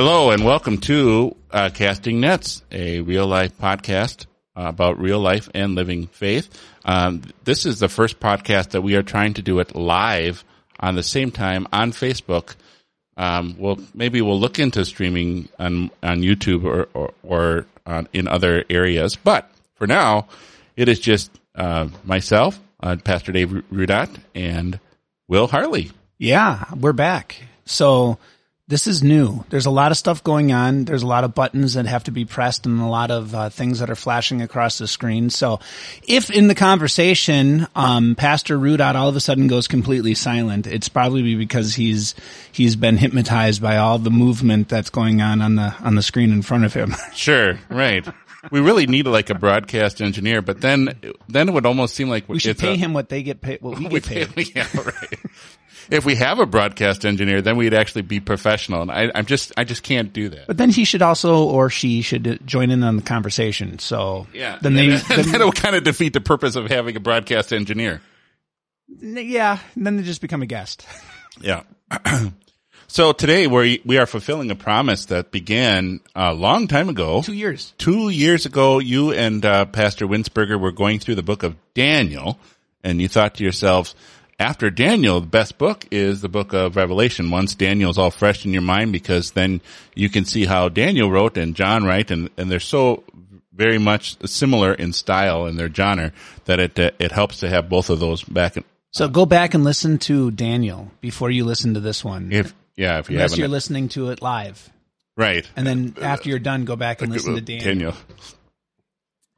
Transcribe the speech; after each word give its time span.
Hello 0.00 0.30
and 0.30 0.44
welcome 0.44 0.78
to 0.78 1.34
uh, 1.50 1.70
Casting 1.74 2.20
Nets, 2.20 2.62
a 2.70 3.00
real 3.00 3.26
life 3.26 3.58
podcast 3.58 4.26
uh, 4.56 4.66
about 4.66 5.00
real 5.00 5.18
life 5.18 5.48
and 5.54 5.74
living 5.74 6.06
faith. 6.06 6.48
Um, 6.84 7.22
this 7.42 7.66
is 7.66 7.80
the 7.80 7.88
first 7.88 8.20
podcast 8.20 8.68
that 8.68 8.82
we 8.82 8.94
are 8.94 9.02
trying 9.02 9.34
to 9.34 9.42
do 9.42 9.58
it 9.58 9.74
live 9.74 10.44
on 10.78 10.94
the 10.94 11.02
same 11.02 11.32
time 11.32 11.66
on 11.72 11.90
Facebook. 11.90 12.54
Um, 13.16 13.56
well, 13.58 13.80
maybe 13.92 14.22
we'll 14.22 14.38
look 14.38 14.60
into 14.60 14.84
streaming 14.84 15.48
on 15.58 15.90
on 16.00 16.20
YouTube 16.20 16.62
or 16.62 16.88
or, 16.94 17.12
or 17.24 17.66
uh, 17.84 18.04
in 18.12 18.28
other 18.28 18.64
areas, 18.70 19.16
but 19.16 19.50
for 19.74 19.88
now, 19.88 20.28
it 20.76 20.88
is 20.88 21.00
just 21.00 21.28
uh, 21.56 21.88
myself, 22.04 22.60
uh, 22.78 22.94
Pastor 23.02 23.32
Dave 23.32 23.48
Rudat, 23.72 24.16
and 24.32 24.78
Will 25.26 25.48
Harley. 25.48 25.90
Yeah, 26.18 26.66
we're 26.76 26.92
back. 26.92 27.34
So 27.64 28.18
this 28.68 28.86
is 28.86 29.02
new. 29.02 29.44
There's 29.48 29.64
a 29.64 29.70
lot 29.70 29.92
of 29.92 29.96
stuff 29.96 30.22
going 30.22 30.52
on. 30.52 30.84
There's 30.84 31.02
a 31.02 31.06
lot 31.06 31.24
of 31.24 31.34
buttons 31.34 31.72
that 31.74 31.86
have 31.86 32.04
to 32.04 32.10
be 32.10 32.26
pressed 32.26 32.66
and 32.66 32.78
a 32.80 32.86
lot 32.86 33.10
of 33.10 33.34
uh, 33.34 33.48
things 33.48 33.80
that 33.80 33.88
are 33.88 33.94
flashing 33.96 34.42
across 34.42 34.76
the 34.76 34.86
screen. 34.86 35.30
So 35.30 35.58
if 36.06 36.30
in 36.30 36.48
the 36.48 36.54
conversation, 36.54 37.66
um, 37.74 38.14
Pastor 38.14 38.58
Rudot 38.58 38.94
all 38.94 39.08
of 39.08 39.16
a 39.16 39.20
sudden 39.20 39.46
goes 39.46 39.68
completely 39.68 40.14
silent, 40.14 40.66
it's 40.66 40.90
probably 40.90 41.34
because 41.34 41.74
he's, 41.74 42.14
he's 42.52 42.76
been 42.76 42.98
hypnotized 42.98 43.62
by 43.62 43.78
all 43.78 43.98
the 43.98 44.10
movement 44.10 44.68
that's 44.68 44.90
going 44.90 45.22
on 45.22 45.40
on 45.40 45.56
the, 45.56 45.74
on 45.80 45.94
the 45.94 46.02
screen 46.02 46.30
in 46.30 46.42
front 46.42 46.64
of 46.64 46.74
him. 46.74 46.94
Sure. 47.14 47.58
Right. 47.68 48.06
we 48.52 48.60
really 48.60 48.86
need 48.86 49.06
like 49.06 49.28
a 49.28 49.34
broadcast 49.34 50.00
engineer, 50.00 50.40
but 50.40 50.60
then, 50.60 50.94
then 51.28 51.48
it 51.48 51.52
would 51.52 51.66
almost 51.66 51.94
seem 51.94 52.08
like 52.08 52.28
we 52.28 52.38
should 52.38 52.58
pay 52.58 52.74
a, 52.74 52.76
him 52.76 52.92
what 52.92 53.08
they 53.08 53.22
get 53.22 53.40
paid, 53.40 53.60
what 53.60 53.78
we 53.78 53.88
get 53.88 54.04
paid. 54.06 54.34
Pay, 54.34 54.44
yeah, 54.54 54.68
right 54.74 55.18
if 55.90 56.04
we 56.04 56.14
have 56.16 56.38
a 56.38 56.46
broadcast 56.46 57.04
engineer, 57.04 57.42
then 57.42 57.56
we'd 57.56 57.74
actually 57.74 58.02
be 58.02 58.20
professional. 58.20 58.82
And 58.82 58.90
I, 58.90 59.10
am 59.14 59.26
just, 59.26 59.52
I 59.56 59.64
just 59.64 59.82
can't 59.82 60.12
do 60.12 60.28
that. 60.30 60.46
But 60.46 60.56
then 60.56 60.70
he 60.70 60.84
should 60.84 61.02
also, 61.02 61.44
or 61.44 61.70
she 61.70 62.02
should 62.02 62.40
join 62.44 62.70
in 62.70 62.82
on 62.82 62.96
the 62.96 63.02
conversation. 63.02 63.78
So 63.78 64.26
yeah, 64.32 64.58
then 64.60 64.74
they, 64.74 64.88
then, 64.88 65.26
will 65.40 65.52
kind 65.52 65.76
of 65.76 65.84
defeat 65.84 66.12
the 66.12 66.20
purpose 66.20 66.56
of 66.56 66.68
having 66.70 66.96
a 66.96 67.00
broadcast 67.00 67.52
engineer. 67.52 68.00
Yeah. 68.88 69.58
Then 69.76 69.96
they 69.96 70.02
just 70.02 70.20
become 70.20 70.42
a 70.42 70.46
guest. 70.46 70.86
Yeah. 71.40 71.62
so 72.88 73.12
today 73.12 73.46
we 73.46 73.80
we 73.84 73.96
are 73.98 74.06
fulfilling 74.06 74.50
a 74.50 74.56
promise 74.56 75.04
that 75.04 75.30
began 75.30 76.00
a 76.16 76.34
long 76.34 76.66
time 76.66 76.88
ago. 76.88 77.22
Two 77.22 77.32
years. 77.32 77.74
Two 77.78 78.08
years 78.08 78.44
ago, 78.44 78.80
you 78.80 79.12
and 79.12 79.44
uh, 79.44 79.66
Pastor 79.66 80.08
Winsberger 80.08 80.58
were 80.60 80.72
going 80.72 80.98
through 80.98 81.14
the 81.14 81.22
book 81.22 81.44
of 81.44 81.54
Daniel, 81.74 82.40
and 82.82 83.00
you 83.00 83.06
thought 83.06 83.36
to 83.36 83.44
yourselves, 83.44 83.94
after 84.38 84.70
Daniel, 84.70 85.20
the 85.20 85.26
best 85.26 85.58
book 85.58 85.86
is 85.90 86.20
the 86.20 86.28
book 86.28 86.52
of 86.52 86.76
Revelation. 86.76 87.30
Once 87.30 87.54
Daniel's 87.54 87.98
all 87.98 88.10
fresh 88.10 88.44
in 88.46 88.52
your 88.52 88.62
mind, 88.62 88.92
because 88.92 89.32
then 89.32 89.60
you 89.94 90.08
can 90.08 90.24
see 90.24 90.44
how 90.44 90.68
Daniel 90.68 91.10
wrote 91.10 91.36
and 91.36 91.56
John 91.56 91.84
wrote, 91.84 92.10
and, 92.10 92.30
and 92.36 92.50
they're 92.50 92.60
so 92.60 93.02
very 93.52 93.78
much 93.78 94.16
similar 94.26 94.72
in 94.72 94.92
style 94.92 95.46
and 95.46 95.58
their 95.58 95.72
genre 95.72 96.12
that 96.44 96.60
it 96.60 96.78
uh, 96.78 96.92
it 97.00 97.10
helps 97.10 97.40
to 97.40 97.48
have 97.48 97.68
both 97.68 97.90
of 97.90 97.98
those 97.98 98.22
back. 98.22 98.56
In, 98.56 98.64
so 98.92 99.08
go 99.08 99.26
back 99.26 99.54
and 99.54 99.64
listen 99.64 99.98
to 99.98 100.30
Daniel 100.30 100.90
before 101.00 101.30
you 101.30 101.44
listen 101.44 101.74
to 101.74 101.80
this 101.80 102.04
one. 102.04 102.32
If 102.32 102.54
yeah, 102.76 103.00
if 103.00 103.10
you 103.10 103.16
unless 103.16 103.32
haven't, 103.32 103.40
you're 103.40 103.48
listening 103.48 103.88
to 103.90 104.10
it 104.10 104.22
live, 104.22 104.70
right? 105.16 105.50
And 105.56 105.66
then 105.66 105.96
after 106.00 106.28
you're 106.28 106.38
done, 106.38 106.64
go 106.64 106.76
back 106.76 107.02
and 107.02 107.10
listen 107.10 107.34
to 107.34 107.40
Daniel. 107.40 107.64
Daniel. 107.64 107.94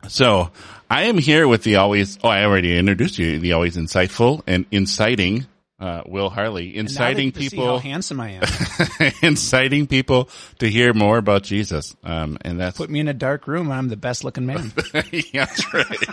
So 0.08 0.50
I 0.90 1.04
am 1.04 1.18
here 1.18 1.46
with 1.46 1.62
the 1.62 1.76
always, 1.76 2.18
oh, 2.22 2.28
I 2.28 2.44
already 2.44 2.76
introduced 2.76 3.18
you, 3.18 3.38
the 3.38 3.52
always 3.52 3.76
insightful 3.76 4.42
and 4.46 4.66
inciting, 4.70 5.46
uh, 5.78 6.02
Will 6.06 6.30
Harley, 6.30 6.76
inciting 6.76 7.32
people. 7.32 7.64
how 7.64 7.78
handsome 7.78 8.20
I 8.20 8.40
am. 8.40 9.12
inciting 9.22 9.86
people 9.86 10.28
to 10.58 10.68
hear 10.68 10.92
more 10.92 11.18
about 11.18 11.42
Jesus. 11.42 11.94
Um, 12.02 12.38
and 12.42 12.60
that's. 12.60 12.76
Put 12.76 12.90
me 12.90 13.00
in 13.00 13.08
a 13.08 13.14
dark 13.14 13.46
room. 13.46 13.70
I'm 13.70 13.88
the 13.88 13.96
best 13.96 14.24
looking 14.24 14.46
man. 14.46 14.72
yeah, 15.12 15.44
that's 15.44 15.72
right. 15.72 16.06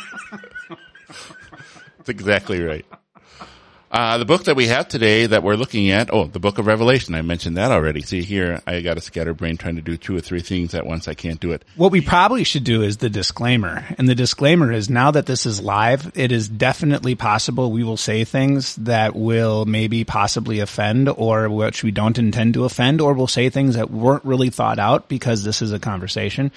that's 1.97 2.09
exactly 2.09 2.62
right. 2.62 2.86
Uh, 3.90 4.18
the 4.18 4.25
book 4.25 4.44
that 4.44 4.58
we 4.58 4.68
have 4.68 4.88
today 4.90 5.25
that 5.25 5.44
we're 5.44 5.56
looking 5.56 5.92
at, 5.92 6.14
oh, 6.14 6.25
the 6.25 6.40
book 6.40 6.58
of 6.58 6.68
Revelation. 6.68 7.16
I 7.16 7.22
mentioned 7.22 7.56
that 7.56 7.72
already. 7.72 8.02
See 8.02 8.22
here, 8.22 8.62
I 8.68 8.81
got 8.81 8.98
a 8.98 9.02
scatterbrain 9.02 9.56
trying 9.56 9.78
to 9.78 9.81
do 9.81 9.96
two 9.96 10.16
or 10.16 10.20
three 10.20 10.42
things 10.42 10.75
at 10.75 10.86
once. 10.86 11.08
I 11.08 11.14
can't 11.14 11.40
do 11.40 11.53
it. 11.53 11.64
What 11.78 11.94
we 11.94 12.02
probably 12.02 12.44
should 12.44 12.66
do 12.66 12.84
is 12.84 12.97
the 12.97 13.09
disclaimer. 13.09 13.86
And 13.97 14.09
the 14.09 14.16
disclaimer 14.16 14.74
is 14.74 14.90
now 14.90 15.12
that 15.12 15.26
this 15.26 15.46
is 15.46 15.62
live, 15.62 16.12
it 16.16 16.34
is 16.34 16.50
definitely 16.50 17.16
possible 17.16 17.72
we 17.72 17.86
will 17.86 17.96
say 17.96 18.26
things 18.26 18.76
that 18.76 19.16
will 19.16 19.66
maybe 19.66 20.03
possibly 20.03 20.59
offend 20.59 21.08
or 21.08 21.50
which 21.50 21.81
we 21.81 21.92
don't 21.92 22.20
intend 22.20 22.56
to 22.56 22.66
offend, 22.66 23.00
or 23.00 23.14
we'll 23.14 23.28
say 23.28 23.50
things 23.50 23.76
that 23.76 23.90
weren't 23.90 24.26
really 24.26 24.50
thought 24.50 24.80
out 24.80 25.08
because 25.08 25.46
this 25.46 25.62
is 25.62 25.72
a 25.72 25.80
conversation. 25.80 26.52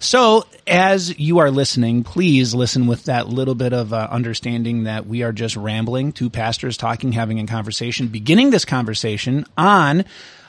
So 0.00 0.46
as 0.66 1.18
you 1.18 1.38
are 1.38 1.50
listening, 1.50 2.04
please 2.04 2.54
listen 2.54 2.86
with 2.86 3.04
that 3.04 3.28
little 3.28 3.54
bit 3.54 3.72
of 3.72 3.92
uh, 3.92 4.08
understanding 4.10 4.84
that 4.84 5.06
we 5.06 5.22
are 5.22 5.32
just 5.32 5.56
rambling, 5.56 6.12
two 6.12 6.30
pastors 6.30 6.76
talking, 6.76 7.12
having 7.12 7.40
a 7.40 7.46
conversation, 7.46 8.08
beginning 8.08 8.50
this 8.50 8.64
conversation 8.64 9.44
on, 9.56 10.04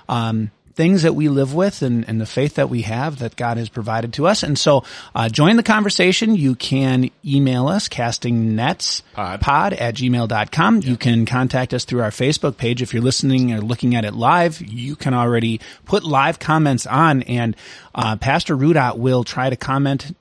um, 0.07 0.51
things 0.79 1.01
that 1.01 1.13
we 1.13 1.27
live 1.27 1.53
with 1.53 1.81
and, 1.81 2.07
and, 2.07 2.21
the 2.21 2.25
faith 2.25 2.55
that 2.55 2.69
we 2.69 2.83
have 2.83 3.19
that 3.19 3.35
God 3.35 3.57
has 3.57 3.67
provided 3.67 4.13
to 4.13 4.27
us. 4.27 4.43
And 4.43 4.57
so, 4.57 4.85
uh, 5.13 5.27
join 5.27 5.57
the 5.57 5.63
conversation. 5.63 6.35
You 6.35 6.55
can 6.55 7.11
email 7.25 7.67
us, 7.67 7.89
castingnets 7.89 9.01
pod, 9.11 9.41
pod 9.41 9.73
at 9.73 9.95
gmail.com. 9.95 10.77
Yeah. 10.77 10.89
You 10.89 10.95
can 10.95 11.25
contact 11.25 11.73
us 11.73 11.83
through 11.83 11.99
our 11.99 12.11
Facebook 12.11 12.55
page. 12.55 12.81
If 12.81 12.93
you're 12.93 13.03
listening 13.03 13.51
or 13.51 13.59
looking 13.59 13.93
at 13.93 14.05
it 14.05 14.13
live, 14.13 14.61
you 14.61 14.95
can 14.95 15.13
already 15.13 15.59
put 15.83 16.05
live 16.05 16.39
comments 16.39 16.87
on 16.87 17.23
and, 17.23 17.57
uh, 17.93 18.15
Pastor 18.15 18.55
Rudot 18.55 18.97
will 18.97 19.25
try 19.25 19.49
to 19.49 19.57
comment 19.57 20.15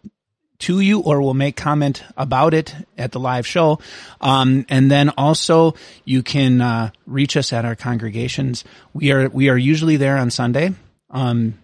to 0.60 0.80
you 0.80 1.00
or 1.00 1.22
will 1.22 1.34
make 1.34 1.56
comment 1.56 2.02
about 2.16 2.54
it 2.54 2.74
at 2.96 3.12
the 3.12 3.20
live 3.20 3.46
show. 3.46 3.78
Um, 4.20 4.66
and 4.69 4.91
then 4.91 5.10
also 5.10 5.74
you 6.04 6.22
can, 6.22 6.60
uh, 6.60 6.91
reach 7.06 7.36
us 7.36 7.52
at 7.52 7.64
our 7.64 7.76
congregations. 7.76 8.64
We 8.92 9.12
are, 9.12 9.28
we 9.28 9.48
are 9.48 9.56
usually 9.56 9.96
there 9.96 10.16
on 10.16 10.30
Sunday, 10.30 10.74
um, 11.10 11.54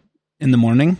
in 0.41 0.51
the 0.51 0.57
morning. 0.57 0.99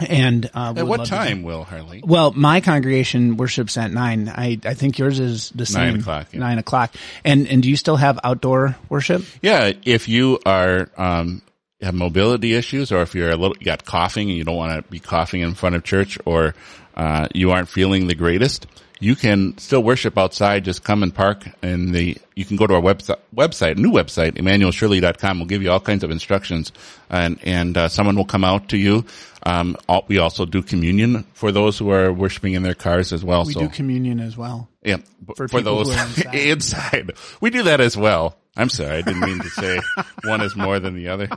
And, 0.00 0.50
uh, 0.54 0.74
at 0.76 0.86
what 0.86 1.06
time, 1.06 1.44
Will 1.44 1.62
Harley? 1.62 2.02
Well, 2.04 2.32
my 2.32 2.60
congregation 2.60 3.36
worships 3.36 3.76
at 3.76 3.92
nine. 3.92 4.28
I, 4.28 4.58
I 4.64 4.74
think 4.74 4.98
yours 4.98 5.20
is 5.20 5.50
the 5.50 5.66
same. 5.66 5.92
Nine 5.92 6.00
o'clock. 6.00 6.26
Yeah. 6.32 6.40
Nine 6.40 6.58
o'clock. 6.58 6.94
And, 7.24 7.46
and 7.46 7.62
do 7.62 7.70
you 7.70 7.76
still 7.76 7.96
have 7.96 8.18
outdoor 8.24 8.76
worship? 8.88 9.24
Yeah. 9.40 9.72
If 9.84 10.08
you 10.08 10.40
are, 10.44 10.90
um, 10.96 11.42
have 11.80 11.94
mobility 11.94 12.54
issues 12.54 12.90
or 12.90 13.02
if 13.02 13.14
you're 13.14 13.30
a 13.30 13.36
little, 13.36 13.56
you 13.58 13.64
got 13.64 13.84
coughing 13.84 14.28
and 14.30 14.36
you 14.36 14.44
don't 14.44 14.56
want 14.56 14.84
to 14.84 14.90
be 14.90 14.98
coughing 14.98 15.42
in 15.42 15.54
front 15.54 15.76
of 15.76 15.84
church 15.84 16.18
or 16.24 16.54
uh, 16.94 17.28
you 17.34 17.50
aren't 17.50 17.68
feeling 17.68 18.06
the 18.06 18.14
greatest, 18.14 18.66
you 19.00 19.16
can 19.16 19.58
still 19.58 19.82
worship 19.82 20.16
outside. 20.16 20.64
Just 20.64 20.84
come 20.84 21.02
and 21.02 21.14
park 21.14 21.44
in 21.62 21.92
the, 21.92 22.16
you 22.34 22.44
can 22.44 22.56
go 22.56 22.66
to 22.66 22.74
our 22.74 22.80
website, 22.80 23.18
website, 23.34 23.76
new 23.76 23.90
website, 23.90 24.32
emmanuelshirley.com. 24.32 25.38
We'll 25.38 25.46
give 25.46 25.62
you 25.62 25.70
all 25.70 25.80
kinds 25.80 26.04
of 26.04 26.10
instructions 26.10 26.72
and, 27.10 27.38
and, 27.42 27.76
uh, 27.76 27.88
someone 27.88 28.16
will 28.16 28.24
come 28.24 28.44
out 28.44 28.68
to 28.70 28.78
you. 28.78 29.04
Um, 29.42 29.76
all, 29.88 30.04
we 30.08 30.18
also 30.18 30.46
do 30.46 30.62
communion 30.62 31.24
for 31.34 31.52
those 31.52 31.76
who 31.76 31.90
are 31.90 32.12
worshiping 32.12 32.54
in 32.54 32.62
their 32.62 32.74
cars 32.74 33.12
as 33.12 33.22
well. 33.22 33.44
We 33.44 33.52
so, 33.52 33.60
do 33.60 33.68
communion 33.68 34.20
as 34.20 34.36
well. 34.36 34.68
Yeah. 34.82 34.98
For, 35.36 35.48
for 35.48 35.60
those 35.60 35.90
inside. 36.26 36.34
inside. 36.34 37.12
We 37.40 37.50
do 37.50 37.64
that 37.64 37.80
as 37.80 37.96
well. 37.96 38.38
I'm 38.56 38.70
sorry. 38.70 38.98
I 38.98 39.02
didn't 39.02 39.20
mean 39.20 39.40
to 39.40 39.50
say 39.50 39.80
one 40.24 40.40
is 40.40 40.56
more 40.56 40.78
than 40.78 40.94
the 40.94 41.08
other. 41.08 41.28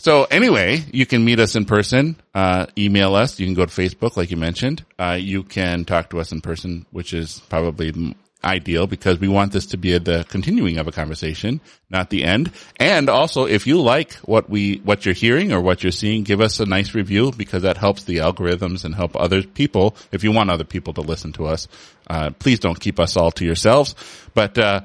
So 0.00 0.24
anyway, 0.24 0.82
you 0.94 1.04
can 1.04 1.26
meet 1.26 1.40
us 1.40 1.56
in 1.56 1.66
person, 1.66 2.16
uh, 2.34 2.64
email 2.78 3.14
us. 3.14 3.38
You 3.38 3.44
can 3.46 3.54
go 3.54 3.66
to 3.66 3.70
Facebook, 3.70 4.16
like 4.16 4.30
you 4.30 4.38
mentioned. 4.38 4.82
Uh, 4.98 5.18
you 5.20 5.42
can 5.42 5.84
talk 5.84 6.08
to 6.08 6.20
us 6.20 6.32
in 6.32 6.40
person, 6.40 6.86
which 6.90 7.12
is 7.12 7.42
probably 7.50 8.16
ideal 8.42 8.86
because 8.86 9.20
we 9.20 9.28
want 9.28 9.52
this 9.52 9.66
to 9.66 9.76
be 9.76 9.98
the 9.98 10.24
continuing 10.30 10.78
of 10.78 10.88
a 10.88 10.90
conversation, 10.90 11.60
not 11.90 12.08
the 12.08 12.24
end. 12.24 12.50
And 12.78 13.10
also, 13.10 13.44
if 13.44 13.66
you 13.66 13.78
like 13.82 14.14
what 14.24 14.48
we, 14.48 14.76
what 14.76 15.04
you're 15.04 15.12
hearing 15.12 15.52
or 15.52 15.60
what 15.60 15.82
you're 15.82 15.92
seeing, 15.92 16.22
give 16.24 16.40
us 16.40 16.60
a 16.60 16.64
nice 16.64 16.94
review 16.94 17.30
because 17.36 17.64
that 17.64 17.76
helps 17.76 18.04
the 18.04 18.16
algorithms 18.16 18.86
and 18.86 18.94
help 18.94 19.14
other 19.16 19.42
people. 19.42 19.94
If 20.12 20.24
you 20.24 20.32
want 20.32 20.48
other 20.48 20.64
people 20.64 20.94
to 20.94 21.02
listen 21.02 21.34
to 21.34 21.44
us, 21.44 21.68
uh, 22.06 22.30
please 22.38 22.58
don't 22.58 22.80
keep 22.80 22.98
us 22.98 23.18
all 23.18 23.32
to 23.32 23.44
yourselves, 23.44 23.94
but, 24.32 24.56
uh, 24.56 24.80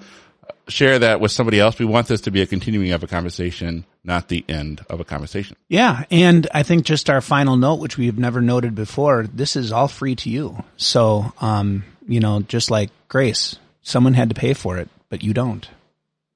share 0.68 1.00
that 1.00 1.22
with 1.22 1.32
somebody 1.32 1.62
else. 1.62 1.80
We 1.80 1.86
want 1.86 2.08
this 2.08 2.22
to 2.22 2.32
be 2.32 2.42
a 2.42 2.48
continuing 2.48 2.92
of 2.92 3.04
a 3.04 3.08
conversation, 3.08 3.86
not 4.06 4.28
the 4.28 4.46
end 4.48 4.86
of 4.90 5.00
a 5.00 5.04
conversation. 5.04 5.58
Yeah. 5.68 6.06
And 6.12 6.48
I 6.54 6.64
think 6.64 6.86
just 6.86 7.10
our 7.10 7.22
final 7.22 7.58
note, 7.58 7.80
which 7.80 7.98
we've 7.98 8.18
never 8.18 8.42
noted 8.42 8.76
before, 8.76 9.28
this 9.34 9.56
is 9.56 9.72
all 9.72 9.88
free 9.88 10.16
to 10.18 10.30
you. 10.30 10.64
So, 10.78 11.34
um, 11.42 11.84
you 12.08 12.20
know, 12.20 12.42
just 12.42 12.70
like 12.70 12.92
grace, 13.08 13.58
someone 13.82 14.14
had 14.14 14.30
to 14.30 14.36
pay 14.36 14.54
for 14.54 14.78
it, 14.78 14.90
but 15.10 15.24
you 15.24 15.34
don't. 15.34 15.68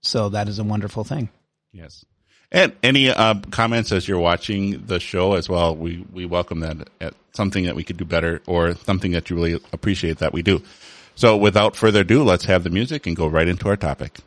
So 0.01 0.30
that 0.30 0.48
is 0.48 0.60
a 0.60 0.63
wonderful 0.63 1.04
thing. 1.04 1.30
Yes. 1.71 2.06
And 2.51 2.74
any 2.81 3.10
uh, 3.10 3.36
comments 3.51 3.92
as 3.92 4.07
you're 4.07 4.19
watching 4.19 4.86
the 4.88 5.00
show 5.00 5.33
as 5.33 5.48
well, 5.48 5.75
we, 5.75 6.04
we 6.12 6.25
welcome 6.25 6.62
that 6.62 6.89
at 7.00 7.13
something 7.33 7.66
that 7.66 7.75
we 7.75 7.83
could 7.83 7.98
do 7.98 8.06
better 8.06 8.42
or 8.48 8.74
something 8.74 9.12
that 9.12 9.30
you 9.30 9.36
really 9.36 9.62
appreciate 9.71 10.18
that 10.18 10.33
we 10.33 10.42
do. 10.42 10.63
So 11.13 11.38
without 11.38 11.75
further 11.75 12.00
ado, 12.00 12.24
let's 12.24 12.45
have 12.45 12.63
the 12.63 12.69
music 12.69 13.06
and 13.06 13.16
go 13.16 13.27
right 13.27 13.48
into 13.48 13.68
our 13.68 13.77
topic. 13.77 14.19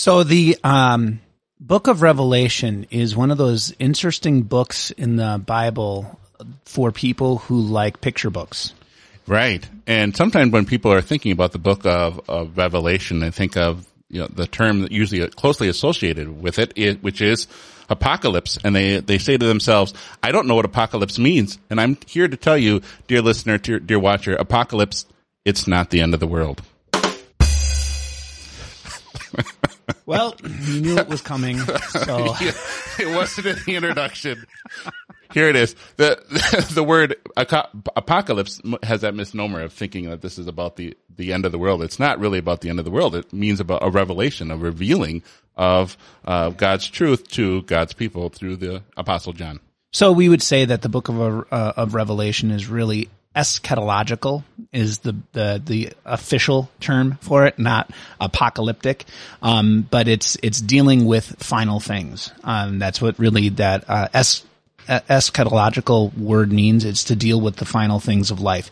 So 0.00 0.24
the 0.24 0.56
um, 0.64 1.20
book 1.60 1.86
of 1.86 2.00
Revelation 2.00 2.86
is 2.90 3.14
one 3.14 3.30
of 3.30 3.36
those 3.36 3.74
interesting 3.78 4.44
books 4.44 4.90
in 4.92 5.16
the 5.16 5.38
Bible 5.44 6.18
for 6.64 6.90
people 6.90 7.36
who 7.36 7.60
like 7.60 8.00
picture 8.00 8.30
books. 8.30 8.72
Right. 9.26 9.62
And 9.86 10.16
sometimes 10.16 10.52
when 10.52 10.64
people 10.64 10.90
are 10.90 11.02
thinking 11.02 11.32
about 11.32 11.52
the 11.52 11.58
book 11.58 11.84
of, 11.84 12.18
of 12.30 12.56
Revelation, 12.56 13.20
they 13.20 13.30
think 13.30 13.58
of 13.58 13.86
you 14.08 14.22
know, 14.22 14.28
the 14.28 14.46
term 14.46 14.80
that 14.80 14.90
usually 14.90 15.28
closely 15.28 15.68
associated 15.68 16.40
with 16.40 16.58
it, 16.58 17.02
which 17.02 17.20
is 17.20 17.46
apocalypse. 17.90 18.58
And 18.64 18.74
they, 18.74 19.00
they 19.00 19.18
say 19.18 19.36
to 19.36 19.46
themselves, 19.46 19.92
I 20.22 20.32
don't 20.32 20.46
know 20.46 20.54
what 20.54 20.64
apocalypse 20.64 21.18
means. 21.18 21.58
And 21.68 21.78
I'm 21.78 21.98
here 22.06 22.26
to 22.26 22.38
tell 22.38 22.56
you, 22.56 22.80
dear 23.06 23.20
listener, 23.20 23.58
dear, 23.58 23.78
dear 23.78 23.98
watcher, 23.98 24.34
apocalypse, 24.34 25.04
it's 25.44 25.66
not 25.66 25.90
the 25.90 26.00
end 26.00 26.14
of 26.14 26.20
the 26.20 26.26
world. 26.26 26.62
Well, 30.06 30.34
you 30.42 30.80
knew 30.80 30.98
it 30.98 31.08
was 31.08 31.22
coming. 31.22 31.58
So 31.58 32.34
it 32.98 33.14
wasn't 33.14 33.46
in 33.46 33.56
the 33.64 33.76
introduction. 33.76 34.46
Here 35.32 35.48
it 35.48 35.54
is. 35.54 35.76
The, 35.96 36.20
the 36.74 36.82
word 36.82 37.14
apocalypse 37.36 38.60
has 38.82 39.02
that 39.02 39.14
misnomer 39.14 39.62
of 39.62 39.72
thinking 39.72 40.10
that 40.10 40.22
this 40.22 40.38
is 40.38 40.48
about 40.48 40.76
the, 40.76 40.96
the 41.16 41.32
end 41.32 41.46
of 41.46 41.52
the 41.52 41.58
world. 41.58 41.82
It's 41.82 42.00
not 42.00 42.18
really 42.18 42.38
about 42.38 42.62
the 42.62 42.68
end 42.68 42.80
of 42.80 42.84
the 42.84 42.90
world. 42.90 43.14
It 43.14 43.32
means 43.32 43.60
about 43.60 43.84
a 43.84 43.90
revelation, 43.90 44.50
a 44.50 44.56
revealing 44.56 45.22
of 45.56 45.96
uh, 46.24 46.50
God's 46.50 46.88
truth 46.88 47.28
to 47.32 47.62
God's 47.62 47.92
people 47.92 48.28
through 48.28 48.56
the 48.56 48.82
apostle 48.96 49.32
John. 49.32 49.60
So 49.92 50.12
we 50.12 50.28
would 50.28 50.42
say 50.42 50.64
that 50.64 50.82
the 50.82 50.88
book 50.88 51.08
of, 51.08 51.20
uh, 51.20 51.72
of 51.76 51.94
Revelation 51.94 52.50
is 52.50 52.66
really 52.68 53.08
eschatological 53.34 54.44
is 54.72 55.00
the, 55.00 55.16
the, 55.32 55.62
the 55.64 55.92
official 56.04 56.70
term 56.80 57.18
for 57.20 57.46
it, 57.46 57.58
not 57.58 57.90
apocalyptic. 58.20 59.04
Um, 59.42 59.86
but 59.90 60.08
it's, 60.08 60.36
it's 60.42 60.60
dealing 60.60 61.06
with 61.06 61.36
final 61.38 61.80
things. 61.80 62.32
Um, 62.44 62.78
that's 62.78 63.00
what 63.00 63.18
really 63.18 63.50
that, 63.50 63.88
uh, 63.88 64.08
es, 64.12 64.44
eschatological 64.88 66.16
word 66.16 66.52
means. 66.52 66.84
It's 66.84 67.04
to 67.04 67.16
deal 67.16 67.40
with 67.40 67.56
the 67.56 67.64
final 67.64 68.00
things 68.00 68.30
of 68.30 68.40
life. 68.40 68.70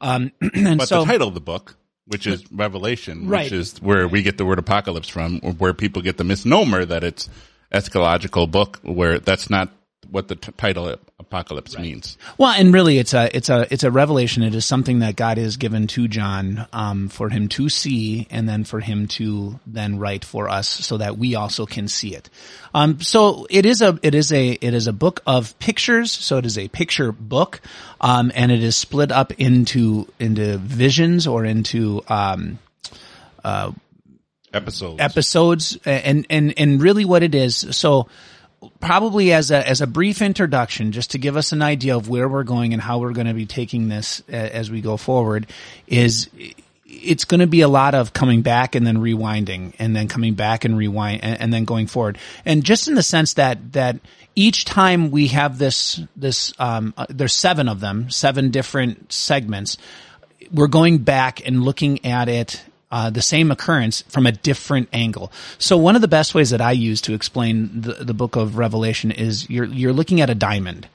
Um, 0.00 0.32
but 0.40 0.88
so, 0.88 1.00
the 1.00 1.06
title 1.06 1.28
of 1.28 1.34
the 1.34 1.40
book, 1.40 1.76
which 2.06 2.26
is 2.26 2.50
Revelation, 2.50 3.28
right. 3.28 3.44
which 3.44 3.52
is 3.52 3.80
where 3.80 4.08
we 4.08 4.22
get 4.22 4.38
the 4.38 4.44
word 4.44 4.58
apocalypse 4.58 5.08
from, 5.08 5.38
where 5.40 5.74
people 5.74 6.02
get 6.02 6.16
the 6.16 6.24
misnomer 6.24 6.84
that 6.84 7.04
it's 7.04 7.28
eschatological 7.72 8.50
book, 8.50 8.80
where 8.82 9.18
that's 9.20 9.50
not 9.50 9.70
what 10.10 10.28
the 10.28 10.36
t- 10.36 10.52
title 10.56 10.96
apocalypse 11.18 11.76
right. 11.76 11.82
means. 11.82 12.18
Well, 12.38 12.50
and 12.50 12.72
really, 12.74 12.98
it's 12.98 13.14
a 13.14 13.34
it's 13.34 13.48
a 13.48 13.72
it's 13.72 13.84
a 13.84 13.90
revelation. 13.90 14.42
It 14.42 14.54
is 14.54 14.64
something 14.66 15.00
that 15.00 15.16
God 15.16 15.38
has 15.38 15.56
given 15.56 15.86
to 15.88 16.08
John 16.08 16.66
um, 16.72 17.08
for 17.08 17.28
him 17.28 17.48
to 17.48 17.68
see, 17.68 18.26
and 18.30 18.48
then 18.48 18.64
for 18.64 18.80
him 18.80 19.06
to 19.08 19.60
then 19.66 19.98
write 19.98 20.24
for 20.24 20.48
us, 20.48 20.68
so 20.68 20.96
that 20.98 21.18
we 21.18 21.34
also 21.34 21.66
can 21.66 21.88
see 21.88 22.14
it. 22.14 22.28
Um, 22.74 23.00
so 23.00 23.46
it 23.50 23.66
is 23.66 23.82
a 23.82 23.98
it 24.02 24.14
is 24.14 24.32
a 24.32 24.50
it 24.50 24.74
is 24.74 24.86
a 24.86 24.92
book 24.92 25.22
of 25.26 25.58
pictures. 25.58 26.10
So 26.10 26.38
it 26.38 26.46
is 26.46 26.58
a 26.58 26.68
picture 26.68 27.12
book, 27.12 27.60
um, 28.00 28.32
and 28.34 28.50
it 28.50 28.62
is 28.62 28.76
split 28.76 29.12
up 29.12 29.32
into 29.38 30.08
into 30.18 30.58
visions 30.58 31.26
or 31.26 31.44
into 31.44 32.02
um, 32.08 32.58
uh, 33.44 33.72
episodes 34.52 35.00
episodes, 35.00 35.78
and 35.84 36.26
and 36.28 36.54
and 36.58 36.82
really 36.82 37.04
what 37.04 37.22
it 37.22 37.34
is. 37.34 37.56
So 37.70 38.08
probably 38.80 39.32
as 39.32 39.50
a 39.50 39.66
as 39.68 39.80
a 39.80 39.86
brief 39.86 40.22
introduction, 40.22 40.92
just 40.92 41.12
to 41.12 41.18
give 41.18 41.36
us 41.36 41.52
an 41.52 41.62
idea 41.62 41.96
of 41.96 42.08
where 42.08 42.28
we're 42.28 42.44
going 42.44 42.72
and 42.72 42.82
how 42.82 42.98
we're 42.98 43.12
going 43.12 43.26
to 43.26 43.34
be 43.34 43.46
taking 43.46 43.88
this 43.88 44.22
as 44.28 44.70
we 44.70 44.80
go 44.80 44.96
forward, 44.96 45.46
is 45.86 46.28
it's 46.90 47.24
going 47.24 47.40
to 47.40 47.46
be 47.46 47.60
a 47.60 47.68
lot 47.68 47.94
of 47.94 48.12
coming 48.12 48.42
back 48.42 48.74
and 48.74 48.86
then 48.86 48.98
rewinding 48.98 49.72
and 49.78 49.94
then 49.94 50.08
coming 50.08 50.34
back 50.34 50.64
and 50.64 50.76
rewind 50.76 51.22
and, 51.22 51.40
and, 51.40 51.52
then 51.52 51.64
going 51.64 51.86
forward. 51.86 52.18
And 52.44 52.64
just 52.64 52.88
in 52.88 52.94
the 52.94 53.02
sense 53.02 53.34
that, 53.34 53.72
that 53.72 54.00
each 54.34 54.64
time 54.64 55.10
we 55.10 55.28
have 55.28 55.58
this, 55.58 56.00
this, 56.16 56.52
um, 56.58 56.92
uh, 56.96 57.06
there's 57.08 57.34
seven 57.34 57.68
of 57.68 57.80
them, 57.80 58.10
seven 58.10 58.50
different 58.50 59.12
segments. 59.12 59.78
We're 60.52 60.66
going 60.66 60.98
back 60.98 61.46
and 61.46 61.62
looking 61.62 62.04
at 62.04 62.28
it 62.28 62.62
uh, 62.90 63.10
the 63.10 63.22
same 63.22 63.50
occurrence 63.50 64.02
from 64.08 64.26
a 64.26 64.32
different 64.32 64.88
angle. 64.92 65.32
So 65.58 65.76
one 65.76 65.94
of 65.94 66.02
the 66.02 66.08
best 66.08 66.34
ways 66.34 66.50
that 66.50 66.60
I 66.60 66.72
use 66.72 67.00
to 67.02 67.14
explain 67.14 67.80
the, 67.80 67.92
the 67.94 68.14
book 68.14 68.36
of 68.36 68.58
Revelation 68.58 69.10
is 69.10 69.48
you're 69.48 69.66
you're 69.66 69.92
looking 69.92 70.20
at 70.20 70.30
a 70.30 70.34
diamond, 70.34 70.88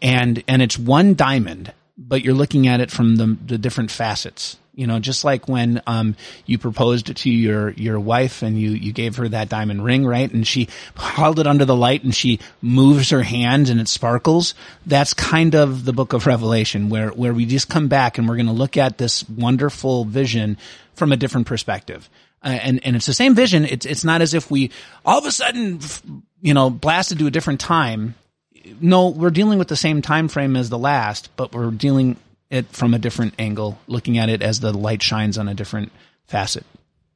and 0.00 0.42
and 0.46 0.62
it's 0.62 0.78
one 0.78 1.14
diamond, 1.14 1.72
but 1.98 2.22
you're 2.22 2.34
looking 2.34 2.66
at 2.68 2.80
it 2.80 2.90
from 2.90 3.16
the 3.16 3.36
the 3.46 3.58
different 3.58 3.90
facets. 3.90 4.56
You 4.74 4.86
know, 4.86 5.00
just 5.00 5.22
like 5.22 5.48
when 5.48 5.82
um, 5.86 6.16
you 6.46 6.56
proposed 6.56 7.14
to 7.14 7.30
your 7.30 7.70
your 7.72 8.00
wife 8.00 8.42
and 8.42 8.58
you 8.58 8.70
you 8.70 8.92
gave 8.92 9.16
her 9.16 9.28
that 9.28 9.50
diamond 9.50 9.84
ring, 9.84 10.06
right? 10.06 10.32
And 10.32 10.46
she 10.46 10.68
held 10.96 11.38
it 11.38 11.46
under 11.46 11.66
the 11.66 11.76
light 11.76 12.04
and 12.04 12.14
she 12.14 12.40
moves 12.62 13.10
her 13.10 13.22
hand 13.22 13.68
and 13.68 13.78
it 13.80 13.88
sparkles. 13.88 14.54
That's 14.86 15.12
kind 15.12 15.54
of 15.54 15.84
the 15.84 15.92
book 15.92 16.14
of 16.14 16.26
Revelation, 16.26 16.88
where 16.88 17.10
where 17.10 17.34
we 17.34 17.44
just 17.44 17.68
come 17.68 17.88
back 17.88 18.16
and 18.16 18.26
we're 18.26 18.36
going 18.36 18.46
to 18.46 18.52
look 18.52 18.78
at 18.78 18.96
this 18.96 19.28
wonderful 19.28 20.06
vision 20.06 20.56
from 20.94 21.12
a 21.12 21.16
different 21.16 21.46
perspective. 21.46 22.08
Uh, 22.42 22.58
and 22.62 22.80
and 22.84 22.96
it's 22.96 23.06
the 23.06 23.14
same 23.14 23.34
vision. 23.34 23.64
It's 23.66 23.84
it's 23.84 24.04
not 24.04 24.22
as 24.22 24.32
if 24.32 24.50
we 24.50 24.70
all 25.04 25.18
of 25.18 25.26
a 25.26 25.32
sudden 25.32 25.80
you 26.40 26.54
know 26.54 26.70
blasted 26.70 27.18
to 27.18 27.26
a 27.26 27.30
different 27.30 27.60
time. 27.60 28.14
No, 28.80 29.08
we're 29.08 29.30
dealing 29.30 29.58
with 29.58 29.68
the 29.68 29.76
same 29.76 30.02
time 30.02 30.28
frame 30.28 30.56
as 30.56 30.70
the 30.70 30.78
last, 30.78 31.28
but 31.36 31.52
we're 31.52 31.70
dealing 31.70 32.16
it 32.52 32.68
from 32.68 32.94
a 32.94 32.98
different 32.98 33.34
angle, 33.38 33.78
looking 33.88 34.18
at 34.18 34.28
it 34.28 34.42
as 34.42 34.60
the 34.60 34.72
light 34.72 35.02
shines 35.02 35.38
on 35.38 35.48
a 35.48 35.54
different 35.54 35.90
facet. 36.26 36.64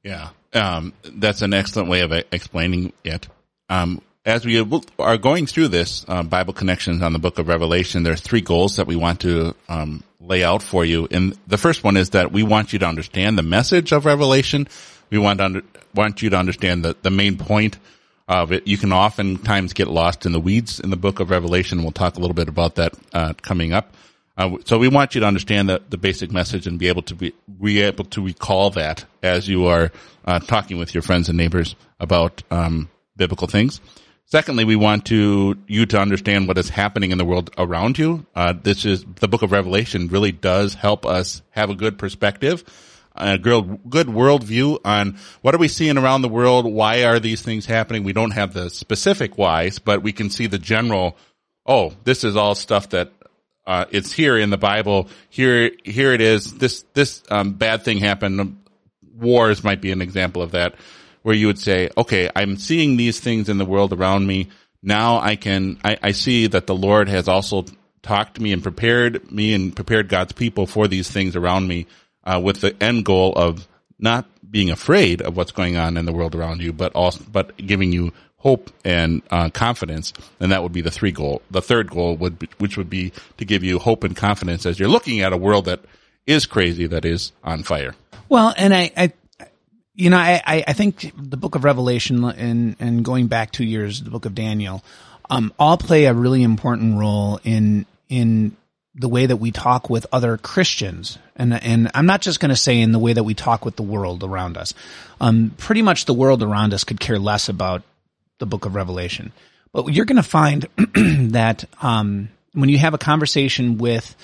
Yeah, 0.03 0.31
um, 0.55 0.95
that's 1.05 1.43
an 1.43 1.53
excellent 1.53 1.91
way 1.91 2.01
of 2.01 2.11
explaining 2.33 2.93
it. 3.05 3.29
Um, 3.69 4.01
as 4.25 4.45
we 4.45 4.59
are 4.99 5.19
going 5.19 5.47
through 5.47 5.69
this 5.69 6.05
uh, 6.09 6.23
Bible 6.23 6.53
connections 6.53 7.03
on 7.03 7.13
the 7.13 7.19
Book 7.19 7.39
of 7.39 7.47
Revelation, 7.47 8.03
there 8.03 8.13
are 8.13 8.17
three 8.17 8.41
goals 8.41 8.77
that 8.77 8.87
we 8.87 8.97
want 8.97 9.21
to 9.21 9.55
um, 9.69 10.03
lay 10.21 10.43
out 10.43 10.63
for 10.63 10.85
you. 10.85 11.07
And 11.11 11.39
the 11.47 11.59
first 11.59 11.85
one 11.85 11.97
is 11.97 12.11
that 12.11 12.33
we 12.33 12.43
want 12.43 12.73
you 12.73 12.81
to 12.81 12.87
understand 12.87 13.39
the 13.39 13.45
message 13.45 13.93
of 13.93 14.05
Revelation. 14.05 14.67
We 15.11 15.19
want 15.19 15.41
under, 15.41 15.63
want 15.95 16.23
you 16.23 16.31
to 16.31 16.37
understand 16.37 16.85
the, 16.85 16.97
the 17.03 17.11
main 17.11 17.37
point 17.37 17.79
of 18.27 18.51
it. 18.51 18.67
You 18.67 18.79
can 18.79 18.93
oftentimes 18.93 19.75
get 19.75 19.87
lost 19.87 20.27
in 20.27 20.33
the 20.33 20.41
weeds 20.41 20.81
in 20.81 20.91
the 20.91 20.97
Book 20.97 21.21
of 21.21 21.31
Revelation. 21.31 21.83
We'll 21.83 21.93
talk 21.93 22.17
a 22.17 22.21
little 22.21 22.35
bit 22.35 22.49
about 22.49 22.77
that 22.77 22.95
uh, 23.13 23.35
coming 23.43 23.73
up. 23.73 23.95
Uh, 24.37 24.57
so 24.65 24.79
we 24.79 24.89
want 24.89 25.15
you 25.15 25.21
to 25.23 25.27
understand 25.27 25.69
the, 25.69 25.83
the 25.89 25.97
basic 25.97 26.31
message 26.31 26.67
and 26.67 26.79
be 26.79 26.89
able 26.89 27.03
to 27.03 27.15
be, 27.15 27.33
be 27.61 27.81
able 27.81 28.05
to 28.05 28.23
recall 28.23 28.71
that 28.71 29.05
as 29.23 29.49
you 29.49 29.67
are 29.67 29.91
uh, 30.27 30.39
talking 30.41 30.79
with 30.79 30.95
your 30.95 31.03
friends 31.03 31.29
and 31.29 31.39
neighbors 31.39 31.75
about 31.99 32.43
um, 32.51 32.91
biblical 33.17 33.49
things. 33.49 33.81
Secondly, 34.29 34.65
we 34.65 34.75
want 34.75 35.07
to 35.07 35.57
you 35.69 35.87
to 35.87 36.01
understand 36.01 36.49
what 36.49 36.59
is 36.59 36.69
happening 36.69 37.13
in 37.13 37.19
the 37.19 37.25
world 37.25 37.51
around 37.57 37.97
you. 37.97 38.27
Uh, 38.35 38.53
this 38.61 38.85
is 38.85 39.05
the 39.21 39.29
Book 39.29 39.43
of 39.43 39.53
Revelation 39.53 40.09
really 40.09 40.33
does 40.33 40.75
help 40.75 41.07
us 41.07 41.43
have 41.51 41.71
a 41.71 41.77
good 41.77 41.97
perspective, 41.97 42.65
a 43.15 43.39
good 43.39 43.89
good 43.89 44.09
worldview 44.09 44.81
on 44.85 45.17
what 45.43 45.55
are 45.55 45.59
we 45.59 45.69
seeing 45.69 45.97
around 45.97 46.23
the 46.23 46.29
world. 46.29 46.67
Why 46.67 47.05
are 47.05 47.21
these 47.21 47.41
things 47.41 47.67
happening? 47.67 48.03
We 48.03 48.13
don't 48.13 48.33
have 48.33 48.53
the 48.53 48.69
specific 48.69 49.39
whys, 49.39 49.79
but 49.79 50.03
we 50.03 50.13
can 50.13 50.29
see 50.29 50.49
the 50.49 50.59
general. 50.59 51.17
Oh, 51.65 51.95
this 52.03 52.25
is 52.25 52.35
all 52.35 52.57
stuff 52.57 52.91
that 52.91 53.13
uh, 53.67 53.87
it's 53.91 54.13
here 54.13 54.39
in 54.39 54.51
the 54.51 54.57
Bible. 54.57 55.09
Here, 55.29 55.71
here 55.85 56.13
it 56.13 56.21
is. 56.21 56.53
This, 56.55 56.85
this, 56.95 57.23
um, 57.31 57.55
bad 57.55 57.83
thing 57.83 57.99
happened. 57.99 58.65
Wars 59.15 59.65
might 59.65 59.81
be 59.81 59.93
an 59.93 60.03
example 60.03 60.43
of 60.43 60.53
that, 60.53 60.75
where 61.23 61.35
you 61.35 61.47
would 61.49 61.59
say, 61.59 61.91
okay, 61.97 62.31
I'm 62.37 62.57
seeing 62.57 62.97
these 62.97 63.19
things 63.19 63.49
in 63.49 63.59
the 63.59 63.65
world 63.65 63.93
around 63.93 64.27
me. 64.27 64.49
Now 64.83 65.19
I 65.19 65.37
can, 65.37 65.79
I, 65.83 65.99
I 66.03 66.13
see 66.13 66.47
that 66.47 66.67
the 66.67 66.75
Lord 66.75 67.09
has 67.09 67.27
also 67.27 67.65
talked 68.03 68.37
to 68.37 68.43
me 68.43 68.53
and 68.53 68.63
prepared 68.63 69.33
me 69.33 69.53
and 69.53 69.75
prepared 69.75 70.09
God's 70.09 70.33
people 70.33 70.67
for 70.67 70.87
these 70.87 71.11
things 71.11 71.35
around 71.35 71.67
me, 71.67 71.87
uh, 72.23 72.41
with 72.43 72.61
the 72.61 72.81
end 72.81 73.05
goal 73.05 73.33
of 73.35 73.67
not 73.99 74.27
being 74.49 74.71
afraid 74.71 75.23
of 75.23 75.37
what's 75.37 75.51
going 75.51 75.77
on 75.77 75.97
in 75.97 76.05
the 76.05 76.13
world 76.13 76.35
around 76.35 76.63
you, 76.63 76.73
but 76.73 76.93
also, 76.95 77.25
but 77.31 77.57
giving 77.57 77.93
you 77.93 78.13
hope 78.39 78.71
and 78.85 79.23
uh, 79.31 79.51
confidence, 79.51 80.13
and 80.41 80.53
that 80.53 80.63
would 80.63 80.73
be 80.73 80.83
the 80.83 80.91
three 80.91 81.13
goal. 81.13 81.43
The 81.51 81.63
third 81.63 81.91
goal 81.91 82.17
would, 82.17 82.39
be, 82.39 82.49
which 82.59 82.77
would 82.77 82.91
be 82.91 83.13
to 83.39 83.45
give 83.45 83.65
you 83.65 83.79
hope 83.79 84.05
and 84.05 84.15
confidence 84.15 84.67
as 84.67 84.79
you're 84.79 84.89
looking 84.89 85.21
at 85.21 85.33
a 85.33 85.37
world 85.37 85.65
that 85.65 85.81
is 86.27 86.47
crazy, 86.47 86.87
that 86.87 87.05
is 87.05 87.33
on 87.43 87.63
fire. 87.63 87.95
Well, 88.29 88.55
and 88.57 88.75
I, 88.75 88.93
I 88.97 89.13
you 89.95 90.11
know, 90.11 90.19
I, 90.19 90.43
I 90.47 90.73
think 90.75 91.13
the 91.17 91.39
book 91.39 91.55
of 91.55 91.65
Revelation 91.65 92.23
and, 92.23 92.77
and 92.79 93.05
going 93.05 93.29
back 93.29 93.51
two 93.51 93.65
years, 93.65 94.03
the 94.03 94.11
book 94.11 94.27
of 94.27 94.35
Daniel, 94.35 94.85
um, 95.31 95.53
all 95.59 95.79
play 95.79 96.05
a 96.05 96.13
really 96.13 96.43
important 96.43 96.99
role 96.99 97.41
in, 97.45 97.87
in 98.09 98.57
the 98.95 99.09
way 99.09 99.25
that 99.25 99.39
we 99.39 99.51
talk 99.51 99.89
with 99.89 100.07
other 100.13 100.37
Christians. 100.37 101.19
And, 101.35 101.55
and 101.55 101.91
I'm 101.95 102.07
not 102.07 102.21
just 102.21 102.41
going 102.41 102.51
to 102.51 102.57
say 102.57 102.79
in 102.79 102.93
the 102.93 102.99
way 102.99 103.15
that 103.15 103.25
we 103.25 103.35
talk 103.35 103.65
with 103.65 103.77
the 103.77 103.83
world 103.83 104.23
around 104.23 104.59
us. 104.59 104.75
Um, 105.19 105.55
pretty 105.57 105.83
much 105.83 106.05
the 106.05 106.15
world 106.15 106.43
around 106.43 106.75
us 106.75 106.85
could 106.85 107.01
care 107.01 107.19
less 107.19 107.49
about 107.49 107.83
the 108.39 108.47
book 108.47 108.67
of 108.67 108.75
Revelation. 108.75 109.33
But 109.73 109.93
you're 109.93 110.05
going 110.05 110.17
to 110.17 110.23
find 110.23 110.67
that 111.33 111.65
um, 111.83 112.29
when 112.53 112.69
you 112.69 112.79
have 112.79 112.95
a 112.95 112.99
conversation 112.99 113.79
with 113.79 114.17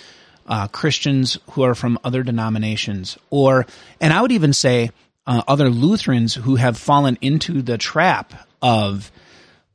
uh, 0.47 0.69
Christians 0.69 1.39
who 1.51 1.63
are 1.63 1.75
from 1.75 1.99
other 2.05 2.23
denominations, 2.23 3.19
or, 3.31 3.67
and 4.01 4.13
I 4.13 4.23
would 4.23 4.33
even 4.33 4.53
say 4.53 4.91
uh, 5.27 5.43
other 5.47 5.71
Lutherans 5.71 6.35
who 6.35 6.57
have 6.57 6.77
fallen 6.77 7.17
into 7.21 7.63
the 7.63 7.79
trap 7.79 8.49
of 8.61 9.13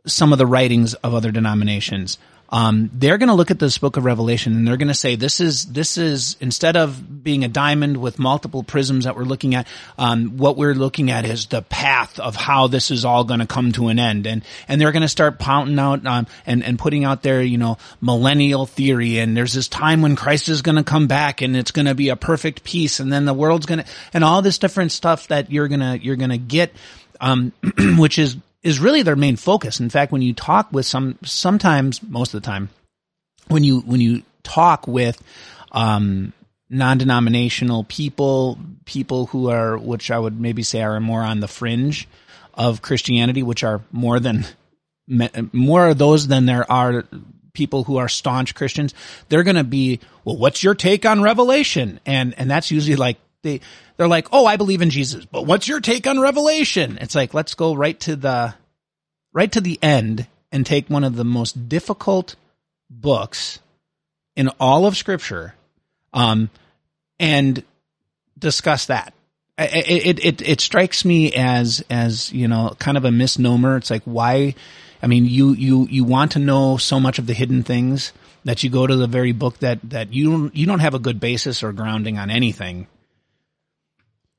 some 0.06 0.32
of 0.32 0.40
the 0.40 0.46
writings 0.46 0.94
of 0.96 1.14
other 1.14 1.32
denominations 1.32 2.18
um, 2.50 2.90
they're 2.94 3.18
going 3.18 3.28
to 3.28 3.36
look 3.36 3.52
at 3.52 3.60
this 3.60 3.78
book 3.78 3.98
of 3.98 4.06
Revelation 4.06 4.54
and 4.54 4.68
they're 4.68 4.78
going 4.78 4.88
to 4.88 4.94
say, 4.94 5.16
this 5.16 5.40
is, 5.42 5.66
this 5.66 5.98
is, 5.98 6.38
instead 6.40 6.78
of 6.78 7.24
being 7.24 7.44
a 7.44 7.50
diamond 7.50 7.98
with 7.98 8.20
multiple 8.20 8.64
prisms 8.64 9.04
that 9.04 9.18
we're 9.18 9.24
looking 9.24 9.54
at, 9.54 9.68
um, 9.98 10.38
what 10.38 10.56
we're 10.56 10.74
looking 10.74 11.12
at 11.12 11.26
is 11.26 11.48
the 11.48 11.62
path 11.62 12.20
of 12.20 12.36
how 12.36 12.68
this 12.68 12.90
is 12.90 13.04
all 13.04 13.26
going 13.26 13.42
to 13.42 13.48
come 13.48 13.74
to 13.74 13.90
an 13.90 14.00
end. 14.00 14.26
And, 14.28 14.44
and 14.68 14.80
they're 14.80 14.94
going 14.94 15.02
to 15.02 15.10
start 15.10 15.40
pounding 15.40 15.78
out, 15.78 16.06
um, 16.06 16.28
and, 16.46 16.64
and 16.64 16.80
putting 16.80 17.04
out 17.04 17.22
their, 17.22 17.42
you 17.42 17.58
know, 17.58 17.78
millennial 18.00 18.66
theory. 18.66 19.20
And 19.20 19.36
there's 19.36 19.54
this 19.54 19.68
time 19.68 20.02
when 20.02 20.16
Christ 20.16 20.48
is 20.48 20.62
going 20.62 20.78
to 20.78 20.84
come 20.84 21.08
back 21.08 21.42
and 21.42 21.56
it's 21.56 21.72
going 21.72 21.88
to 21.88 21.96
be 21.96 22.10
a 22.10 22.16
perfect 22.16 22.64
peace. 22.64 23.02
And 23.02 23.12
then 23.12 23.26
the 23.26 23.34
world's 23.34 23.66
going 23.66 23.80
to, 23.80 23.86
and 24.14 24.24
all 24.24 24.42
this 24.42 24.58
different 24.58 24.94
stuff 24.94 25.28
that 25.28 25.52
you're 25.52 25.68
going 25.68 25.82
to, 25.82 26.00
you're 26.02 26.16
going 26.16 26.30
to 26.30 26.38
get, 26.38 26.72
um, 27.20 27.52
which 27.98 28.20
is 28.20 28.38
is 28.68 28.80
really 28.80 29.02
their 29.02 29.16
main 29.16 29.38
focus. 29.38 29.80
In 29.80 29.90
fact, 29.90 30.12
when 30.12 30.22
you 30.22 30.34
talk 30.34 30.74
with 30.74 30.86
some, 30.86 31.18
sometimes, 31.24 32.04
most 32.04 32.34
of 32.34 32.42
the 32.42 32.46
time, 32.46 32.70
when 33.48 33.64
you, 33.64 33.80
when 33.80 34.02
you 34.02 34.24
talk 34.44 34.88
with, 34.88 35.24
um, 35.72 36.34
non-denominational 36.70 37.86
people, 37.86 38.60
people 38.84 39.28
who 39.28 39.50
are, 39.50 39.78
which 39.78 40.12
I 40.12 40.20
would 40.20 40.38
maybe 40.38 40.64
say 40.64 40.82
are 40.82 41.00
more 41.00 41.22
on 41.22 41.40
the 41.40 41.48
fringe 41.48 42.10
of 42.54 42.82
Christianity, 42.82 43.42
which 43.42 43.64
are 43.64 43.82
more 43.94 44.20
than, 44.20 44.46
more 45.54 45.88
of 45.88 45.98
those 45.98 46.28
than 46.28 46.46
there 46.46 46.70
are 46.70 47.06
people 47.54 47.86
who 47.86 47.96
are 47.96 48.10
staunch 48.10 48.54
Christians. 48.54 48.94
They're 49.30 49.44
going 49.44 49.56
to 49.56 49.64
be, 49.64 50.02
well, 50.26 50.36
what's 50.36 50.62
your 50.62 50.76
take 50.76 51.06
on 51.06 51.22
Revelation? 51.22 52.02
And, 52.06 52.36
and 52.38 52.52
that's 52.52 52.70
usually 52.70 52.98
like, 52.98 53.18
they, 53.48 53.62
they're 53.96 54.08
like, 54.08 54.28
oh, 54.32 54.46
I 54.46 54.58
believe 54.58 54.82
in 54.82 54.90
Jesus, 54.90 55.26
but 55.26 55.46
what's 55.46 55.68
your 55.68 55.80
take 55.80 56.06
on 56.06 56.20
Revelation? 56.20 56.98
It's 57.02 57.16
like, 57.16 57.34
let's 57.34 57.56
go 57.56 57.74
right 57.74 58.00
to 58.02 58.16
the, 58.16 58.54
right 59.34 59.52
to 59.52 59.62
the 59.62 59.80
end 59.82 60.28
and 60.52 60.66
take 60.66 60.90
one 60.90 61.04
of 61.04 61.16
the 61.16 61.26
most 61.26 61.70
difficult 61.70 62.36
books 62.90 63.60
in 64.36 64.50
all 64.60 64.86
of 64.86 64.96
scripture, 64.96 65.56
um, 66.14 66.50
and 67.20 67.64
discuss 68.38 68.86
that. 68.86 69.14
It, 69.58 70.06
it, 70.06 70.26
it, 70.26 70.42
it 70.48 70.62
strikes 70.62 71.04
me 71.04 71.34
as, 71.34 71.84
as, 71.90 72.32
you 72.32 72.48
know, 72.48 72.76
kind 72.78 72.98
of 72.98 73.06
a 73.06 73.12
misnomer. 73.12 73.78
It's 73.78 73.90
like, 73.90 74.04
why, 74.04 74.54
I 75.02 75.08
mean, 75.08 75.26
you, 75.26 75.54
you, 75.54 75.88
you 75.90 76.04
want 76.04 76.34
to 76.34 76.40
know 76.40 76.78
so 76.78 77.00
much 77.00 77.18
of 77.18 77.26
the 77.26 77.34
hidden 77.34 77.64
things 77.64 78.14
that 78.46 78.64
you 78.64 78.70
go 78.70 78.86
to 78.86 78.96
the 78.96 79.08
very 79.08 79.32
book 79.32 79.58
that, 79.60 79.80
that 79.84 80.14
you 80.14 80.52
you 80.54 80.66
don't 80.66 80.80
have 80.80 80.94
a 80.94 81.00
good 81.00 81.20
basis 81.20 81.64
or 81.64 81.74
grounding 81.74 82.18
on 82.18 82.30
anything 82.30 82.88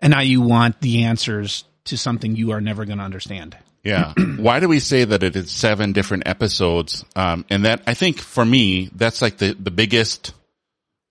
and 0.01 0.13
now 0.13 0.21
you 0.21 0.41
want 0.41 0.81
the 0.81 1.05
answers 1.05 1.65
to 1.85 1.97
something 1.97 2.37
you 2.37 2.53
are 2.53 2.61
never 2.61 2.85
going 2.85 2.99
to 2.99 3.05
understand. 3.05 3.57
Yeah. 3.83 4.13
Why 4.37 4.61
do 4.61 4.69
we 4.69 4.81
say 4.81 5.05
that 5.05 5.23
it 5.23 5.37
is 5.37 5.51
seven 5.51 5.93
different 5.93 6.27
episodes? 6.27 7.05
Um, 7.17 7.45
and 7.51 7.65
that 7.65 7.83
I 7.87 7.95
think 7.95 8.19
for 8.19 8.45
me, 8.45 8.91
that's 8.95 9.23
like 9.23 9.39
the, 9.39 9.55
the 9.55 9.71
biggest 9.71 10.35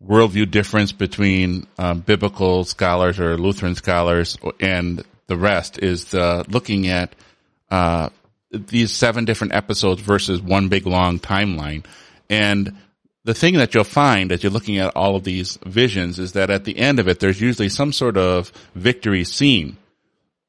worldview 0.04 0.52
difference 0.52 0.92
between 0.92 1.66
um, 1.78 2.02
biblical 2.02 2.64
scholars 2.64 3.20
or 3.20 3.38
Lutheran 3.38 3.76
scholars 3.76 4.38
and 4.60 5.04
the 5.26 5.38
rest 5.38 5.80
is 5.80 6.06
the 6.06 6.46
looking 6.48 6.88
at 6.88 7.16
uh, 7.72 8.10
these 8.52 8.92
seven 8.92 9.26
different 9.26 9.54
episodes 9.54 10.02
versus 10.02 10.42
one 10.42 10.70
big 10.70 10.86
long 10.86 11.20
timeline. 11.20 11.84
And 12.30 12.78
the 13.28 13.34
thing 13.34 13.56
that 13.56 13.74
you'll 13.74 13.84
find 13.84 14.32
as 14.32 14.42
you're 14.42 14.54
looking 14.54 14.78
at 14.78 14.96
all 14.96 15.18
of 15.18 15.26
these 15.26 15.60
visions 15.66 16.18
is 16.18 16.32
that 16.32 16.50
at 16.50 16.64
the 16.64 16.78
end 16.78 16.98
of 16.98 17.10
it, 17.10 17.20
there's 17.20 17.42
usually 17.42 17.68
some 17.68 17.92
sort 17.92 18.16
of 18.16 18.54
victory 18.74 19.26
scene 19.26 19.76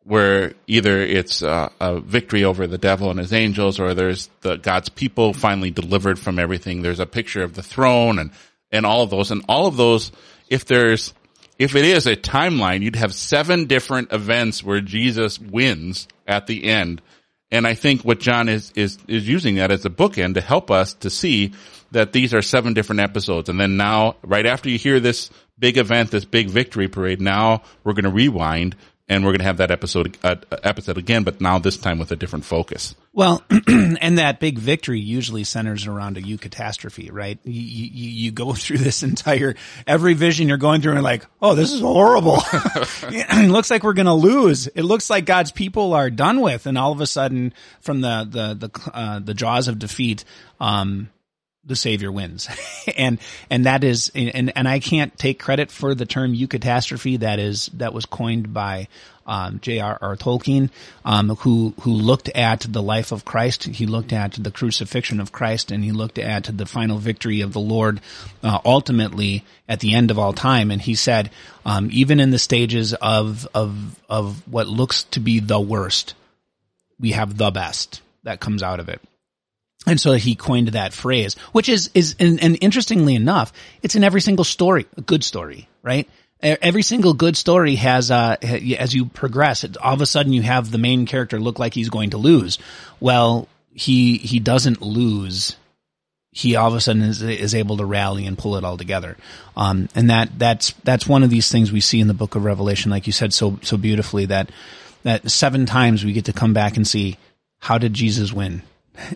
where 0.05 0.53
either 0.69 1.03
it's 1.03 1.43
uh, 1.43 1.71
a 1.81 1.99
victory 1.99 2.45
over 2.45 2.69
the 2.69 2.79
devil 2.79 3.11
and 3.11 3.19
his 3.19 3.33
angels 3.33 3.81
or 3.81 3.95
there's 3.95 4.31
the 4.43 4.55
God's 4.59 4.91
people 4.91 5.33
finally 5.33 5.73
delivered 5.73 6.21
from 6.21 6.39
everything. 6.39 6.81
There's 6.81 7.01
a 7.01 7.07
picture 7.07 7.43
of 7.43 7.55
the 7.55 7.65
throne 7.65 8.21
and, 8.21 8.31
and 8.71 8.87
all 8.87 9.03
of 9.03 9.11
those 9.11 9.33
and 9.33 9.45
all 9.49 9.67
of 9.67 9.77
those, 9.77 10.13
if 10.49 10.65
there's, 10.65 11.13
if 11.59 11.75
it 11.75 11.85
is 11.85 12.07
a 12.07 12.15
timeline, 12.15 12.83
you'd 12.83 12.95
have 12.95 13.13
seven 13.13 13.65
different 13.65 14.13
events 14.13 14.63
where 14.63 14.81
Jesus 14.81 15.37
wins 15.41 16.07
at 16.29 16.47
the 16.47 16.63
end. 16.63 17.03
And 17.51 17.67
I 17.67 17.75
think 17.75 18.03
what 18.03 18.21
John 18.21 18.49
is, 18.49 18.71
is, 18.77 18.99
is 19.09 19.29
using 19.29 19.57
that 19.57 19.73
as 19.73 19.85
a 19.85 19.91
bookend 19.91 20.35
to 20.35 20.41
help 20.41 20.71
us 20.71 20.95
to 20.95 21.11
see 21.11 21.55
that 21.93 22.13
these 22.13 22.35
are 22.35 22.43
seven 22.43 22.75
different 22.75 23.01
episodes. 23.01 23.49
And 23.49 23.59
then 23.61 23.77
now, 23.77 24.17
right 24.23 24.47
after 24.47 24.69
you 24.69 24.79
hear 24.79 25.01
this 25.01 25.31
big 25.59 25.79
event, 25.79 26.11
this 26.11 26.25
big 26.25 26.49
victory 26.49 26.89
parade, 26.89 27.21
now 27.21 27.63
we're 27.85 27.95
going 27.95 28.05
to 28.05 28.11
rewind 28.11 28.77
and 29.09 29.25
we're 29.25 29.31
going 29.31 29.41
to 29.41 29.47
have 29.47 29.57
that 29.57 29.71
episode 29.71 30.19
uh, 30.23 30.37
episode 30.63 30.99
again, 30.99 31.25
but 31.25 31.41
now 31.41 31.59
this 31.59 31.79
time 31.79 31.99
with 31.99 32.13
a 32.13 32.17
different 32.17 32.45
focus. 32.45 32.95
Well, 33.15 33.43
and 33.67 34.19
that 34.19 34.39
big 34.39 34.59
victory 34.59 35.01
usually 35.01 35.45
centers 35.45 35.87
around 35.87 36.19
a 36.19 36.21
eucatastrophe, 36.21 37.11
right? 37.11 37.39
You, 37.45 37.53
you, 37.53 38.11
you 38.11 38.31
go 38.31 38.53
through 38.55 38.79
this 38.79 39.03
entire 39.03 39.55
every 39.87 40.15
vision 40.15 40.49
you're 40.49 40.59
going 40.59 40.83
through 40.83 40.93
and 40.93 41.03
like, 41.03 41.25
oh, 41.41 41.55
this 41.55 41.73
is 41.73 41.81
horrible. 41.81 42.39
it 42.53 43.51
looks 43.51 43.71
like 43.71 43.83
we're 43.83 43.95
going 43.95 44.07
to 44.07 44.13
lose. 44.13 44.67
It 44.67 44.83
looks 44.83 45.09
like 45.09 45.25
God's 45.25 45.53
people 45.53 45.95
are 45.95 46.11
done 46.11 46.41
with, 46.41 46.67
and 46.67 46.77
all 46.77 46.93
of 46.93 47.01
a 47.01 47.07
sudden, 47.07 47.55
from 47.81 48.03
the 48.03 48.29
the 48.31 48.69
the 48.69 48.91
uh, 48.93 49.19
the 49.21 49.35
jaws 49.35 49.69
of 49.69 49.79
defeat, 49.79 50.25
um, 50.61 51.09
the 51.69 51.77
savior 51.77 52.11
wins. 52.11 52.49
and, 52.97 53.19
and 53.51 53.67
that 53.67 53.85
is, 53.85 54.11
and, 54.15 54.53
and 54.57 54.67
I 54.67 54.81
can't 54.81 55.17
take 55.17 55.39
credit 55.39 55.71
for 55.71 55.95
the 55.95 56.07
term 56.07 56.35
eucatastrophe 56.35 57.21
that 57.21 57.39
is, 57.39 57.67
that 57.75 57.95
was 57.95 58.07
coined 58.07 58.53
by, 58.53 58.89
um, 59.29 59.61
J.R.R. 59.61 60.17
Tolkien, 60.17 60.71
um, 61.05 61.29
who, 61.37 61.75
who 61.83 61.93
looked 61.93 62.31
at 62.31 62.61
the 62.61 62.83
life 62.83 63.13
of 63.13 63.27
Christ. 63.27 63.65
He 63.65 63.85
looked 63.87 64.13
at 64.13 64.33
the 64.33 64.51
crucifixion 64.51 65.21
of 65.21 65.31
Christ 65.31 65.71
and 65.71 65.85
he 65.85 65.93
looked 65.93 66.19
at 66.19 66.45
the 66.45 66.65
final 66.67 66.99
victory 66.99 67.43
of 67.43 67.53
the 67.53 67.61
Lord, 67.61 68.01
uh, 68.43 68.59
ultimately 68.65 69.45
at 69.69 69.81
the 69.81 69.95
end 69.95 70.11
of 70.11 70.19
all 70.19 70.33
time. 70.33 70.71
And 70.71 70.81
he 70.81 70.95
said, 70.95 71.31
um, 71.67 71.91
even 71.93 72.19
in 72.19 72.31
the 72.31 72.39
stages 72.39 72.95
of, 72.95 73.47
of, 73.55 74.01
of 74.09 74.43
what 74.51 74.67
looks 74.67 75.05
to 75.05 75.21
be 75.21 75.41
the 75.41 75.61
worst, 75.61 76.15
we 76.99 77.13
have 77.13 77.37
the 77.37 77.51
best 77.51 78.01
that 78.25 78.41
comes 78.41 78.63
out 78.63 78.81
of 78.81 78.89
it. 78.89 79.01
And 79.89 79.99
so 79.99 80.13
he 80.13 80.35
coined 80.35 80.69
that 80.69 80.93
phrase, 80.93 81.35
which 81.53 81.69
is, 81.69 81.91
is, 81.95 82.15
and, 82.19 82.43
and, 82.43 82.59
interestingly 82.61 83.15
enough, 83.15 83.53
it's 83.83 83.97
in 83.97 84.05
every 84.05 84.21
single 84.21 84.45
story, 84.45 84.87
a 84.97 85.01
good 85.01 85.25
story, 85.25 85.67
right? 85.83 86.09
Every 86.41 86.83
single 86.83 87.15
good 87.15 87.37
story 87.37 87.75
has, 87.77 88.11
uh, 88.11 88.37
as 88.43 88.95
you 88.95 89.07
progress, 89.07 89.65
all 89.83 89.95
of 89.95 90.01
a 90.01 90.07
sudden 90.07 90.33
you 90.33 90.43
have 90.43 90.71
the 90.71 90.79
main 90.79 91.07
character 91.07 91.41
look 91.41 91.59
like 91.59 91.75
he's 91.75 91.89
going 91.89 92.11
to 92.11 92.19
lose. 92.19 92.59
Well, 93.01 93.49
he, 93.73 94.19
he 94.19 94.39
doesn't 94.39 94.83
lose. 94.83 95.57
He 96.31 96.55
all 96.55 96.69
of 96.69 96.75
a 96.75 96.81
sudden 96.81 97.03
is, 97.03 97.23
is 97.23 97.55
able 97.55 97.79
to 97.79 97.85
rally 97.85 98.27
and 98.27 98.39
pull 98.39 98.57
it 98.57 98.65
all 98.65 98.77
together. 98.77 99.17
Um, 99.57 99.89
and 99.97 100.11
that, 100.11 100.39
that's, 100.39 100.73
that's 100.85 101.09
one 101.09 101.25
of 101.25 101.31
these 101.31 101.51
things 101.51 101.73
we 101.73 101.81
see 101.81 101.99
in 101.99 102.09
the 102.09 102.15
book 102.15 102.35
of 102.37 102.45
Revelation, 102.45 102.91
like 102.91 103.07
you 103.07 103.13
said 103.13 103.33
so, 103.33 103.59
so 103.63 103.77
beautifully 103.77 104.27
that, 104.27 104.51
that 105.03 105.29
seven 105.31 105.67
times 105.67 106.05
we 106.05 106.13
get 106.13 106.27
to 106.27 106.33
come 106.33 106.53
back 106.53 106.77
and 106.77 106.87
see 106.87 107.17
how 107.59 107.79
did 107.79 107.95
Jesus 107.95 108.33
win? 108.33 108.63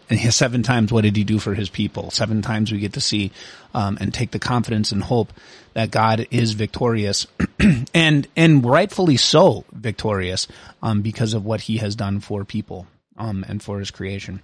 And 0.08 0.32
seven 0.32 0.62
times, 0.62 0.92
what 0.92 1.02
did 1.02 1.16
he 1.16 1.24
do 1.24 1.38
for 1.38 1.54
his 1.54 1.68
people? 1.68 2.10
Seven 2.10 2.42
times 2.42 2.70
we 2.70 2.78
get 2.78 2.92
to 2.94 3.00
see 3.00 3.32
um, 3.74 3.98
and 4.00 4.12
take 4.12 4.30
the 4.30 4.38
confidence 4.38 4.92
and 4.92 5.02
hope 5.02 5.32
that 5.74 5.90
God 5.90 6.26
is 6.30 6.52
victorious, 6.52 7.26
and 7.94 8.28
and 8.36 8.64
rightfully 8.64 9.16
so 9.16 9.64
victorious 9.72 10.46
um, 10.82 11.02
because 11.02 11.34
of 11.34 11.44
what 11.44 11.62
He 11.62 11.78
has 11.78 11.96
done 11.96 12.20
for 12.20 12.44
people 12.44 12.86
um, 13.16 13.44
and 13.48 13.62
for 13.62 13.78
His 13.78 13.90
creation. 13.90 14.42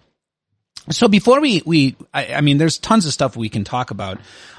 So 0.90 1.06
before 1.06 1.40
we 1.40 1.62
we 1.66 1.96
I, 2.14 2.34
I, 2.34 2.40
mean, 2.40 2.58
there's 2.58 2.78
tons 2.78 3.04
of 3.04 3.12
stuff 3.12 3.36
we 3.36 3.50
can 3.50 3.64
talk 3.64 3.90
about 3.90 4.18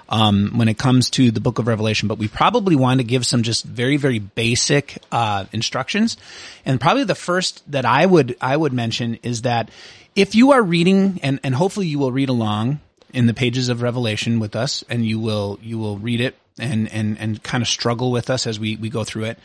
um, 0.10 0.54
when 0.56 0.68
it 0.68 0.78
comes 0.78 1.10
to 1.12 1.32
the 1.32 1.40
Book 1.40 1.60
of 1.60 1.68
Revelation, 1.68 2.08
but 2.08 2.20
we 2.20 2.28
probably 2.28 2.76
want 2.76 3.00
to 3.00 3.04
give 3.04 3.26
some 3.26 3.42
just 3.42 3.66
very 3.66 3.98
very 3.98 4.20
basic 4.20 5.00
uh, 5.12 5.46
instructions, 5.52 6.18
and 6.66 6.80
probably 6.80 7.04
the 7.04 7.16
first 7.16 7.64
that 7.72 7.86
I 7.86 8.06
would 8.06 8.38
I 8.42 8.56
would 8.56 8.74
mention 8.74 9.16
is 9.24 9.42
that 9.42 9.72
if 10.16 10.36
you 10.36 10.52
are 10.52 10.62
reading 10.62 11.20
and, 11.24 11.40
and 11.44 11.56
hopefully 11.56 11.88
you 11.88 12.00
will 12.00 12.12
read 12.12 12.30
along 12.30 12.80
in 13.14 13.26
the 13.26 13.34
pages 13.34 13.70
of 13.70 13.82
Revelation 13.82 14.40
with 14.40 14.56
us 14.56 14.84
and 14.90 15.06
you 15.06 15.20
will, 15.20 15.60
you 15.62 15.78
will 15.78 15.98
read 15.98 16.22
it 16.22 16.36
and, 16.60 16.92
and, 16.92 17.18
and 17.20 17.42
kind 17.42 17.62
of 17.62 17.68
struggle 17.68 18.12
with 18.12 18.30
us 18.30 18.46
as 18.46 18.60
we, 18.60 18.76
we 18.76 18.90
go 18.90 19.04
through 19.04 19.26
it. 19.26 19.40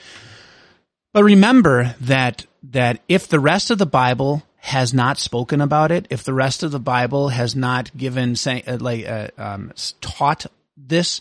But 1.12 1.24
remember 1.24 1.94
that, 2.00 2.46
that 2.70 3.00
if 3.08 3.28
the 3.28 3.40
rest 3.40 3.70
of 3.70 3.78
the 3.78 3.86
Bible 3.86 4.42
has 4.56 4.92
not 4.92 5.18
spoken 5.18 5.60
about 5.60 5.92
it, 5.92 6.06
if 6.10 6.24
the 6.24 6.34
rest 6.34 6.62
of 6.62 6.72
the 6.72 6.80
Bible 6.80 7.28
has 7.28 7.54
not 7.54 7.96
given, 7.96 8.34
say, 8.34 8.62
uh, 8.66 8.78
like, 8.78 9.06
uh, 9.06 9.28
um, 9.38 9.72
taught 10.00 10.46
this, 10.76 11.20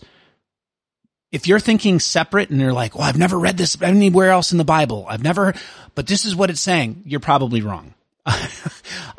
if 1.31 1.47
you're 1.47 1.59
thinking 1.59 1.99
separate 1.99 2.49
and 2.49 2.59
you're 2.59 2.73
like, 2.73 2.95
well, 2.95 3.03
I've 3.03 3.17
never 3.17 3.37
read 3.37 3.57
this 3.57 3.79
anywhere 3.81 4.29
else 4.29 4.51
in 4.51 4.57
the 4.57 4.63
Bible. 4.63 5.05
I've 5.09 5.23
never, 5.23 5.53
but 5.93 6.07
this 6.07 6.25
is 6.25 6.35
what 6.35 6.49
it's 6.49 6.61
saying. 6.61 7.03
You're 7.05 7.19
probably 7.19 7.61
wrong. 7.61 7.93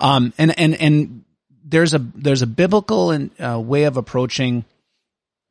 um, 0.04 0.34
and, 0.36 0.58
and, 0.58 0.74
and 0.74 1.24
there's 1.64 1.94
a, 1.94 1.98
there's 1.98 2.42
a 2.42 2.46
biblical 2.46 3.10
and, 3.10 3.30
uh, 3.40 3.58
way 3.58 3.84
of 3.84 3.96
approaching 3.96 4.66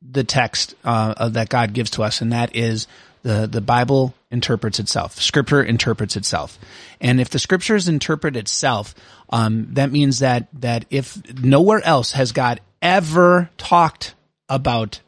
the 0.00 0.22
text, 0.22 0.76
uh, 0.84 1.28
that 1.30 1.48
God 1.48 1.72
gives 1.72 1.90
to 1.90 2.04
us. 2.04 2.20
And 2.20 2.32
that 2.32 2.54
is 2.54 2.86
the, 3.22 3.48
the 3.50 3.60
Bible 3.60 4.14
interprets 4.30 4.78
itself. 4.78 5.20
Scripture 5.20 5.60
interprets 5.60 6.14
itself. 6.14 6.56
And 7.00 7.20
if 7.20 7.30
the 7.30 7.40
scriptures 7.40 7.88
interpret 7.88 8.36
itself, 8.36 8.94
um, 9.28 9.74
that 9.74 9.90
means 9.90 10.20
that, 10.20 10.46
that 10.60 10.84
if 10.88 11.20
nowhere 11.42 11.84
else 11.84 12.12
has 12.12 12.30
God 12.30 12.60
ever 12.80 13.50
talked 13.58 14.14
about 14.48 15.00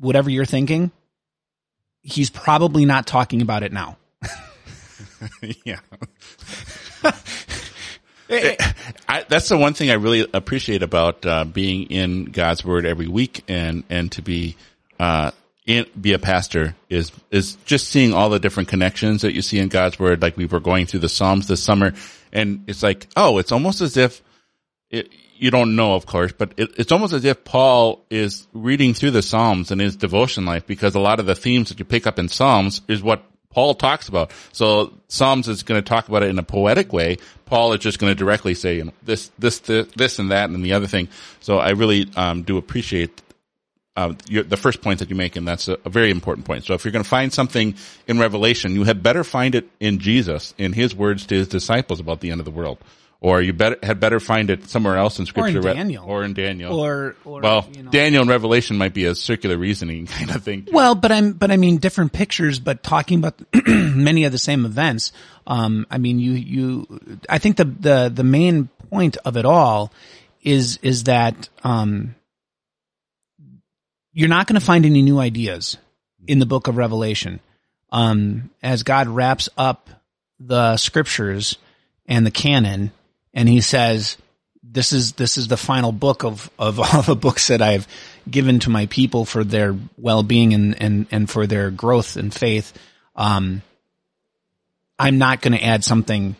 whatever 0.00 0.28
you're 0.28 0.44
thinking, 0.44 0.90
he's 2.02 2.30
probably 2.30 2.84
not 2.84 3.06
talking 3.06 3.42
about 3.42 3.62
it 3.62 3.72
now. 3.72 3.96
yeah. 5.64 5.78
I, 9.08 9.24
that's 9.28 9.48
the 9.48 9.58
one 9.58 9.74
thing 9.74 9.90
I 9.90 9.94
really 9.94 10.26
appreciate 10.32 10.82
about 10.82 11.24
uh, 11.26 11.44
being 11.44 11.84
in 11.84 12.26
God's 12.26 12.64
Word 12.64 12.86
every 12.86 13.08
week 13.08 13.44
and 13.48 13.84
and 13.90 14.10
to 14.12 14.22
be 14.22 14.56
uh, 14.98 15.32
in, 15.66 15.86
be 16.00 16.12
a 16.12 16.18
pastor 16.18 16.74
is 16.88 17.12
is 17.30 17.56
just 17.64 17.88
seeing 17.88 18.14
all 18.14 18.30
the 18.30 18.40
different 18.40 18.68
connections 18.68 19.22
that 19.22 19.34
you 19.34 19.42
see 19.42 19.58
in 19.58 19.68
God's 19.68 19.98
Word. 19.98 20.22
Like 20.22 20.36
we 20.36 20.46
were 20.46 20.60
going 20.60 20.86
through 20.86 21.00
the 21.00 21.08
Psalms 21.08 21.46
this 21.46 21.62
summer, 21.62 21.92
and 22.32 22.64
it's 22.66 22.82
like, 22.82 23.06
oh, 23.16 23.38
it's 23.38 23.52
almost 23.52 23.80
as 23.80 23.96
if 23.96 24.22
it, 24.90 25.10
you 25.36 25.50
don't 25.50 25.74
know, 25.74 25.94
of 25.94 26.06
course, 26.06 26.32
but 26.32 26.52
it, 26.56 26.78
it's 26.78 26.92
almost 26.92 27.12
as 27.12 27.24
if 27.24 27.44
Paul 27.44 28.04
is 28.10 28.46
reading 28.52 28.94
through 28.94 29.10
the 29.10 29.22
Psalms 29.22 29.70
in 29.70 29.78
his 29.78 29.96
devotion 29.96 30.44
life 30.44 30.66
because 30.66 30.94
a 30.94 31.00
lot 31.00 31.18
of 31.18 31.26
the 31.26 31.34
themes 31.34 31.68
that 31.68 31.78
you 31.78 31.84
pick 31.84 32.06
up 32.06 32.18
in 32.18 32.28
Psalms 32.28 32.80
is 32.88 33.02
what 33.02 33.24
Paul 33.52 33.74
talks 33.74 34.08
about. 34.08 34.32
So 34.52 34.92
Psalms 35.08 35.48
is 35.48 35.62
going 35.62 35.80
to 35.80 35.88
talk 35.88 36.08
about 36.08 36.22
it 36.22 36.30
in 36.30 36.38
a 36.38 36.42
poetic 36.42 36.92
way. 36.92 37.18
Paul 37.44 37.72
is 37.74 37.80
just 37.80 37.98
going 37.98 38.10
to 38.10 38.14
directly 38.14 38.54
say 38.54 38.76
you 38.76 38.84
know, 38.84 38.92
this, 39.02 39.30
this, 39.38 39.60
this, 39.60 39.86
this, 39.94 40.18
and 40.18 40.30
that, 40.30 40.50
and 40.50 40.64
the 40.64 40.72
other 40.72 40.86
thing. 40.86 41.08
So 41.40 41.58
I 41.58 41.70
really 41.70 42.10
um, 42.16 42.42
do 42.42 42.56
appreciate 42.56 43.20
uh, 43.94 44.14
your, 44.26 44.42
the 44.42 44.56
first 44.56 44.80
point 44.80 45.00
that 45.00 45.10
you 45.10 45.16
make, 45.16 45.36
and 45.36 45.46
that's 45.46 45.68
a, 45.68 45.76
a, 45.84 45.90
very 45.90 46.10
important 46.10 46.46
point. 46.46 46.64
So 46.64 46.72
if 46.72 46.82
you're 46.82 46.92
going 46.92 47.04
to 47.04 47.08
find 47.08 47.30
something 47.30 47.74
in 48.06 48.18
Revelation, 48.18 48.72
you 48.74 48.84
had 48.84 49.02
better 49.02 49.22
find 49.22 49.54
it 49.54 49.68
in 49.80 49.98
Jesus, 49.98 50.54
in 50.56 50.72
His 50.72 50.94
words 50.94 51.26
to 51.26 51.34
His 51.34 51.46
disciples 51.46 52.00
about 52.00 52.20
the 52.20 52.30
end 52.30 52.40
of 52.40 52.46
the 52.46 52.50
world 52.50 52.78
or 53.22 53.40
you 53.40 53.52
better 53.52 53.78
had 53.84 54.00
better 54.00 54.18
find 54.18 54.50
it 54.50 54.68
somewhere 54.68 54.96
else 54.96 55.20
in 55.20 55.26
scripture, 55.26 55.60
or 55.60 55.68
in 55.68 55.76
Daniel, 55.76 56.04
or 56.04 56.24
in 56.24 56.34
Daniel, 56.34 56.78
or, 56.78 57.14
or 57.24 57.40
well, 57.40 57.68
you 57.72 57.84
know. 57.84 57.90
Daniel 57.92 58.22
and 58.22 58.28
Revelation 58.28 58.76
might 58.76 58.92
be 58.92 59.04
a 59.04 59.14
circular 59.14 59.56
reasoning 59.56 60.06
kind 60.08 60.30
of 60.30 60.42
thing. 60.42 60.66
Well, 60.72 60.96
but 60.96 61.12
I'm, 61.12 61.32
but 61.32 61.52
I 61.52 61.56
mean, 61.56 61.78
different 61.78 62.12
pictures, 62.12 62.58
but 62.58 62.82
talking 62.82 63.20
about 63.20 63.40
many 63.66 64.24
of 64.24 64.32
the 64.32 64.38
same 64.38 64.64
events. 64.64 65.12
Um, 65.46 65.86
I 65.88 65.98
mean, 65.98 66.18
you, 66.18 66.32
you, 66.32 67.20
I 67.28 67.38
think 67.38 67.58
the, 67.58 67.64
the, 67.64 68.12
the 68.12 68.24
main 68.24 68.68
point 68.90 69.16
of 69.24 69.36
it 69.36 69.44
all 69.44 69.92
is, 70.42 70.80
is 70.82 71.04
that, 71.04 71.48
um, 71.62 72.16
you're 74.12 74.28
not 74.28 74.48
going 74.48 74.58
to 74.58 74.66
find 74.66 74.84
any 74.84 75.00
new 75.00 75.20
ideas 75.20 75.78
in 76.26 76.40
the 76.40 76.46
book 76.46 76.66
of 76.66 76.76
Revelation. 76.76 77.38
Um, 77.92 78.50
as 78.62 78.82
God 78.82 79.06
wraps 79.06 79.48
up 79.56 79.88
the 80.40 80.76
scriptures 80.76 81.56
and 82.06 82.26
the 82.26 82.30
canon, 82.30 82.90
and 83.34 83.48
he 83.48 83.60
says, 83.60 84.16
this 84.62 84.92
is, 84.92 85.12
this 85.12 85.36
is 85.36 85.48
the 85.48 85.56
final 85.56 85.92
book 85.92 86.24
of, 86.24 86.50
of 86.58 86.80
all 86.94 87.02
the 87.02 87.16
books 87.16 87.48
that 87.48 87.62
I've 87.62 87.86
given 88.30 88.60
to 88.60 88.70
my 88.70 88.86
people 88.86 89.24
for 89.24 89.44
their 89.44 89.76
well-being 89.96 90.54
and, 90.54 90.80
and, 90.80 91.06
and 91.10 91.30
for 91.30 91.46
their 91.46 91.70
growth 91.70 92.16
and 92.16 92.32
faith. 92.32 92.72
Um, 93.16 93.62
I'm 94.98 95.18
not 95.18 95.40
going 95.40 95.54
to 95.54 95.64
add 95.64 95.84
something 95.84 96.36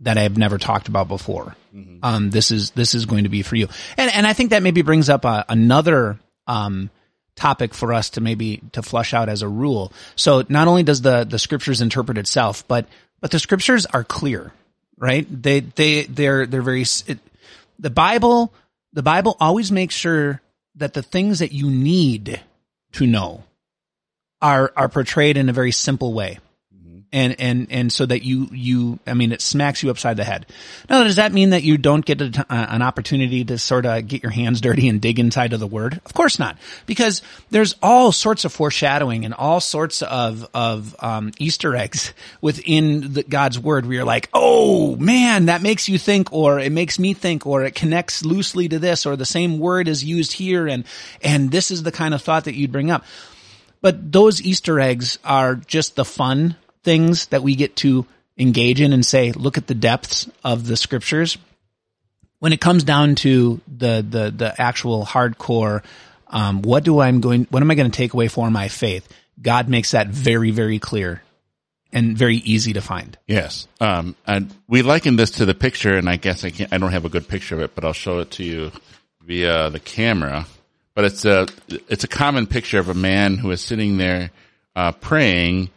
that 0.00 0.18
I've 0.18 0.36
never 0.36 0.58
talked 0.58 0.88
about 0.88 1.08
before. 1.08 1.56
Mm-hmm. 1.74 1.98
Um, 2.02 2.30
this 2.30 2.50
is, 2.50 2.70
this 2.70 2.94
is 2.94 3.06
going 3.06 3.24
to 3.24 3.30
be 3.30 3.42
for 3.42 3.56
you. 3.56 3.68
And, 3.96 4.10
and 4.12 4.26
I 4.26 4.32
think 4.32 4.50
that 4.50 4.62
maybe 4.62 4.82
brings 4.82 5.08
up 5.08 5.24
a, 5.24 5.44
another, 5.48 6.18
um, 6.46 6.90
topic 7.34 7.74
for 7.74 7.92
us 7.92 8.10
to 8.10 8.22
maybe 8.22 8.62
to 8.72 8.82
flush 8.82 9.12
out 9.12 9.28
as 9.28 9.42
a 9.42 9.48
rule. 9.48 9.92
So 10.16 10.44
not 10.48 10.68
only 10.68 10.82
does 10.82 11.02
the, 11.02 11.24
the 11.24 11.38
scriptures 11.38 11.82
interpret 11.82 12.16
itself, 12.16 12.66
but, 12.66 12.86
but 13.20 13.30
the 13.30 13.38
scriptures 13.38 13.84
are 13.84 14.02
clear 14.02 14.52
right? 14.98 15.26
They 15.30 15.60
they 15.60 16.04
they're 16.04 16.46
they're 16.46 16.62
very 16.62 16.84
it, 17.06 17.18
the 17.78 17.90
Bible 17.90 18.52
the 18.92 19.02
Bible 19.02 19.36
always 19.40 19.70
makes 19.70 19.94
sure 19.94 20.40
that 20.76 20.94
the 20.94 21.02
things 21.02 21.38
that 21.38 21.52
you 21.52 21.70
need 21.70 22.40
to 22.92 23.06
know 23.06 23.44
are 24.40 24.72
are 24.76 24.88
portrayed 24.88 25.36
in 25.36 25.48
a 25.48 25.52
very 25.52 25.72
simple 25.72 26.12
way 26.12 26.38
and 27.16 27.34
and 27.40 27.66
and 27.70 27.90
so 27.90 28.04
that 28.04 28.24
you 28.24 28.46
you 28.52 28.98
I 29.06 29.14
mean 29.14 29.32
it 29.32 29.40
smacks 29.40 29.82
you 29.82 29.88
upside 29.88 30.18
the 30.18 30.24
head. 30.24 30.44
Now 30.90 31.02
does 31.02 31.16
that 31.16 31.32
mean 31.32 31.50
that 31.50 31.62
you 31.62 31.78
don't 31.78 32.04
get 32.04 32.20
a, 32.20 32.44
an 32.50 32.82
opportunity 32.82 33.42
to 33.46 33.56
sort 33.56 33.86
of 33.86 34.06
get 34.06 34.22
your 34.22 34.30
hands 34.30 34.60
dirty 34.60 34.86
and 34.86 35.00
dig 35.00 35.18
inside 35.18 35.54
of 35.54 35.60
the 35.60 35.66
word? 35.66 35.98
Of 36.04 36.12
course 36.12 36.38
not, 36.38 36.58
because 36.84 37.22
there's 37.50 37.74
all 37.82 38.12
sorts 38.12 38.44
of 38.44 38.52
foreshadowing 38.52 39.24
and 39.24 39.32
all 39.32 39.60
sorts 39.60 40.02
of 40.02 40.46
of 40.52 40.94
um, 41.02 41.32
Easter 41.38 41.74
eggs 41.74 42.12
within 42.42 43.14
the, 43.14 43.22
God's 43.22 43.58
word. 43.58 43.86
Where 43.86 43.94
you're 43.94 44.04
like, 44.04 44.28
oh 44.34 44.96
man, 44.96 45.46
that 45.46 45.62
makes 45.62 45.88
you 45.88 45.98
think, 45.98 46.34
or 46.34 46.58
it 46.58 46.70
makes 46.70 46.98
me 46.98 47.14
think, 47.14 47.46
or 47.46 47.64
it 47.64 47.74
connects 47.74 48.26
loosely 48.26 48.68
to 48.68 48.78
this, 48.78 49.06
or 49.06 49.16
the 49.16 49.24
same 49.24 49.58
word 49.58 49.88
is 49.88 50.04
used 50.04 50.34
here, 50.34 50.66
and 50.66 50.84
and 51.22 51.50
this 51.50 51.70
is 51.70 51.82
the 51.82 51.92
kind 51.92 52.12
of 52.12 52.20
thought 52.20 52.44
that 52.44 52.54
you'd 52.54 52.72
bring 52.72 52.90
up. 52.90 53.04
But 53.80 54.12
those 54.12 54.42
Easter 54.42 54.80
eggs 54.80 55.18
are 55.24 55.54
just 55.54 55.96
the 55.96 56.04
fun 56.04 56.56
things 56.86 57.26
that 57.26 57.42
we 57.42 57.56
get 57.56 57.76
to 57.76 58.06
engage 58.38 58.80
in 58.80 58.92
and 58.92 59.04
say, 59.04 59.32
look 59.32 59.58
at 59.58 59.66
the 59.66 59.74
depths 59.74 60.30
of 60.44 60.66
the 60.66 60.76
scriptures. 60.76 61.36
When 62.38 62.52
it 62.52 62.60
comes 62.60 62.84
down 62.84 63.16
to 63.16 63.60
the 63.66 64.06
the 64.08 64.30
the 64.30 64.60
actual 64.60 65.04
hardcore, 65.04 65.82
um, 66.28 66.62
what 66.62 66.84
do 66.84 67.00
I'm 67.00 67.20
going? 67.20 67.46
What 67.50 67.62
am 67.62 67.70
I 67.70 67.74
going 67.74 67.90
to 67.90 67.96
take 67.96 68.14
away 68.14 68.28
for 68.28 68.50
my 68.50 68.68
faith? 68.68 69.08
God 69.42 69.68
makes 69.68 69.90
that 69.90 70.08
very 70.08 70.52
very 70.52 70.78
clear 70.78 71.22
and 71.92 72.16
very 72.16 72.36
easy 72.36 72.74
to 72.74 72.80
find. 72.80 73.16
Yes. 73.26 73.66
Um, 73.80 74.16
and 74.26 74.54
we 74.68 74.82
liken 74.82 75.16
this 75.16 75.32
to 75.32 75.46
the 75.46 75.54
picture, 75.54 75.96
and 75.96 76.08
I 76.08 76.16
guess 76.16 76.44
I 76.44 76.50
can't, 76.50 76.72
I 76.72 76.78
don't 76.78 76.92
have 76.92 77.06
a 77.06 77.08
good 77.08 77.26
picture 77.26 77.54
of 77.56 77.62
it, 77.62 77.74
but 77.74 77.84
I'll 77.84 77.94
show 77.94 78.18
it 78.20 78.32
to 78.32 78.44
you 78.44 78.70
via 79.22 79.70
the 79.70 79.80
camera. 79.80 80.46
But 80.94 81.04
it's 81.04 81.24
a, 81.24 81.46
it's 81.88 82.04
a 82.04 82.08
common 82.08 82.46
picture 82.46 82.78
of 82.78 82.88
a 82.88 82.94
man 82.94 83.38
who 83.38 83.50
is 83.50 83.60
sitting 83.60 83.96
there, 83.96 84.30
uh, 84.74 84.92
praying 84.92 85.70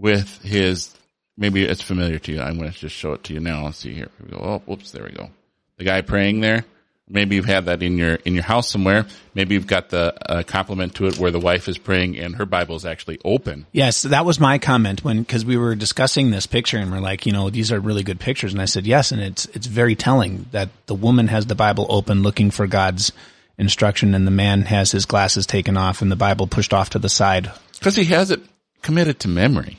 with 0.00 0.42
his, 0.42 0.94
maybe 1.36 1.64
it's 1.64 1.82
familiar 1.82 2.18
to 2.18 2.32
you. 2.32 2.40
I'm 2.40 2.58
going 2.58 2.72
to 2.72 2.78
just 2.78 2.96
show 2.96 3.12
it 3.12 3.24
to 3.24 3.34
you 3.34 3.40
now. 3.40 3.64
Let's 3.64 3.78
see 3.78 3.94
here. 3.94 4.08
We 4.22 4.30
go. 4.30 4.38
Oh, 4.38 4.62
whoops. 4.66 4.90
There 4.90 5.04
we 5.04 5.12
go. 5.12 5.30
The 5.76 5.84
guy 5.84 6.00
praying 6.00 6.40
there. 6.40 6.64
Maybe 7.12 7.34
you've 7.34 7.44
had 7.44 7.64
that 7.64 7.82
in 7.82 7.98
your, 7.98 8.14
in 8.24 8.34
your 8.34 8.44
house 8.44 8.70
somewhere. 8.70 9.04
Maybe 9.34 9.54
you've 9.54 9.66
got 9.66 9.88
the 9.90 10.14
uh, 10.30 10.42
complement 10.44 10.94
to 10.96 11.06
it 11.06 11.18
where 11.18 11.32
the 11.32 11.40
wife 11.40 11.68
is 11.68 11.76
praying 11.76 12.16
and 12.16 12.36
her 12.36 12.46
Bible 12.46 12.76
is 12.76 12.86
actually 12.86 13.18
open. 13.24 13.66
Yes. 13.72 14.02
That 14.02 14.24
was 14.24 14.38
my 14.38 14.58
comment 14.58 15.02
when, 15.02 15.24
cause 15.24 15.44
we 15.44 15.56
were 15.56 15.74
discussing 15.74 16.30
this 16.30 16.46
picture 16.46 16.78
and 16.78 16.92
we're 16.92 17.00
like, 17.00 17.26
you 17.26 17.32
know, 17.32 17.50
these 17.50 17.72
are 17.72 17.80
really 17.80 18.04
good 18.04 18.20
pictures. 18.20 18.52
And 18.52 18.62
I 18.62 18.66
said, 18.66 18.86
yes. 18.86 19.10
And 19.10 19.20
it's, 19.20 19.46
it's 19.46 19.66
very 19.66 19.96
telling 19.96 20.46
that 20.52 20.68
the 20.86 20.94
woman 20.94 21.26
has 21.26 21.46
the 21.46 21.56
Bible 21.56 21.86
open 21.88 22.22
looking 22.22 22.52
for 22.52 22.68
God's 22.68 23.10
instruction 23.58 24.14
and 24.14 24.24
the 24.24 24.30
man 24.30 24.62
has 24.62 24.92
his 24.92 25.04
glasses 25.04 25.46
taken 25.46 25.76
off 25.76 26.02
and 26.02 26.12
the 26.12 26.16
Bible 26.16 26.46
pushed 26.46 26.72
off 26.72 26.90
to 26.90 27.00
the 27.00 27.08
side. 27.08 27.50
Cause 27.80 27.96
he 27.96 28.04
has 28.04 28.30
it 28.30 28.40
committed 28.82 29.18
to 29.20 29.28
memory. 29.28 29.78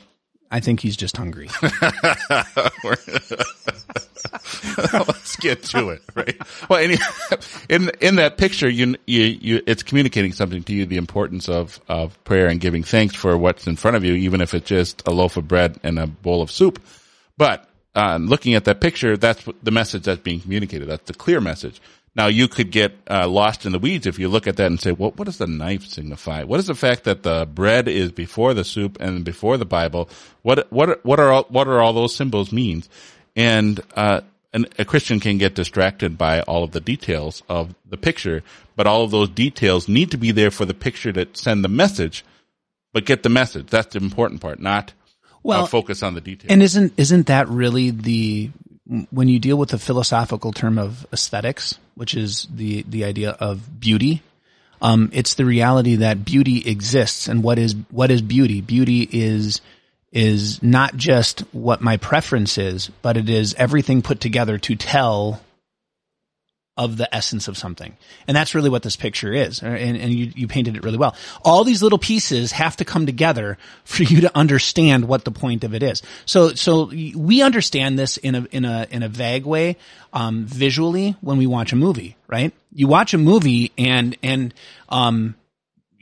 I 0.52 0.60
think 0.60 0.80
he's 0.80 0.98
just 0.98 1.16
hungry. 1.16 1.48
Let's 4.92 5.36
get 5.36 5.62
to 5.64 5.88
it, 5.88 6.02
right? 6.14 6.36
Well, 6.68 6.78
any, 6.78 6.98
in 7.70 7.90
in 8.00 8.16
that 8.16 8.36
picture, 8.36 8.68
you, 8.68 8.96
you 9.06 9.22
you 9.22 9.62
it's 9.66 9.82
communicating 9.82 10.32
something 10.32 10.62
to 10.64 10.74
you: 10.74 10.84
the 10.84 10.98
importance 10.98 11.48
of 11.48 11.80
of 11.88 12.22
prayer 12.24 12.48
and 12.48 12.60
giving 12.60 12.82
thanks 12.82 13.16
for 13.16 13.36
what's 13.38 13.66
in 13.66 13.76
front 13.76 13.96
of 13.96 14.04
you, 14.04 14.12
even 14.12 14.42
if 14.42 14.52
it's 14.52 14.68
just 14.68 15.08
a 15.08 15.10
loaf 15.10 15.38
of 15.38 15.48
bread 15.48 15.80
and 15.82 15.98
a 15.98 16.06
bowl 16.06 16.42
of 16.42 16.50
soup. 16.50 16.82
But 17.38 17.66
uh, 17.94 18.18
looking 18.20 18.52
at 18.52 18.66
that 18.66 18.82
picture, 18.82 19.16
that's 19.16 19.42
the 19.62 19.70
message 19.70 20.02
that's 20.02 20.20
being 20.20 20.40
communicated. 20.40 20.86
That's 20.86 21.04
the 21.06 21.14
clear 21.14 21.40
message. 21.40 21.80
Now 22.14 22.26
you 22.26 22.46
could 22.46 22.70
get 22.70 22.92
uh, 23.08 23.26
lost 23.26 23.64
in 23.64 23.72
the 23.72 23.78
weeds 23.78 24.06
if 24.06 24.18
you 24.18 24.28
look 24.28 24.46
at 24.46 24.56
that 24.56 24.66
and 24.66 24.80
say, 24.80 24.92
well, 24.92 25.12
what 25.12 25.24
does 25.24 25.38
the 25.38 25.46
knife 25.46 25.86
signify? 25.86 26.44
What 26.44 26.60
is 26.60 26.66
the 26.66 26.74
fact 26.74 27.04
that 27.04 27.22
the 27.22 27.46
bread 27.46 27.88
is 27.88 28.12
before 28.12 28.52
the 28.52 28.64
soup 28.64 28.98
and 29.00 29.24
before 29.24 29.56
the 29.56 29.64
Bible? 29.64 30.10
What 30.42 30.70
what 30.70 31.04
what 31.04 31.20
are 31.20 31.32
all, 31.32 31.44
what 31.48 31.68
are 31.68 31.80
all 31.80 31.94
those 31.94 32.14
symbols 32.14 32.52
means? 32.52 32.88
And 33.34 33.80
uh, 33.96 34.20
and 34.52 34.68
a 34.78 34.84
Christian 34.84 35.20
can 35.20 35.38
get 35.38 35.54
distracted 35.54 36.18
by 36.18 36.42
all 36.42 36.62
of 36.64 36.72
the 36.72 36.80
details 36.80 37.42
of 37.48 37.74
the 37.88 37.96
picture, 37.96 38.42
but 38.76 38.86
all 38.86 39.04
of 39.04 39.10
those 39.10 39.30
details 39.30 39.88
need 39.88 40.10
to 40.10 40.18
be 40.18 40.30
there 40.32 40.50
for 40.50 40.66
the 40.66 40.74
picture 40.74 41.12
to 41.12 41.26
send 41.32 41.64
the 41.64 41.68
message. 41.68 42.24
But 42.92 43.06
get 43.06 43.22
the 43.22 43.30
message. 43.30 43.68
That's 43.68 43.94
the 43.94 44.00
important 44.00 44.42
part, 44.42 44.60
not 44.60 44.90
uh, 44.90 45.38
well, 45.42 45.62
uh, 45.62 45.66
focus 45.66 46.02
on 46.02 46.12
the 46.14 46.20
details. 46.20 46.52
And 46.52 46.62
isn't 46.62 46.92
isn't 46.98 47.28
that 47.28 47.48
really 47.48 47.90
the 47.90 48.50
when 49.10 49.28
you 49.28 49.38
deal 49.38 49.56
with 49.56 49.70
the 49.70 49.78
philosophical 49.78 50.52
term 50.52 50.78
of 50.78 51.06
aesthetics, 51.12 51.78
which 51.94 52.14
is 52.14 52.46
the, 52.52 52.82
the 52.82 53.04
idea 53.04 53.30
of 53.30 53.80
beauty, 53.80 54.22
um, 54.80 55.10
it's 55.12 55.34
the 55.34 55.44
reality 55.44 55.96
that 55.96 56.24
beauty 56.24 56.68
exists. 56.68 57.28
And 57.28 57.42
what 57.42 57.58
is, 57.58 57.74
what 57.90 58.10
is 58.10 58.20
beauty? 58.20 58.60
Beauty 58.60 59.08
is, 59.10 59.60
is 60.10 60.62
not 60.62 60.96
just 60.96 61.40
what 61.52 61.80
my 61.80 61.96
preference 61.96 62.58
is, 62.58 62.90
but 63.00 63.16
it 63.16 63.30
is 63.30 63.54
everything 63.54 64.02
put 64.02 64.20
together 64.20 64.58
to 64.58 64.74
tell 64.74 65.40
of 66.76 66.96
the 66.96 67.14
essence 67.14 67.48
of 67.48 67.58
something. 67.58 67.96
And 68.26 68.34
that's 68.34 68.54
really 68.54 68.70
what 68.70 68.82
this 68.82 68.96
picture 68.96 69.32
is. 69.32 69.62
And, 69.62 69.96
and 69.96 70.12
you, 70.12 70.32
you 70.34 70.48
painted 70.48 70.76
it 70.76 70.84
really 70.84 70.96
well. 70.96 71.14
All 71.44 71.64
these 71.64 71.82
little 71.82 71.98
pieces 71.98 72.52
have 72.52 72.76
to 72.76 72.84
come 72.84 73.04
together 73.04 73.58
for 73.84 74.04
you 74.04 74.22
to 74.22 74.34
understand 74.34 75.06
what 75.06 75.24
the 75.24 75.30
point 75.30 75.64
of 75.64 75.74
it 75.74 75.82
is. 75.82 76.02
So, 76.24 76.54
so 76.54 76.86
we 76.86 77.42
understand 77.42 77.98
this 77.98 78.16
in 78.16 78.34
a, 78.34 78.46
in 78.50 78.64
a, 78.64 78.86
in 78.90 79.02
a 79.02 79.08
vague 79.08 79.44
way, 79.44 79.76
um, 80.14 80.46
visually 80.46 81.14
when 81.20 81.36
we 81.36 81.46
watch 81.46 81.72
a 81.72 81.76
movie, 81.76 82.16
right? 82.26 82.54
You 82.72 82.88
watch 82.88 83.12
a 83.12 83.18
movie 83.18 83.72
and, 83.76 84.16
and, 84.22 84.54
um, 84.88 85.34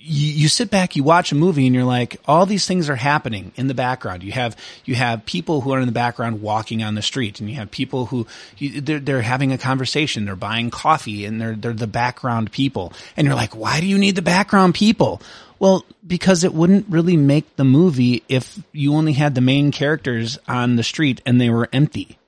you, 0.02 0.32
you 0.32 0.48
sit 0.48 0.70
back, 0.70 0.96
you 0.96 1.02
watch 1.02 1.32
a 1.32 1.34
movie 1.34 1.66
and 1.66 1.74
you're 1.74 1.84
like, 1.84 2.16
all 2.26 2.46
these 2.46 2.66
things 2.66 2.88
are 2.88 2.96
happening 2.96 3.52
in 3.56 3.68
the 3.68 3.74
background. 3.74 4.22
You 4.22 4.32
have, 4.32 4.56
you 4.84 4.94
have 4.94 5.26
people 5.26 5.60
who 5.60 5.72
are 5.72 5.80
in 5.80 5.86
the 5.86 5.92
background 5.92 6.40
walking 6.40 6.82
on 6.82 6.94
the 6.94 7.02
street 7.02 7.40
and 7.40 7.48
you 7.48 7.56
have 7.56 7.70
people 7.70 8.06
who, 8.06 8.26
you, 8.56 8.80
they're, 8.80 8.98
they're 8.98 9.22
having 9.22 9.52
a 9.52 9.58
conversation, 9.58 10.24
they're 10.24 10.36
buying 10.36 10.70
coffee 10.70 11.24
and 11.24 11.40
they're, 11.40 11.54
they're 11.54 11.72
the 11.72 11.86
background 11.86 12.50
people. 12.50 12.92
And 13.16 13.26
you're 13.26 13.36
like, 13.36 13.54
why 13.54 13.80
do 13.80 13.86
you 13.86 13.98
need 13.98 14.16
the 14.16 14.22
background 14.22 14.74
people? 14.74 15.20
Well, 15.58 15.84
because 16.06 16.44
it 16.44 16.54
wouldn't 16.54 16.86
really 16.88 17.18
make 17.18 17.56
the 17.56 17.64
movie 17.64 18.22
if 18.28 18.58
you 18.72 18.94
only 18.94 19.12
had 19.12 19.34
the 19.34 19.42
main 19.42 19.70
characters 19.72 20.38
on 20.48 20.76
the 20.76 20.82
street 20.82 21.20
and 21.26 21.38
they 21.40 21.50
were 21.50 21.68
empty. 21.72 22.18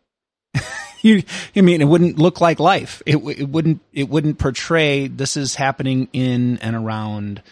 you, 1.09 1.23
I 1.55 1.61
mean, 1.61 1.81
it 1.81 1.87
wouldn't 1.87 2.19
look 2.19 2.41
like 2.41 2.61
life. 2.61 3.03
It, 3.07 3.17
it 3.17 3.49
wouldn't, 3.49 3.81
it 3.93 4.09
wouldn't 4.09 4.39
portray 4.39 5.09
this 5.09 5.37
is 5.37 5.55
happening 5.55 6.09
in 6.13 6.59
and 6.59 6.77
around 6.77 7.43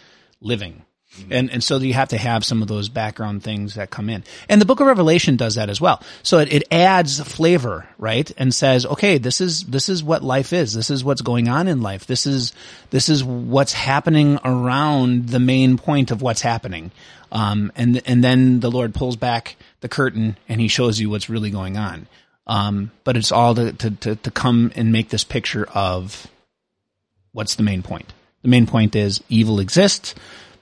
living. 0.41 0.83
Mm-hmm. 1.17 1.33
And 1.33 1.51
and 1.51 1.63
so 1.63 1.77
you 1.77 1.93
have 1.93 2.09
to 2.09 2.17
have 2.17 2.45
some 2.45 2.61
of 2.61 2.69
those 2.69 2.87
background 2.87 3.43
things 3.43 3.75
that 3.75 3.89
come 3.89 4.09
in. 4.09 4.23
And 4.47 4.61
the 4.61 4.65
book 4.65 4.79
of 4.79 4.87
Revelation 4.87 5.35
does 5.35 5.55
that 5.55 5.69
as 5.69 5.81
well. 5.81 6.01
So 6.23 6.39
it, 6.39 6.53
it 6.53 6.63
adds 6.71 7.19
flavor, 7.19 7.85
right? 7.97 8.31
And 8.37 8.55
says, 8.55 8.85
okay, 8.85 9.17
this 9.17 9.41
is 9.41 9.65
this 9.65 9.89
is 9.89 10.01
what 10.01 10.23
life 10.23 10.53
is. 10.53 10.73
This 10.73 10.89
is 10.89 11.03
what's 11.03 11.21
going 11.21 11.49
on 11.49 11.67
in 11.67 11.81
life. 11.81 12.05
This 12.05 12.25
is 12.25 12.53
this 12.91 13.09
is 13.09 13.25
what's 13.25 13.73
happening 13.73 14.39
around 14.45 15.27
the 15.27 15.39
main 15.39 15.77
point 15.77 16.11
of 16.11 16.21
what's 16.21 16.41
happening. 16.41 16.91
Um, 17.29 17.73
and 17.75 18.01
and 18.05 18.23
then 18.23 18.61
the 18.61 18.71
Lord 18.71 18.93
pulls 18.93 19.17
back 19.17 19.57
the 19.81 19.89
curtain 19.89 20.37
and 20.47 20.61
he 20.61 20.69
shows 20.69 20.97
you 20.97 21.09
what's 21.09 21.29
really 21.29 21.49
going 21.49 21.75
on. 21.75 22.07
Um, 22.51 22.91
but 23.05 23.15
it's 23.15 23.31
all 23.31 23.55
to, 23.55 23.71
to, 23.71 23.91
to, 23.91 24.15
to 24.17 24.29
come 24.29 24.73
and 24.75 24.91
make 24.91 25.07
this 25.07 25.23
picture 25.23 25.65
of 25.73 26.27
what's 27.31 27.55
the 27.55 27.63
main 27.63 27.81
point. 27.81 28.11
The 28.41 28.49
main 28.49 28.67
point 28.67 28.93
is 28.93 29.23
evil 29.29 29.61
exists. 29.61 30.15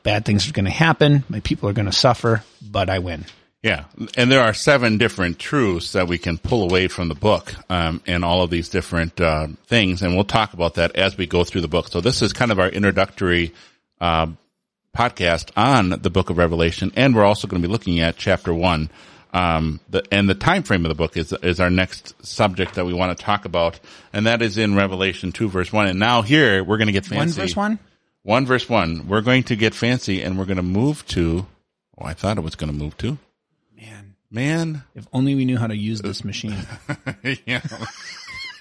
Bad 0.03 0.23
things 0.23 0.47
are 0.47 0.53
going 0.53 0.65
to 0.65 0.71
happen. 0.71 1.23
My 1.29 1.39
people 1.39 1.67
are 1.67 1.73
going 1.73 1.87
to 1.87 1.91
suffer, 1.91 2.43
but 2.61 2.91
I 2.91 2.99
win. 2.99 3.25
Yeah, 3.63 3.85
and 4.15 4.31
there 4.31 4.43
are 4.43 4.53
seven 4.53 4.99
different 4.99 5.39
truths 5.39 5.93
that 5.93 6.07
we 6.07 6.19
can 6.19 6.37
pull 6.37 6.61
away 6.63 6.89
from 6.89 7.09
the 7.09 7.15
book, 7.15 7.55
um, 7.71 8.03
and 8.05 8.23
all 8.23 8.43
of 8.43 8.51
these 8.51 8.69
different 8.69 9.19
uh, 9.19 9.47
things, 9.65 10.03
and 10.03 10.13
we'll 10.13 10.23
talk 10.25 10.53
about 10.53 10.75
that 10.75 10.95
as 10.95 11.17
we 11.17 11.25
go 11.25 11.43
through 11.43 11.61
the 11.61 11.67
book. 11.67 11.87
So 11.87 12.01
this 12.01 12.21
is 12.21 12.33
kind 12.33 12.51
of 12.51 12.59
our 12.59 12.69
introductory 12.69 13.51
uh, 13.99 14.27
podcast 14.95 15.49
on 15.57 15.89
the 15.89 16.09
Book 16.11 16.29
of 16.29 16.37
Revelation, 16.37 16.93
and 16.95 17.15
we're 17.15 17.25
also 17.25 17.47
going 17.47 17.61
to 17.61 17.67
be 17.67 17.71
looking 17.71 17.99
at 17.99 18.15
chapter 18.15 18.53
one 18.53 18.91
um, 19.31 19.79
the, 19.89 20.03
and 20.11 20.27
the 20.27 20.35
time 20.35 20.63
frame 20.63 20.85
of 20.85 20.89
the 20.89 20.95
book 20.95 21.15
is 21.15 21.33
is 21.43 21.59
our 21.59 21.69
next 21.69 22.25
subject 22.25 22.75
that 22.75 22.85
we 22.85 22.93
want 22.93 23.17
to 23.17 23.23
talk 23.23 23.45
about, 23.45 23.79
and 24.11 24.25
that 24.25 24.41
is 24.41 24.57
in 24.57 24.75
Revelation 24.75 25.31
two 25.31 25.49
verse 25.49 25.71
one. 25.71 25.87
And 25.87 25.99
now 25.99 26.21
here 26.21 26.63
we're 26.63 26.77
going 26.77 26.87
to 26.87 26.93
get 26.93 27.05
fancy. 27.05 27.39
One 27.39 27.47
verse 27.47 27.55
one. 27.55 27.79
One 28.23 28.45
verse 28.45 28.67
one. 28.67 29.07
We're 29.07 29.21
going 29.21 29.43
to 29.43 29.55
get 29.55 29.75
fancy, 29.75 30.21
and 30.23 30.37
we're 30.37 30.45
going 30.45 30.57
to 30.57 30.63
move 30.63 31.05
to. 31.07 31.45
Oh, 31.97 32.05
I 32.05 32.13
thought 32.13 32.37
it 32.37 32.41
was 32.41 32.55
going 32.55 32.71
to 32.71 32.77
move 32.77 32.97
to. 32.97 33.17
Man, 33.77 34.15
man. 34.31 34.83
If 34.95 35.07
only 35.13 35.35
we 35.35 35.45
knew 35.45 35.57
how 35.57 35.67
to 35.67 35.77
use 35.77 36.01
this 36.01 36.23
machine. 36.23 36.65
yeah. 37.45 37.61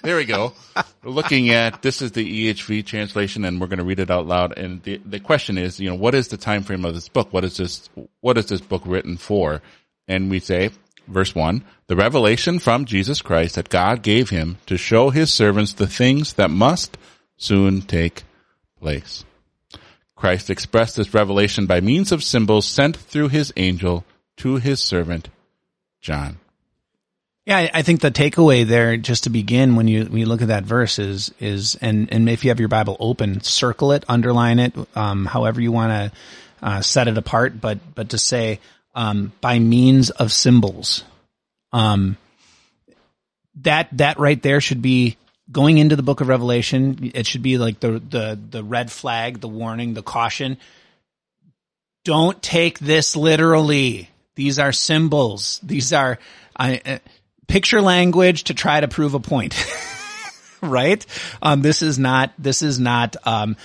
There 0.01 0.15
we 0.15 0.23
go. 0.23 0.53
We're 1.03 1.11
looking 1.11 1.49
at 1.49 1.81
this 1.81 2.01
is 2.01 2.13
the 2.13 2.53
EHV 2.53 2.85
translation, 2.85 3.43
and 3.43 3.59
we're 3.59 3.67
going 3.67 3.79
to 3.79 3.83
read 3.83 3.99
it 3.99 4.09
out 4.09 4.27
loud. 4.27 4.57
And 4.57 4.81
the 4.83 5.01
the 5.05 5.19
question 5.19 5.57
is, 5.57 5.79
you 5.79 5.89
know, 5.89 5.95
what 5.95 6.15
is 6.15 6.29
the 6.29 6.37
time 6.37 6.63
frame 6.63 6.85
of 6.85 6.93
this 6.93 7.09
book? 7.09 7.33
What 7.33 7.43
is 7.43 7.57
this? 7.57 7.89
What 8.21 8.37
is 8.37 8.45
this 8.45 8.61
book 8.61 8.83
written 8.85 9.17
for? 9.17 9.61
And 10.09 10.29
we 10.29 10.39
say, 10.39 10.71
verse 11.07 11.33
1, 11.33 11.63
the 11.87 11.95
revelation 11.95 12.59
from 12.59 12.83
Jesus 12.83 13.21
Christ 13.21 13.55
that 13.55 13.69
God 13.69 14.01
gave 14.01 14.29
him 14.29 14.57
to 14.65 14.77
show 14.77 15.11
his 15.11 15.31
servants 15.31 15.73
the 15.73 15.87
things 15.87 16.33
that 16.33 16.49
must 16.49 16.97
soon 17.37 17.81
take 17.81 18.23
place. 18.81 19.23
Christ 20.15 20.49
expressed 20.49 20.97
this 20.97 21.13
revelation 21.13 21.65
by 21.65 21.79
means 21.79 22.11
of 22.11 22.23
symbols 22.23 22.65
sent 22.65 22.97
through 22.97 23.29
his 23.29 23.53
angel 23.55 24.03
to 24.37 24.55
his 24.55 24.81
servant 24.81 25.29
John. 26.01 26.39
Yeah, 27.45 27.69
I 27.73 27.81
think 27.81 28.01
the 28.01 28.11
takeaway 28.11 28.65
there, 28.65 28.95
just 28.97 29.23
to 29.23 29.31
begin, 29.31 29.75
when 29.75 29.87
you 29.87 30.03
when 30.03 30.19
you 30.19 30.27
look 30.27 30.43
at 30.43 30.49
that 30.49 30.65
verse, 30.65 30.99
is 30.99 31.33
is 31.39 31.75
and 31.81 32.11
and 32.13 32.29
if 32.29 32.43
you 32.43 32.51
have 32.51 32.59
your 32.59 32.69
Bible 32.69 32.95
open, 32.99 33.41
circle 33.41 33.91
it, 33.91 34.05
underline 34.07 34.59
it, 34.59 34.75
um, 34.95 35.25
however 35.25 35.59
you 35.59 35.71
want 35.71 35.91
to 35.91 36.19
uh, 36.61 36.81
set 36.81 37.07
it 37.07 37.17
apart. 37.17 37.59
But 37.59 37.79
but 37.95 38.09
to 38.09 38.19
say, 38.19 38.59
um, 38.99 39.31
by 39.39 39.59
means 39.59 40.09
of 40.09 40.33
symbols. 40.33 41.05
Um, 41.71 42.17
that 43.61 43.87
that 43.93 44.19
right 44.19 44.41
there 44.43 44.59
should 44.59 44.81
be 44.81 45.15
going 45.49 45.77
into 45.77 45.95
the 45.95 46.03
book 46.03 46.19
of 46.19 46.27
Revelation. 46.27 47.11
It 47.15 47.25
should 47.25 47.41
be 47.41 47.57
like 47.57 47.79
the 47.79 47.91
the 47.99 48.37
the 48.49 48.61
red 48.61 48.91
flag, 48.91 49.39
the 49.39 49.47
warning, 49.47 49.93
the 49.93 50.03
caution. 50.03 50.57
Don't 52.03 52.43
take 52.43 52.77
this 52.79 53.15
literally. 53.15 54.09
These 54.35 54.59
are 54.59 54.73
symbols. 54.73 55.61
These 55.63 55.93
are 55.93 56.19
uh, 56.57 56.99
picture 57.47 57.81
language 57.81 58.45
to 58.45 58.53
try 58.53 58.81
to 58.81 58.89
prove 58.89 59.13
a 59.13 59.19
point. 59.21 59.55
right? 60.61 61.05
Um, 61.41 61.61
this 61.61 61.81
is 61.81 61.97
not. 61.97 62.33
This 62.37 62.61
is 62.61 62.79
not. 62.79 63.15
Um, 63.23 63.55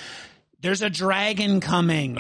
there's 0.65 0.81
a 0.81 0.89
dragon 0.89 1.61
coming. 1.61 2.17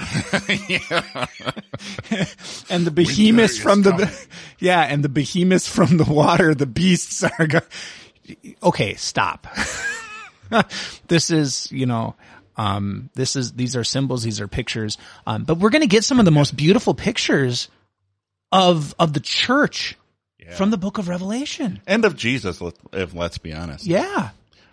and 2.68 2.86
the 2.86 2.92
behemoths 2.94 3.56
from 3.62 3.80
the, 3.80 4.14
yeah, 4.58 4.82
and 4.82 5.02
the 5.02 5.08
behemoths 5.08 5.66
from 5.74 5.96
the 5.96 6.04
water, 6.04 6.54
the 6.54 6.66
beasts 6.66 7.24
are 7.24 7.46
go- 7.46 7.60
okay, 8.62 8.94
stop. 8.96 9.46
this 11.08 11.30
is, 11.30 11.72
you 11.72 11.86
know, 11.86 12.16
um, 12.58 13.08
this 13.14 13.34
is, 13.34 13.54
these 13.54 13.76
are 13.76 13.84
symbols, 13.84 14.22
these 14.22 14.42
are 14.42 14.48
pictures. 14.48 14.98
Um, 15.26 15.44
but 15.44 15.56
we're 15.56 15.70
going 15.70 15.80
to 15.80 15.88
get 15.88 16.04
some 16.04 16.18
of 16.18 16.26
the 16.26 16.30
most 16.30 16.54
beautiful 16.54 16.92
pictures 16.92 17.70
of, 18.52 18.94
of 18.98 19.14
the 19.14 19.20
church 19.20 19.96
yeah. 20.38 20.54
from 20.54 20.70
the 20.70 20.76
book 20.76 20.98
of 20.98 21.08
Revelation. 21.08 21.80
And 21.86 22.04
of 22.04 22.14
Jesus, 22.14 22.60
if 22.92 23.14
let's 23.14 23.38
be 23.38 23.54
honest. 23.54 23.86
Yeah. 23.86 24.32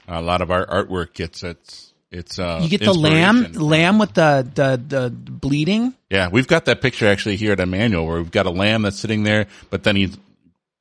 A 0.10 0.22
lot 0.22 0.42
of 0.42 0.52
our 0.52 0.66
artwork 0.66 1.14
gets 1.14 1.42
its 1.42 1.91
it's 2.12 2.39
uh, 2.39 2.60
you 2.62 2.69
get 2.69 2.82
the 2.82 2.93
lamb, 2.93 3.54
lamb 3.54 3.97
with 3.97 4.13
the, 4.13 4.45
the 4.54 4.82
the 4.86 5.10
bleeding. 5.10 5.93
Yeah, 6.10 6.28
we've 6.30 6.47
got 6.47 6.65
that 6.65 6.82
picture 6.82 7.08
actually 7.08 7.38
here 7.38 7.54
at 7.54 7.62
Emmanuel 7.62 8.06
where 8.06 8.17
we've 8.17 8.32
got 8.32 8.45
a 8.45 8.52
lamb 8.52 8.82
that's 8.82 9.00
sitting 9.00 9.24
there, 9.24 9.47
but 9.69 9.84
then 9.84 9.95
he's 9.95 10.17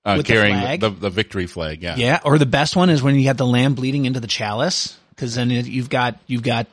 uh, 0.04 0.22
carrying 0.24 0.80
the, 0.80 0.88
the, 0.88 0.96
the, 0.96 1.10
victory 1.10 1.46
flag. 1.46 1.82
Yeah, 1.82 1.94
yeah. 1.96 2.20
Or 2.24 2.36
the 2.36 2.46
best 2.46 2.74
one 2.74 2.90
is 2.90 3.00
when 3.00 3.14
you 3.14 3.28
have 3.28 3.36
the 3.36 3.46
lamb 3.46 3.74
bleeding 3.74 4.06
into 4.06 4.18
the 4.18 4.26
chalice, 4.26 4.98
because 5.10 5.36
then 5.36 5.50
you've 5.50 5.88
got 5.88 6.18
you've 6.26 6.42
got 6.42 6.66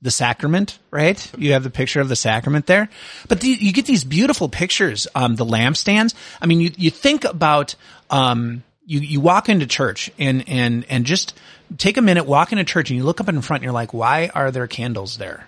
the 0.00 0.12
sacrament, 0.12 0.78
right? 0.92 1.30
You 1.36 1.54
have 1.54 1.64
the 1.64 1.70
picture 1.70 2.00
of 2.00 2.08
the 2.08 2.16
sacrament 2.16 2.66
there, 2.66 2.88
but 3.26 3.40
the, 3.40 3.48
you 3.48 3.72
get 3.72 3.84
these 3.84 4.04
beautiful 4.04 4.48
pictures. 4.48 5.08
Um, 5.14 5.34
the 5.34 5.44
lampstands. 5.44 6.14
I 6.40 6.46
mean, 6.46 6.60
you 6.60 6.70
you 6.76 6.90
think 6.90 7.24
about 7.24 7.74
um, 8.10 8.62
you 8.90 8.98
you 8.98 9.20
walk 9.20 9.48
into 9.48 9.68
church 9.68 10.10
and 10.18 10.48
and 10.48 10.84
and 10.88 11.06
just 11.06 11.38
take 11.78 11.96
a 11.96 12.02
minute, 12.02 12.26
walk 12.26 12.50
into 12.50 12.64
church, 12.64 12.90
and 12.90 12.96
you 12.96 13.04
look 13.04 13.20
up 13.20 13.28
in 13.28 13.40
front, 13.40 13.60
and 13.60 13.64
you're 13.64 13.72
like, 13.72 13.94
why 13.94 14.32
are 14.34 14.50
there 14.50 14.66
candles 14.66 15.16
there? 15.16 15.46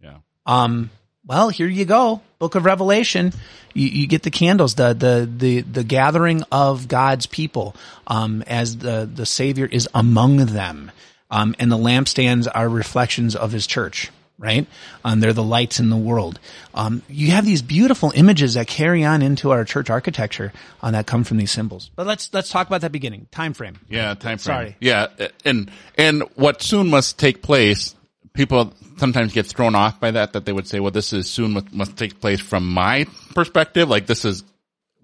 Yeah. 0.00 0.18
Um. 0.46 0.90
Well, 1.26 1.48
here 1.48 1.66
you 1.66 1.84
go. 1.84 2.22
Book 2.38 2.54
of 2.54 2.64
Revelation. 2.64 3.32
You, 3.72 3.88
you 3.88 4.06
get 4.06 4.22
the 4.22 4.30
candles, 4.30 4.76
the 4.76 4.92
the 4.92 5.28
the 5.36 5.60
the 5.62 5.82
gathering 5.82 6.44
of 6.52 6.86
God's 6.86 7.26
people, 7.26 7.74
um, 8.06 8.42
as 8.46 8.78
the 8.78 9.10
the 9.12 9.26
Savior 9.26 9.66
is 9.66 9.88
among 9.92 10.36
them, 10.46 10.92
um, 11.32 11.56
and 11.58 11.72
the 11.72 11.76
lampstands 11.76 12.46
are 12.54 12.68
reflections 12.68 13.34
of 13.34 13.50
His 13.50 13.66
church 13.66 14.12
right? 14.38 14.66
Um, 15.04 15.20
they're 15.20 15.32
the 15.32 15.42
lights 15.42 15.80
in 15.80 15.90
the 15.90 15.96
world. 15.96 16.38
Um, 16.74 17.02
you 17.08 17.30
have 17.32 17.44
these 17.44 17.62
beautiful 17.62 18.12
images 18.14 18.54
that 18.54 18.66
carry 18.66 19.04
on 19.04 19.22
into 19.22 19.50
our 19.50 19.64
church 19.64 19.90
architecture 19.90 20.52
uh, 20.82 20.90
that 20.90 21.06
come 21.06 21.24
from 21.24 21.36
these 21.36 21.50
symbols. 21.50 21.90
But 21.94 22.06
let's 22.06 22.32
let's 22.32 22.50
talk 22.50 22.66
about 22.66 22.80
that 22.82 22.92
beginning 22.92 23.26
time 23.30 23.54
frame. 23.54 23.78
Yeah, 23.88 24.14
time 24.14 24.38
frame. 24.38 24.38
Sorry. 24.38 24.76
Yeah, 24.80 25.08
and 25.44 25.70
and 25.96 26.22
what 26.34 26.62
soon 26.62 26.90
must 26.90 27.18
take 27.18 27.42
place. 27.42 27.94
People 28.32 28.74
sometimes 28.96 29.32
get 29.32 29.46
thrown 29.46 29.76
off 29.76 30.00
by 30.00 30.10
that. 30.10 30.32
That 30.32 30.44
they 30.44 30.52
would 30.52 30.66
say, 30.66 30.80
"Well, 30.80 30.90
this 30.90 31.12
is 31.12 31.30
soon 31.30 31.52
must, 31.52 31.72
must 31.72 31.96
take 31.96 32.20
place 32.20 32.40
from 32.40 32.66
my 32.68 33.06
perspective." 33.34 33.88
Like 33.88 34.06
this 34.06 34.24
is 34.24 34.42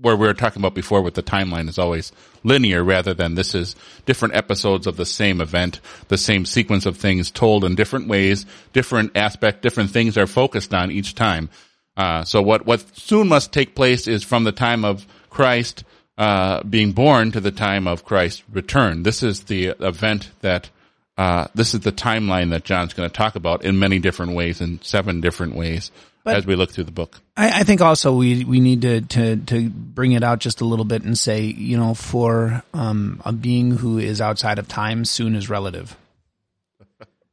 where 0.00 0.16
we 0.16 0.26
were 0.26 0.34
talking 0.34 0.60
about 0.60 0.74
before 0.74 1.02
with 1.02 1.14
the 1.14 1.22
timeline 1.22 1.68
is 1.68 1.78
always 1.78 2.12
linear 2.42 2.82
rather 2.82 3.12
than 3.14 3.34
this 3.34 3.54
is 3.54 3.76
different 4.06 4.34
episodes 4.34 4.86
of 4.86 4.96
the 4.96 5.04
same 5.04 5.40
event, 5.40 5.80
the 6.08 6.18
same 6.18 6.44
sequence 6.44 6.86
of 6.86 6.96
things 6.96 7.30
told 7.30 7.64
in 7.64 7.74
different 7.74 8.08
ways, 8.08 8.46
different 8.72 9.16
aspect, 9.16 9.62
different 9.62 9.90
things 9.90 10.16
are 10.16 10.26
focused 10.26 10.72
on 10.72 10.90
each 10.90 11.14
time. 11.14 11.50
Uh, 11.96 12.24
so 12.24 12.40
what, 12.40 12.64
what 12.64 12.96
soon 12.96 13.28
must 13.28 13.52
take 13.52 13.74
place 13.74 14.08
is 14.08 14.24
from 14.24 14.44
the 14.44 14.52
time 14.52 14.84
of 14.84 15.06
Christ, 15.28 15.84
uh, 16.16 16.62
being 16.62 16.92
born 16.92 17.32
to 17.32 17.40
the 17.40 17.50
time 17.50 17.86
of 17.86 18.04
Christ's 18.04 18.42
return. 18.50 19.02
This 19.02 19.22
is 19.22 19.44
the 19.44 19.74
event 19.80 20.30
that, 20.40 20.70
uh, 21.18 21.48
this 21.54 21.74
is 21.74 21.80
the 21.80 21.92
timeline 21.92 22.50
that 22.50 22.64
John's 22.64 22.94
going 22.94 23.08
to 23.08 23.14
talk 23.14 23.34
about 23.36 23.64
in 23.64 23.78
many 23.78 23.98
different 23.98 24.32
ways, 24.32 24.60
in 24.60 24.80
seven 24.82 25.20
different 25.20 25.54
ways, 25.54 25.90
but 26.24 26.36
as 26.36 26.46
we 26.46 26.56
look 26.56 26.70
through 26.70 26.84
the 26.84 26.92
book. 26.92 27.20
I, 27.36 27.60
I, 27.60 27.62
think 27.64 27.80
also 27.80 28.14
we 28.14 28.44
we 28.44 28.60
need 28.60 28.82
to, 28.82 29.00
to 29.00 29.36
to 29.36 29.70
bring 29.70 30.12
it 30.12 30.22
out 30.22 30.38
just 30.38 30.60
a 30.60 30.64
little 30.64 30.84
bit 30.84 31.02
and 31.02 31.18
say, 31.18 31.42
you 31.42 31.76
know, 31.76 31.94
for 31.94 32.62
um, 32.74 33.22
a 33.24 33.32
being 33.32 33.70
who 33.72 33.98
is 33.98 34.20
outside 34.20 34.58
of 34.58 34.68
time, 34.68 35.04
soon 35.04 35.34
is 35.34 35.48
relative. 35.48 35.96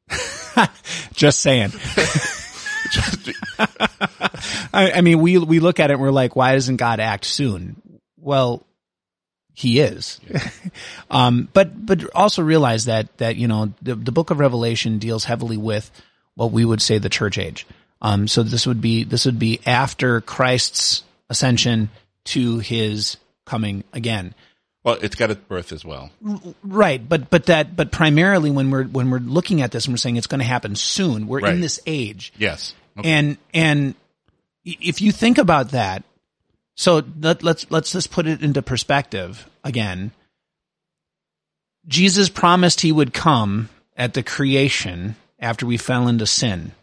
just 1.14 1.40
saying. 1.40 1.72
I, 4.74 4.92
I 4.94 5.02
mean, 5.02 5.20
we 5.20 5.38
we 5.38 5.60
look 5.60 5.80
at 5.80 5.90
it 5.90 5.94
and 5.94 6.02
we're 6.02 6.12
like, 6.12 6.36
why 6.36 6.54
doesn't 6.54 6.78
God 6.78 7.00
act 7.00 7.26
soon? 7.26 7.82
Well, 8.18 8.66
he 9.58 9.80
is. 9.80 10.22
um, 11.10 11.50
but, 11.52 11.84
but 11.84 12.08
also 12.14 12.44
realize 12.44 12.86
that, 12.86 13.18
that, 13.18 13.38
you 13.38 13.48
know, 13.48 13.74
the, 13.82 13.96
the 13.96 14.12
book 14.12 14.30
of 14.30 14.38
Revelation 14.38 15.00
deals 15.00 15.24
heavily 15.24 15.58
with 15.58 15.90
what 16.36 16.52
we 16.52 16.64
would 16.64 16.80
say 16.80 17.00
the 17.00 17.10
church 17.10 17.40
age. 17.40 17.66
Um, 18.02 18.28
so 18.28 18.44
this 18.44 18.68
would 18.68 18.82
be, 18.82 19.04
this 19.04 19.26
would 19.26 19.40
be 19.40 19.60
after 19.66 20.22
Christ's 20.22 21.04
ascension 21.30 21.90
to 22.26 22.60
his 22.60 23.18
coming 23.46 23.84
again. 23.94 24.34
Well, 24.84 24.98
it's 25.02 25.16
got 25.16 25.32
its 25.32 25.42
birth 25.42 25.72
as 25.72 25.84
well. 25.84 26.12
Right. 26.64 27.08
But, 27.08 27.30
but 27.30 27.48
that, 27.48 27.76
but 27.76 27.92
primarily 27.92 28.52
when 28.52 28.72
we're, 28.72 28.86
when 28.86 29.10
we're 29.10 29.20
looking 29.20 29.62
at 29.62 29.72
this 29.72 29.86
and 29.86 29.94
we're 29.94 29.98
saying 29.98 30.16
it's 30.16 30.28
going 30.28 30.40
to 30.40 30.46
happen 30.46 30.76
soon, 30.76 31.28
we're 31.28 31.42
right. 31.42 31.54
in 31.54 31.62
this 31.62 31.80
age. 31.86 32.32
Yes. 32.38 32.74
Okay. 32.98 33.10
And, 33.10 33.38
and 33.54 33.96
if 34.64 35.02
you 35.02 35.12
think 35.12 35.38
about 35.38 35.70
that, 35.70 36.04
so 36.76 37.04
let, 37.20 37.42
let's 37.42 37.66
let's 37.72 37.92
just 37.92 38.12
put 38.12 38.28
it 38.28 38.44
into 38.44 38.62
perspective 38.62 39.50
again. 39.64 40.12
Jesus 41.88 42.30
promised 42.30 42.82
he 42.82 42.92
would 42.92 43.16
come 43.16 43.70
at 43.96 44.14
the 44.14 44.22
creation 44.22 45.16
after 45.40 45.66
we 45.66 45.78
fell 45.78 46.08
into 46.08 46.28
sin. 46.28 46.74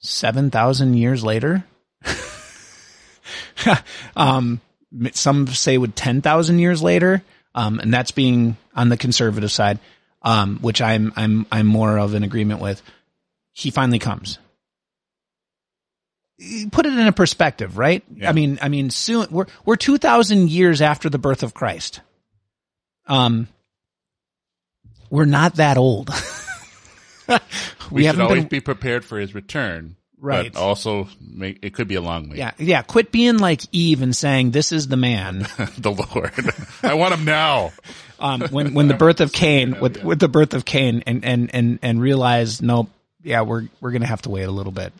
7,000 0.00 0.94
years 0.94 1.24
later? 1.24 1.64
um, 4.16 4.60
some 5.12 5.46
say 5.46 5.78
with 5.78 5.94
10,000 5.94 6.58
years 6.58 6.82
later. 6.82 7.22
Um, 7.54 7.80
and 7.80 7.92
that's 7.92 8.10
being 8.10 8.56
on 8.74 8.88
the 8.88 8.96
conservative 8.96 9.50
side, 9.50 9.78
um, 10.22 10.58
which 10.58 10.80
I'm, 10.80 11.12
I'm, 11.16 11.46
I'm 11.50 11.66
more 11.66 11.98
of 11.98 12.14
an 12.14 12.22
agreement 12.22 12.60
with. 12.60 12.82
He 13.52 13.70
finally 13.70 13.98
comes 13.98 14.38
put 16.72 16.86
it 16.86 16.92
in 16.92 17.06
a 17.06 17.12
perspective, 17.12 17.76
right? 17.76 18.02
Yeah. 18.14 18.28
I 18.28 18.32
mean, 18.32 18.58
I 18.62 18.68
mean, 18.68 18.90
soon 18.90 19.26
we're 19.30 19.46
we're 19.64 19.76
two 19.76 19.98
thousand 19.98 20.50
years 20.50 20.80
after 20.80 21.10
the 21.10 21.18
birth 21.18 21.42
of 21.42 21.54
Christ. 21.54 22.00
Um, 23.06 23.48
we're 25.10 25.26
not 25.26 25.56
that 25.56 25.76
old. 25.76 26.08
we, 27.90 28.02
we 28.02 28.04
should 28.04 28.20
always 28.20 28.42
been, 28.42 28.48
be 28.48 28.60
prepared 28.60 29.04
for 29.04 29.18
his 29.18 29.34
return. 29.34 29.96
Right. 30.18 30.52
But 30.52 30.60
also, 30.60 31.08
make, 31.18 31.60
it 31.62 31.72
could 31.72 31.88
be 31.88 31.94
a 31.94 32.00
long 32.00 32.28
way. 32.28 32.36
Yeah. 32.36 32.52
Yeah. 32.58 32.82
Quit 32.82 33.10
being 33.10 33.38
like 33.38 33.62
Eve 33.72 34.02
and 34.02 34.14
saying, 34.14 34.50
this 34.50 34.70
is 34.70 34.88
the 34.88 34.96
man. 34.96 35.38
the 35.78 35.90
Lord. 35.90 36.32
I 36.82 36.94
want 36.94 37.14
him 37.14 37.24
now. 37.24 37.72
Um, 38.22 38.42
when, 38.50 38.74
when 38.74 38.86
the 38.86 38.92
birth 38.92 39.22
of 39.22 39.32
Cain, 39.32 39.80
with, 39.80 40.04
with 40.04 40.18
the 40.18 40.28
birth 40.28 40.52
of 40.52 40.66
Cain 40.66 41.02
and, 41.06 41.24
and, 41.24 41.54
and, 41.54 41.78
and 41.80 42.02
realize, 42.02 42.60
nope, 42.60 42.90
yeah, 43.22 43.40
we're, 43.40 43.68
we're 43.80 43.92
going 43.92 44.02
to 44.02 44.08
have 44.08 44.20
to 44.22 44.28
wait 44.28 44.42
a 44.42 44.50
little 44.50 44.72
bit. 44.72 44.92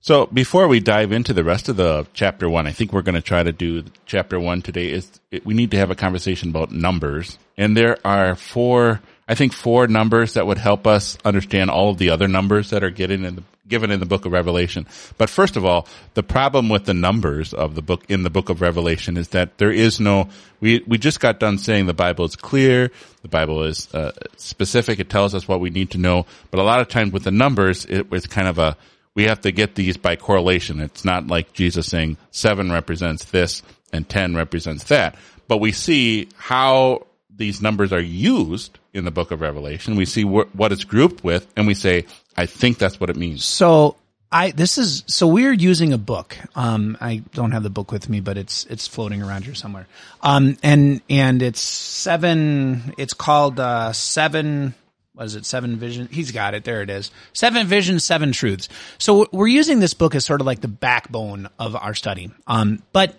So 0.00 0.26
before 0.26 0.66
we 0.66 0.80
dive 0.80 1.12
into 1.12 1.34
the 1.34 1.44
rest 1.44 1.68
of 1.68 1.76
the 1.76 2.06
chapter 2.14 2.48
one, 2.48 2.66
I 2.66 2.72
think 2.72 2.92
we're 2.92 3.02
going 3.02 3.16
to 3.16 3.20
try 3.20 3.42
to 3.42 3.52
do 3.52 3.84
chapter 4.06 4.40
one 4.40 4.62
today 4.62 4.90
is 4.90 5.20
we 5.44 5.52
need 5.52 5.70
to 5.72 5.76
have 5.76 5.90
a 5.90 5.94
conversation 5.94 6.48
about 6.48 6.72
numbers. 6.72 7.38
And 7.58 7.76
there 7.76 7.98
are 8.04 8.34
four, 8.34 9.00
I 9.30 9.36
think 9.36 9.52
four 9.52 9.86
numbers 9.86 10.34
that 10.34 10.44
would 10.44 10.58
help 10.58 10.88
us 10.88 11.16
understand 11.24 11.70
all 11.70 11.90
of 11.90 11.98
the 11.98 12.10
other 12.10 12.26
numbers 12.26 12.70
that 12.70 12.82
are 12.82 12.88
in 12.88 13.22
the, 13.22 13.44
given 13.68 13.92
in 13.92 14.00
the 14.00 14.06
book 14.06 14.24
of 14.24 14.32
Revelation. 14.32 14.88
But 15.18 15.30
first 15.30 15.56
of 15.56 15.64
all, 15.64 15.86
the 16.14 16.24
problem 16.24 16.68
with 16.68 16.84
the 16.84 16.94
numbers 16.94 17.54
of 17.54 17.76
the 17.76 17.80
book 17.80 18.02
in 18.08 18.24
the 18.24 18.28
book 18.28 18.48
of 18.48 18.60
Revelation 18.60 19.16
is 19.16 19.28
that 19.28 19.56
there 19.58 19.70
is 19.70 20.00
no, 20.00 20.30
we, 20.58 20.82
we 20.84 20.98
just 20.98 21.20
got 21.20 21.38
done 21.38 21.58
saying 21.58 21.86
the 21.86 21.94
Bible 21.94 22.24
is 22.24 22.34
clear. 22.34 22.90
The 23.22 23.28
Bible 23.28 23.62
is 23.62 23.94
uh, 23.94 24.10
specific. 24.36 24.98
It 24.98 25.08
tells 25.08 25.32
us 25.32 25.46
what 25.46 25.60
we 25.60 25.70
need 25.70 25.92
to 25.92 25.98
know. 25.98 26.26
But 26.50 26.58
a 26.58 26.64
lot 26.64 26.80
of 26.80 26.88
times 26.88 27.12
with 27.12 27.22
the 27.22 27.30
numbers, 27.30 27.86
it 27.88 28.10
was 28.10 28.26
kind 28.26 28.48
of 28.48 28.58
a, 28.58 28.76
we 29.14 29.26
have 29.26 29.42
to 29.42 29.52
get 29.52 29.76
these 29.76 29.96
by 29.96 30.16
correlation. 30.16 30.80
It's 30.80 31.04
not 31.04 31.28
like 31.28 31.52
Jesus 31.52 31.86
saying 31.86 32.16
seven 32.32 32.72
represents 32.72 33.26
this 33.26 33.62
and 33.92 34.08
10 34.08 34.34
represents 34.34 34.82
that. 34.84 35.14
But 35.46 35.58
we 35.58 35.70
see 35.70 36.30
how 36.36 37.06
these 37.32 37.62
numbers 37.62 37.92
are 37.92 38.00
used 38.00 38.79
in 38.92 39.04
the 39.04 39.10
book 39.10 39.30
of 39.30 39.40
Revelation. 39.40 39.96
We 39.96 40.04
see 40.04 40.22
wh- 40.22 40.54
what 40.54 40.72
it's 40.72 40.84
grouped 40.84 41.22
with 41.24 41.46
and 41.56 41.66
we 41.66 41.74
say, 41.74 42.06
I 42.36 42.46
think 42.46 42.78
that's 42.78 42.98
what 42.98 43.10
it 43.10 43.16
means. 43.16 43.44
So 43.44 43.96
I, 44.32 44.50
this 44.52 44.78
is, 44.78 45.02
so 45.06 45.26
we're 45.26 45.52
using 45.52 45.92
a 45.92 45.98
book. 45.98 46.36
Um, 46.54 46.96
I 47.00 47.22
don't 47.34 47.52
have 47.52 47.62
the 47.62 47.70
book 47.70 47.92
with 47.92 48.08
me, 48.08 48.20
but 48.20 48.36
it's, 48.36 48.64
it's 48.66 48.86
floating 48.86 49.22
around 49.22 49.44
here 49.44 49.54
somewhere. 49.54 49.86
Um, 50.22 50.56
and, 50.62 51.00
and 51.10 51.42
it's 51.42 51.60
seven, 51.60 52.94
it's 52.96 53.14
called, 53.14 53.58
uh, 53.58 53.92
seven, 53.92 54.74
what 55.14 55.26
is 55.26 55.34
it? 55.34 55.44
Seven 55.44 55.76
Vision. 55.76 56.08
He's 56.10 56.30
got 56.30 56.54
it. 56.54 56.64
There 56.64 56.80
it 56.80 56.90
is. 56.90 57.10
Seven 57.32 57.66
Visions, 57.66 58.04
Seven 58.04 58.32
Truths. 58.32 58.68
So 58.98 59.26
we're 59.32 59.48
using 59.48 59.80
this 59.80 59.92
book 59.92 60.14
as 60.14 60.24
sort 60.24 60.40
of 60.40 60.46
like 60.46 60.60
the 60.60 60.68
backbone 60.68 61.48
of 61.58 61.76
our 61.76 61.94
study. 61.94 62.30
Um, 62.46 62.82
but 62.92 63.16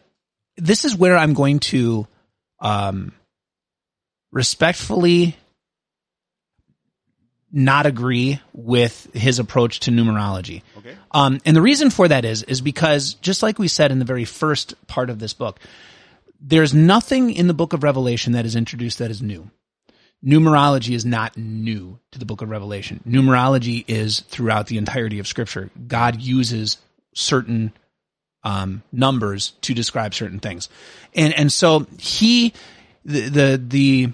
this 0.57 0.85
is 0.85 0.95
where 0.95 1.17
I'm 1.17 1.33
going 1.33 1.59
to, 1.59 2.07
um, 2.59 3.13
respectfully 4.31 5.35
not 7.51 7.85
agree 7.85 8.39
with 8.53 9.07
his 9.13 9.39
approach 9.39 9.81
to 9.81 9.91
numerology. 9.91 10.61
Okay. 10.77 10.95
Um, 11.11 11.39
and 11.45 11.55
the 11.55 11.61
reason 11.61 11.89
for 11.89 12.07
that 12.07 12.23
is, 12.23 12.43
is 12.43 12.61
because 12.61 13.15
just 13.15 13.43
like 13.43 13.59
we 13.59 13.67
said 13.67 13.91
in 13.91 13.99
the 13.99 14.05
very 14.05 14.25
first 14.25 14.75
part 14.87 15.09
of 15.09 15.19
this 15.19 15.33
book, 15.33 15.59
there's 16.39 16.73
nothing 16.73 17.31
in 17.31 17.47
the 17.47 17.53
book 17.53 17.73
of 17.73 17.83
Revelation 17.83 18.33
that 18.33 18.45
is 18.45 18.55
introduced 18.55 18.99
that 18.99 19.11
is 19.11 19.21
new 19.21 19.49
numerology 20.23 20.93
is 20.93 21.05
not 21.05 21.37
new 21.37 21.99
to 22.11 22.19
the 22.19 22.25
book 22.25 22.41
of 22.41 22.49
Revelation. 22.49 23.01
Numerology 23.07 23.83
is 23.87 24.21
throughout 24.21 24.67
the 24.67 24.77
entirety 24.77 25.19
of 25.19 25.27
scripture. 25.27 25.69
God 25.87 26.21
uses 26.21 26.77
certain 27.13 27.73
um, 28.43 28.83
numbers 28.91 29.51
to 29.61 29.73
describe 29.73 30.13
certain 30.13 30.39
things. 30.39 30.69
And, 31.15 31.33
and 31.33 31.51
so 31.51 31.87
he, 31.97 32.53
the, 33.03 33.29
the, 33.29 33.63
the, 33.63 34.09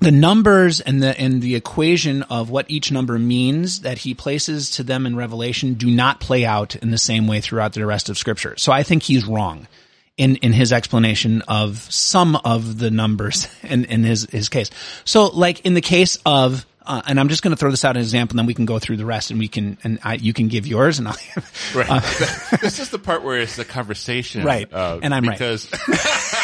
the 0.00 0.10
numbers 0.10 0.80
and 0.80 1.02
the 1.02 1.18
and 1.18 1.42
the 1.42 1.54
equation 1.54 2.22
of 2.24 2.50
what 2.50 2.70
each 2.70 2.90
number 2.90 3.18
means 3.18 3.80
that 3.80 3.98
he 3.98 4.14
places 4.14 4.70
to 4.72 4.82
them 4.82 5.06
in 5.06 5.14
Revelation 5.14 5.74
do 5.74 5.90
not 5.90 6.20
play 6.20 6.44
out 6.44 6.74
in 6.76 6.90
the 6.90 6.98
same 6.98 7.26
way 7.26 7.40
throughout 7.40 7.74
the 7.74 7.84
rest 7.86 8.08
of 8.08 8.18
Scripture. 8.18 8.56
So 8.56 8.72
I 8.72 8.82
think 8.82 9.02
he's 9.02 9.26
wrong 9.26 9.68
in, 10.20 10.36
in 10.36 10.52
his 10.52 10.70
explanation 10.70 11.42
of 11.48 11.78
some 11.78 12.36
of 12.36 12.78
the 12.78 12.90
numbers 12.90 13.48
in, 13.62 13.86
in 13.86 14.04
his, 14.04 14.28
his 14.30 14.48
case. 14.48 14.70
So 15.04 15.26
like 15.26 15.64
in 15.64 15.72
the 15.74 15.80
case 15.80 16.18
of, 16.26 16.66
uh, 16.84 17.00
and 17.06 17.18
I'm 17.18 17.28
just 17.28 17.42
going 17.42 17.52
to 17.52 17.56
throw 17.56 17.70
this 17.70 17.84
out 17.84 17.96
as 17.96 18.00
an 18.00 18.06
example, 18.06 18.34
and 18.34 18.40
then 18.40 18.46
we 18.46 18.54
can 18.54 18.64
go 18.64 18.78
through 18.78 18.96
the 18.96 19.04
rest, 19.04 19.30
and 19.30 19.38
we 19.38 19.48
can, 19.48 19.78
and 19.84 19.98
I, 20.02 20.14
you 20.14 20.32
can 20.32 20.48
give 20.48 20.66
yours, 20.66 20.98
and 20.98 21.08
I'll. 21.08 21.16
right. 21.74 21.88
Uh, 21.88 22.00
this 22.62 22.80
is 22.80 22.90
the 22.90 22.98
part 22.98 23.22
where 23.22 23.38
it's 23.38 23.56
the 23.56 23.64
conversation, 23.64 24.44
right? 24.44 24.70
Uh, 24.72 24.98
and 25.02 25.14
I'm 25.14 25.22
because, 25.22 25.70
right 25.70 25.88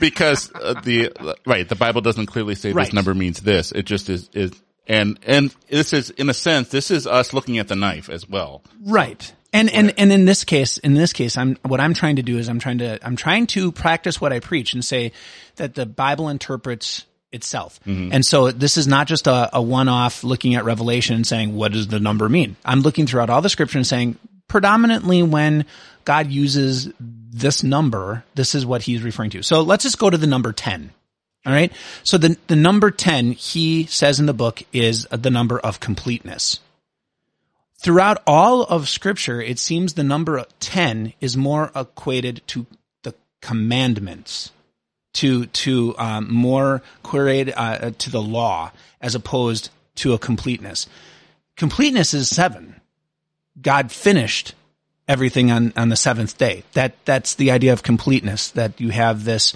because 0.00 0.52
uh, 0.54 0.80
the 0.82 1.12
right 1.46 1.68
the 1.68 1.76
Bible 1.76 2.00
doesn't 2.00 2.26
clearly 2.26 2.54
say 2.54 2.72
right. 2.72 2.84
this 2.84 2.92
number 2.92 3.14
means 3.14 3.40
this. 3.40 3.72
It 3.72 3.84
just 3.84 4.08
is 4.08 4.30
is 4.32 4.52
and 4.86 5.18
and 5.26 5.54
this 5.68 5.92
is 5.92 6.10
in 6.10 6.28
a 6.30 6.34
sense 6.34 6.68
this 6.68 6.90
is 6.90 7.06
us 7.06 7.32
looking 7.32 7.58
at 7.58 7.68
the 7.68 7.76
knife 7.76 8.08
as 8.08 8.28
well. 8.28 8.62
Right. 8.84 9.32
And, 9.50 9.72
and, 9.72 9.94
and 9.96 10.12
in 10.12 10.26
this 10.26 10.44
case, 10.44 10.76
in 10.76 10.92
this 10.92 11.14
case, 11.14 11.38
I'm, 11.38 11.56
what 11.62 11.80
I'm 11.80 11.94
trying 11.94 12.16
to 12.16 12.22
do 12.22 12.36
is 12.36 12.50
I'm 12.50 12.58
trying 12.58 12.78
to, 12.78 12.98
I'm 13.02 13.16
trying 13.16 13.46
to 13.48 13.72
practice 13.72 14.20
what 14.20 14.30
I 14.30 14.40
preach 14.40 14.74
and 14.74 14.84
say 14.84 15.12
that 15.56 15.74
the 15.74 15.86
Bible 15.86 16.28
interprets 16.28 17.06
itself. 17.32 17.80
Mm-hmm. 17.86 18.12
And 18.12 18.26
so 18.26 18.50
this 18.50 18.76
is 18.76 18.86
not 18.86 19.06
just 19.06 19.26
a, 19.26 19.56
a 19.56 19.62
one-off 19.62 20.22
looking 20.22 20.54
at 20.54 20.64
Revelation 20.64 21.16
and 21.16 21.26
saying, 21.26 21.56
what 21.56 21.72
does 21.72 21.88
the 21.88 21.98
number 21.98 22.28
mean? 22.28 22.56
I'm 22.62 22.80
looking 22.80 23.06
throughout 23.06 23.30
all 23.30 23.40
the 23.40 23.48
scripture 23.48 23.78
and 23.78 23.86
saying, 23.86 24.18
predominantly 24.48 25.22
when 25.22 25.64
God 26.04 26.30
uses 26.30 26.90
this 27.30 27.62
number, 27.62 28.24
this 28.34 28.54
is 28.54 28.64
what 28.64 28.82
he's 28.82 29.02
referring 29.02 29.30
to. 29.30 29.42
So 29.42 29.62
let's 29.62 29.84
just 29.84 29.98
go 29.98 30.10
to 30.10 30.16
the 30.16 30.26
number 30.26 30.52
10. 30.52 30.90
All 31.46 31.52
right. 31.52 31.72
So 32.02 32.18
the, 32.18 32.36
the 32.46 32.56
number 32.56 32.90
10, 32.90 33.32
he 33.32 33.86
says 33.86 34.18
in 34.18 34.26
the 34.26 34.34
book 34.34 34.62
is 34.72 35.06
the 35.10 35.30
number 35.30 35.58
of 35.58 35.80
completeness. 35.80 36.60
Throughout 37.80 38.22
all 38.26 38.62
of 38.64 38.88
scripture, 38.88 39.40
it 39.40 39.58
seems 39.58 39.94
the 39.94 40.02
number 40.02 40.44
10 40.60 41.12
is 41.20 41.36
more 41.36 41.70
equated 41.76 42.42
to 42.48 42.66
the 43.02 43.14
commandments, 43.40 44.50
to, 45.14 45.46
to, 45.46 45.94
um, 45.96 46.32
more 46.32 46.82
correlated, 47.02 47.54
uh, 47.56 47.92
to 47.98 48.10
the 48.10 48.22
law 48.22 48.72
as 49.00 49.14
opposed 49.14 49.70
to 49.96 50.12
a 50.12 50.18
completeness. 50.18 50.88
Completeness 51.56 52.14
is 52.14 52.28
seven. 52.28 52.80
God 53.60 53.92
finished 53.92 54.54
everything 55.08 55.50
on, 55.50 55.72
on 55.76 55.88
the 55.88 55.96
seventh 55.96 56.36
day. 56.38 56.62
That, 56.74 56.94
that's 57.04 57.34
the 57.34 57.50
idea 57.50 57.72
of 57.72 57.82
completeness, 57.82 58.50
that 58.50 58.80
you 58.80 58.90
have 58.90 59.24
this, 59.24 59.54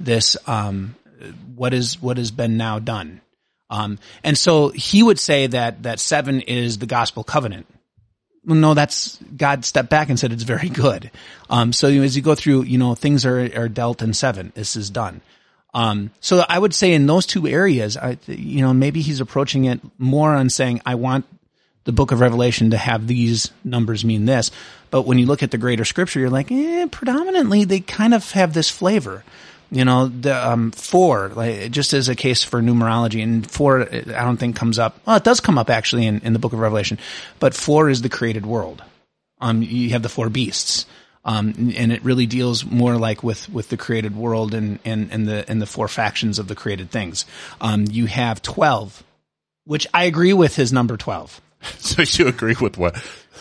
this, 0.00 0.36
um, 0.46 0.96
what 1.54 1.74
is, 1.74 2.00
what 2.00 2.16
has 2.16 2.30
been 2.30 2.56
now 2.56 2.78
done. 2.78 3.20
Um, 3.70 3.98
and 4.22 4.36
so 4.36 4.70
he 4.70 5.02
would 5.02 5.18
say 5.18 5.46
that, 5.48 5.82
that 5.82 6.00
seven 6.00 6.40
is 6.40 6.78
the 6.78 6.86
gospel 6.86 7.24
covenant. 7.24 7.66
Well, 8.46 8.56
no, 8.56 8.74
that's 8.74 9.16
God 9.36 9.64
stepped 9.64 9.88
back 9.88 10.10
and 10.10 10.18
said 10.18 10.32
it's 10.32 10.42
very 10.42 10.68
good. 10.68 11.10
Um, 11.48 11.72
so 11.72 11.88
as 11.88 12.14
you 12.14 12.22
go 12.22 12.34
through, 12.34 12.64
you 12.64 12.76
know, 12.76 12.94
things 12.94 13.24
are, 13.24 13.50
are 13.56 13.68
dealt 13.68 14.02
in 14.02 14.12
seven. 14.12 14.52
This 14.54 14.76
is 14.76 14.90
done. 14.90 15.22
Um, 15.72 16.10
so 16.20 16.44
I 16.48 16.58
would 16.58 16.74
say 16.74 16.92
in 16.92 17.06
those 17.06 17.26
two 17.26 17.48
areas, 17.48 17.96
I, 17.96 18.18
you 18.26 18.60
know, 18.60 18.72
maybe 18.72 19.00
he's 19.00 19.20
approaching 19.20 19.64
it 19.64 19.80
more 19.98 20.34
on 20.34 20.50
saying, 20.50 20.82
I 20.86 20.94
want 20.94 21.24
the 21.84 21.92
book 21.92 22.12
of 22.12 22.20
Revelation 22.20 22.70
to 22.70 22.76
have 22.76 23.06
these 23.06 23.50
numbers 23.62 24.04
mean 24.04 24.24
this. 24.24 24.50
But 24.90 25.02
when 25.02 25.18
you 25.18 25.26
look 25.26 25.42
at 25.42 25.50
the 25.50 25.58
greater 25.58 25.84
scripture, 25.84 26.20
you're 26.20 26.30
like, 26.30 26.50
eh, 26.50 26.86
predominantly 26.90 27.64
they 27.64 27.80
kind 27.80 28.14
of 28.14 28.30
have 28.32 28.54
this 28.54 28.70
flavor. 28.70 29.24
You 29.70 29.84
know, 29.84 30.06
the 30.06 30.50
um, 30.50 30.70
four, 30.70 31.30
like 31.30 31.70
just 31.70 31.92
as 31.94 32.08
a 32.08 32.14
case 32.14 32.44
for 32.44 32.62
numerology, 32.62 33.22
and 33.22 33.48
four, 33.50 33.82
I 33.82 34.24
don't 34.24 34.36
think 34.36 34.56
comes 34.56 34.78
up. 34.78 35.00
Well, 35.04 35.16
it 35.16 35.24
does 35.24 35.40
come 35.40 35.58
up 35.58 35.68
actually 35.68 36.06
in, 36.06 36.20
in 36.20 36.32
the 36.32 36.38
book 36.38 36.52
of 36.52 36.60
Revelation, 36.60 36.98
but 37.40 37.54
four 37.54 37.88
is 37.88 38.02
the 38.02 38.08
created 38.08 38.46
world. 38.46 38.82
Um, 39.40 39.62
you 39.62 39.90
have 39.90 40.02
the 40.02 40.08
four 40.08 40.28
beasts. 40.28 40.86
Um, 41.26 41.72
and 41.76 41.90
it 41.90 42.04
really 42.04 42.26
deals 42.26 42.66
more 42.66 42.96
like 42.96 43.22
with, 43.22 43.48
with 43.48 43.70
the 43.70 43.78
created 43.78 44.14
world 44.14 44.52
and, 44.52 44.78
and, 44.84 45.10
and 45.10 45.26
the, 45.26 45.48
and 45.48 45.60
the 45.60 45.66
four 45.66 45.88
factions 45.88 46.38
of 46.38 46.48
the 46.48 46.54
created 46.54 46.90
things. 46.90 47.24
Um, 47.62 47.86
you 47.90 48.04
have 48.06 48.42
12, 48.42 49.02
which 49.64 49.86
I 49.94 50.04
agree 50.04 50.34
with 50.34 50.54
his 50.56 50.70
number 50.70 50.98
12. 50.98 51.40
so 51.78 52.02
you 52.02 52.28
agree 52.28 52.56
with 52.60 52.76
what? 52.78 52.96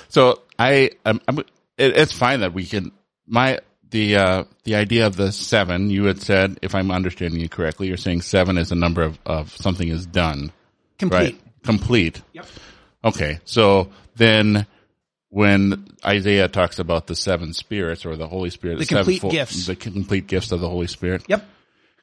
So 0.10 0.42
I, 0.58 0.92
I'm, 1.06 1.20
I'm 1.28 1.40
it, 1.40 1.48
it's 1.78 2.12
fine 2.14 2.42
that 2.42 2.54
we 2.54 2.66
can, 2.66 2.92
my, 3.28 3.60
the, 3.90 4.16
uh, 4.18 4.44
the 4.64 4.76
idea 4.76 5.08
of 5.08 5.16
the 5.16 5.32
seven, 5.32 5.90
you 5.90 6.06
had 6.06 6.22
said, 6.22 6.60
if 6.62 6.74
I'm 6.76 6.92
understanding 6.92 7.40
you 7.40 7.50
correctly, 7.50 7.88
you're 7.88 7.98
saying 7.98 8.22
seven 8.22 8.58
is 8.58 8.72
a 8.72 8.76
number 8.76 9.02
of, 9.04 9.20
of 9.26 9.56
something 9.56 9.88
is 9.88 10.06
done. 10.06 10.52
Complete. 10.98 11.20
Right? 11.20 11.40
Complete. 11.64 12.22
Yep. 12.34 12.46
Okay. 13.06 13.40
So 13.46 13.90
then 14.16 14.66
when 15.30 15.88
Isaiah 16.06 16.48
talks 16.48 16.80
about 16.80 17.08
the 17.08 17.16
seven 17.16 17.54
spirits 17.54 18.06
or 18.06 18.16
the 18.16 18.28
Holy 18.28 18.50
Spirit, 18.50 18.80
The 18.80 18.86
seven 18.86 19.04
complete 19.06 19.22
fo- 19.22 19.30
gifts. 19.32 19.66
the 19.68 19.76
complete 19.76 20.28
gifts 20.28 20.52
of 20.52 20.60
the 20.60 20.70
Holy 20.70 20.88
Spirit. 20.88 21.24
Yep. 21.28 21.46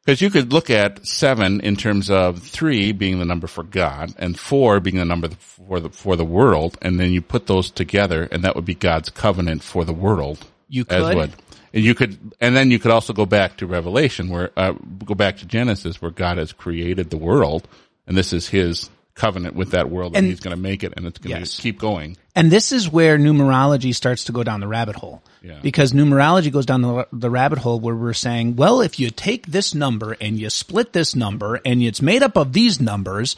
Because 0.04 0.22
you 0.22 0.30
could 0.30 0.52
look 0.52 0.70
at 0.70 1.06
seven 1.06 1.60
in 1.60 1.76
terms 1.76 2.10
of 2.10 2.42
three 2.42 2.92
being 2.92 3.18
the 3.18 3.26
number 3.26 3.46
for 3.46 3.62
God 3.62 4.14
and 4.18 4.38
four 4.38 4.80
being 4.80 4.96
the 4.96 5.04
number 5.04 5.28
for 5.28 5.78
the 5.78 5.90
for 5.90 6.16
the 6.16 6.24
world, 6.24 6.78
and 6.80 6.98
then 6.98 7.12
you 7.12 7.20
put 7.20 7.46
those 7.46 7.70
together, 7.70 8.26
and 8.32 8.42
that 8.44 8.56
would 8.56 8.64
be 8.64 8.74
God's 8.74 9.10
covenant 9.10 9.62
for 9.62 9.84
the 9.84 9.92
world. 9.92 10.46
You 10.68 10.84
could. 10.84 11.14
would. 11.14 11.32
And 11.72 11.84
you 11.84 11.94
could, 11.94 12.34
and 12.40 12.56
then 12.56 12.72
you 12.72 12.80
could 12.80 12.90
also 12.90 13.12
go 13.12 13.26
back 13.26 13.58
to 13.58 13.66
Revelation, 13.66 14.28
where 14.28 14.50
uh, 14.56 14.72
go 15.04 15.14
back 15.14 15.36
to 15.38 15.46
Genesis, 15.46 16.02
where 16.02 16.10
God 16.10 16.38
has 16.38 16.52
created 16.52 17.10
the 17.10 17.16
world, 17.16 17.68
and 18.08 18.16
this 18.16 18.32
is 18.32 18.48
His 18.48 18.90
covenant 19.14 19.54
with 19.54 19.72
that 19.72 19.90
world, 19.90 20.12
and, 20.16 20.24
And- 20.24 20.26
He's 20.28 20.40
going 20.40 20.56
to 20.56 20.60
make 20.62 20.82
it, 20.84 20.94
and 20.96 21.06
it's 21.06 21.18
going 21.18 21.34
to 21.34 21.40
Yes. 21.40 21.58
keep 21.60 21.78
going. 21.78 22.16
And 22.34 22.50
this 22.50 22.72
is 22.72 22.88
where 22.88 23.18
numerology 23.18 23.94
starts 23.94 24.24
to 24.24 24.32
go 24.32 24.42
down 24.42 24.60
the 24.60 24.68
rabbit 24.68 24.96
hole. 24.96 25.22
Yeah. 25.42 25.58
Because 25.62 25.92
numerology 25.92 26.52
goes 26.52 26.64
down 26.66 26.82
the, 26.82 27.06
the 27.12 27.28
rabbit 27.30 27.58
hole 27.58 27.80
where 27.80 27.94
we're 27.94 28.12
saying, 28.12 28.56
well, 28.56 28.80
if 28.80 28.98
you 29.00 29.10
take 29.10 29.46
this 29.48 29.74
number 29.74 30.16
and 30.20 30.38
you 30.38 30.48
split 30.48 30.92
this 30.92 31.14
number 31.16 31.60
and 31.64 31.82
it's 31.82 32.00
made 32.00 32.22
up 32.22 32.36
of 32.36 32.52
these 32.52 32.80
numbers, 32.80 33.36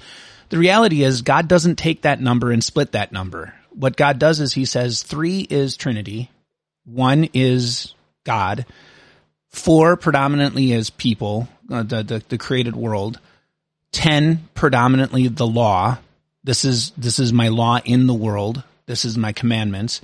the 0.50 0.58
reality 0.58 1.02
is 1.02 1.22
God 1.22 1.48
doesn't 1.48 1.76
take 1.76 2.02
that 2.02 2.20
number 2.20 2.50
and 2.50 2.62
split 2.62 2.92
that 2.92 3.12
number. 3.12 3.54
What 3.70 3.96
God 3.96 4.18
does 4.18 4.40
is 4.40 4.52
he 4.52 4.66
says 4.66 5.02
three 5.02 5.40
is 5.48 5.76
Trinity, 5.76 6.30
one 6.84 7.28
is 7.32 7.94
God, 8.24 8.66
four 9.48 9.96
predominantly 9.96 10.72
is 10.72 10.90
people, 10.90 11.48
uh, 11.70 11.82
the, 11.82 12.02
the, 12.02 12.22
the 12.28 12.38
created 12.38 12.76
world, 12.76 13.18
10 13.92 14.48
predominantly 14.54 15.28
the 15.28 15.46
law. 15.46 15.98
This 16.44 16.64
is, 16.64 16.90
this 16.96 17.18
is 17.18 17.32
my 17.32 17.48
law 17.48 17.78
in 17.84 18.06
the 18.06 18.14
world. 18.14 18.62
This 18.86 19.04
is 19.04 19.16
my 19.16 19.32
commandments. 19.32 20.00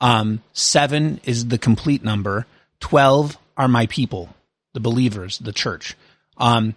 Um, 0.00 0.42
seven 0.52 1.20
is 1.24 1.48
the 1.48 1.58
complete 1.58 2.02
number. 2.02 2.46
12 2.80 3.36
are 3.56 3.68
my 3.68 3.86
people, 3.86 4.34
the 4.72 4.80
believers, 4.80 5.38
the 5.38 5.52
church. 5.52 5.94
Um, 6.36 6.74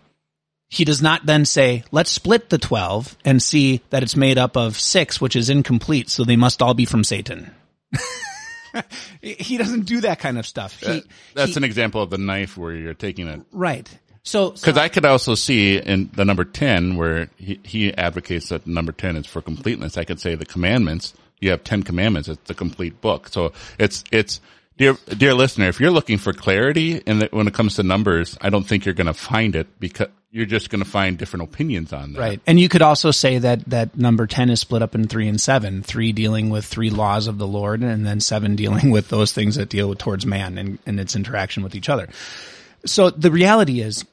he 0.69 0.83
does 0.83 1.01
not 1.01 1.25
then 1.25 1.45
say, 1.45 1.83
let's 1.91 2.11
split 2.11 2.49
the 2.49 2.57
12 2.57 3.17
and 3.23 3.41
see 3.41 3.81
that 3.89 4.03
it's 4.03 4.15
made 4.15 4.37
up 4.37 4.57
of 4.57 4.77
six, 4.79 5.21
which 5.21 5.35
is 5.35 5.49
incomplete. 5.49 6.09
So 6.09 6.23
they 6.23 6.35
must 6.35 6.61
all 6.61 6.73
be 6.73 6.85
from 6.85 7.03
Satan. 7.03 7.51
he 9.21 9.57
doesn't 9.57 9.85
do 9.85 10.01
that 10.01 10.19
kind 10.19 10.37
of 10.37 10.45
stuff. 10.45 10.79
He, 10.79 11.03
That's 11.33 11.51
he- 11.51 11.57
an 11.57 11.63
example 11.63 12.01
of 12.01 12.09
the 12.09 12.17
knife 12.17 12.57
where 12.57 12.73
you're 12.73 12.93
taking 12.93 13.27
it 13.27 13.41
right. 13.51 13.89
So, 14.27 14.55
so 14.55 14.61
Because 14.65 14.77
I 14.77 14.89
could 14.89 15.05
also 15.05 15.35
see 15.35 15.77
in 15.77 16.09
the 16.13 16.25
number 16.25 16.43
10 16.43 16.97
where 16.97 17.29
he, 17.37 17.61
he 17.63 17.93
advocates 17.93 18.49
that 18.49 18.67
number 18.67 18.91
10 18.91 19.15
is 19.15 19.25
for 19.25 19.41
completeness. 19.41 19.97
I 19.97 20.03
could 20.03 20.19
say 20.19 20.35
the 20.35 20.45
commandments, 20.45 21.13
you 21.39 21.51
have 21.51 21.63
10 21.63 21.83
commandments. 21.83 22.27
It's 22.27 22.41
the 22.43 22.53
complete 22.53 22.99
book. 22.99 23.29
So 23.29 23.53
it's, 23.79 24.03
it's, 24.11 24.41
dear, 24.75 24.97
dear 25.17 25.33
listener, 25.33 25.69
if 25.69 25.79
you're 25.79 25.91
looking 25.91 26.17
for 26.17 26.33
clarity 26.33 26.97
in 26.97 27.19
the, 27.19 27.29
when 27.31 27.47
it 27.47 27.53
comes 27.53 27.75
to 27.75 27.83
numbers, 27.83 28.37
I 28.41 28.49
don't 28.49 28.65
think 28.67 28.83
you're 28.83 28.93
going 28.93 29.07
to 29.07 29.13
find 29.13 29.55
it 29.55 29.79
because 29.79 30.09
you're 30.29 30.45
just 30.45 30.69
going 30.69 30.83
to 30.83 30.89
find 30.89 31.17
different 31.17 31.43
opinions 31.45 31.93
on 31.93 32.11
that. 32.11 32.19
Right. 32.19 32.41
And 32.45 32.59
you 32.59 32.67
could 32.67 32.81
also 32.81 33.11
say 33.11 33.37
that, 33.37 33.63
that 33.69 33.97
number 33.97 34.27
10 34.27 34.49
is 34.49 34.59
split 34.59 34.81
up 34.81 34.93
in 34.93 35.07
three 35.07 35.29
and 35.29 35.39
seven, 35.39 35.83
three 35.83 36.11
dealing 36.11 36.49
with 36.49 36.65
three 36.65 36.89
laws 36.89 37.27
of 37.27 37.37
the 37.37 37.47
Lord 37.47 37.81
and 37.81 38.05
then 38.05 38.19
seven 38.19 38.57
dealing 38.57 38.91
with 38.91 39.07
those 39.07 39.31
things 39.31 39.55
that 39.55 39.69
deal 39.69 39.87
with 39.87 39.99
towards 39.99 40.25
man 40.25 40.57
and, 40.57 40.79
and 40.85 40.99
its 40.99 41.15
interaction 41.15 41.63
with 41.63 41.75
each 41.75 41.87
other. 41.87 42.09
So 42.85 43.09
the 43.09 43.31
reality 43.31 43.79
is 43.79 44.03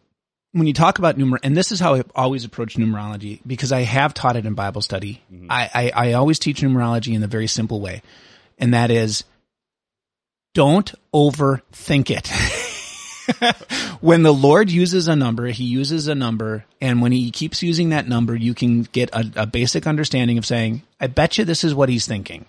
when 0.55 0.69
you 0.69 0.73
talk 0.73 1.01
about 1.01 1.19
numer, 1.19 1.39
and 1.43 1.57
this 1.57 1.73
is 1.73 1.81
how 1.81 1.97
I 1.97 2.03
always 2.15 2.45
approach 2.45 2.77
numerology 2.77 3.41
because 3.45 3.73
I 3.73 3.81
have 3.81 4.15
taught 4.15 4.37
it 4.37 4.47
in 4.47 4.55
Bible 4.55 4.83
study. 4.83 5.21
Mm-hmm. 5.33 5.51
I, 5.51 5.71
I, 5.75 5.91
I 5.91 6.13
always 6.13 6.39
teach 6.39 6.61
numerology 6.61 7.13
in 7.13 7.25
a 7.25 7.27
very 7.27 7.49
simple 7.49 7.81
way. 7.81 8.03
And 8.57 8.73
that 8.73 8.93
is 8.93 9.25
don't 10.55 10.95
overthink 11.13 12.09
it. 12.09 12.29
when 14.01 14.23
the 14.23 14.33
Lord 14.33 14.71
uses 14.71 15.09
a 15.09 15.17
number, 15.17 15.49
he 15.49 15.65
uses 15.65 16.07
a 16.07 16.15
number, 16.15 16.65
and 16.81 17.03
when 17.03 17.11
he 17.11 17.33
keeps 17.33 17.61
using 17.65 17.89
that 17.89 18.07
number, 18.07 18.37
you 18.37 18.55
can 18.55 18.83
get 18.83 19.11
a, 19.13 19.29
a 19.35 19.47
basic 19.47 19.89
understanding 19.89 20.39
of 20.39 20.47
saying, 20.47 20.83
I 21.01 21.09
bet 21.09 21.37
you 21.37 21.45
this 21.45 21.65
is 21.65 21.75
what 21.75 21.89
he's 21.89 22.07
thinking. 22.07 22.45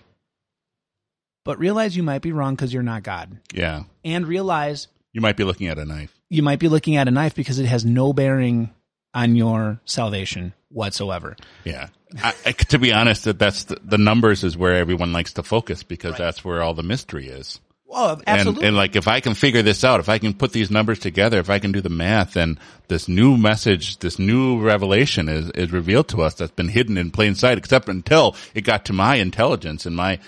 But 1.44 1.58
realize 1.58 1.96
you 1.96 2.04
might 2.04 2.22
be 2.22 2.30
wrong 2.30 2.54
because 2.54 2.72
you're 2.72 2.84
not 2.84 3.02
God. 3.02 3.36
Yeah. 3.52 3.82
And 4.04 4.28
realize 4.28 4.86
You 5.12 5.20
might 5.20 5.36
be 5.36 5.44
looking 5.44 5.66
at 5.66 5.78
a 5.78 5.84
knife. 5.84 6.15
You 6.28 6.42
might 6.42 6.58
be 6.58 6.68
looking 6.68 6.96
at 6.96 7.08
a 7.08 7.10
knife 7.10 7.34
because 7.34 7.58
it 7.58 7.66
has 7.66 7.84
no 7.84 8.12
bearing 8.12 8.70
on 9.14 9.36
your 9.36 9.80
salvation 9.84 10.52
whatsoever. 10.68 11.36
Yeah. 11.64 11.88
I, 12.22 12.34
I, 12.44 12.52
to 12.52 12.78
be 12.78 12.92
honest, 12.92 13.24
that 13.24 13.38
that's 13.38 13.64
the, 13.64 13.78
the 13.82 13.98
numbers 13.98 14.44
is 14.44 14.56
where 14.56 14.76
everyone 14.76 15.12
likes 15.12 15.32
to 15.34 15.42
focus 15.42 15.82
because 15.82 16.16
that's 16.16 16.44
where 16.44 16.62
all 16.62 16.74
the 16.74 16.82
mystery 16.82 17.28
is. 17.28 17.60
Oh, 17.88 18.20
And, 18.26 18.58
and 18.58 18.76
like, 18.76 18.96
if 18.96 19.06
I 19.06 19.20
can 19.20 19.34
figure 19.34 19.62
this 19.62 19.84
out, 19.84 20.00
if 20.00 20.08
I 20.08 20.18
can 20.18 20.34
put 20.34 20.52
these 20.52 20.70
numbers 20.70 20.98
together, 20.98 21.38
if 21.38 21.48
I 21.48 21.60
can 21.60 21.70
do 21.70 21.80
the 21.80 21.88
math, 21.88 22.34
then 22.34 22.58
this 22.88 23.08
new 23.08 23.36
message, 23.36 23.98
this 23.98 24.18
new 24.18 24.60
revelation 24.60 25.28
is, 25.28 25.50
is 25.50 25.72
revealed 25.72 26.08
to 26.08 26.22
us 26.22 26.34
that's 26.34 26.50
been 26.50 26.68
hidden 26.68 26.98
in 26.98 27.10
plain 27.12 27.36
sight, 27.36 27.58
except 27.58 27.88
until 27.88 28.34
it 28.54 28.62
got 28.62 28.86
to 28.86 28.92
my 28.92 29.16
intelligence 29.16 29.86
and 29.86 29.94
my, 29.94 30.18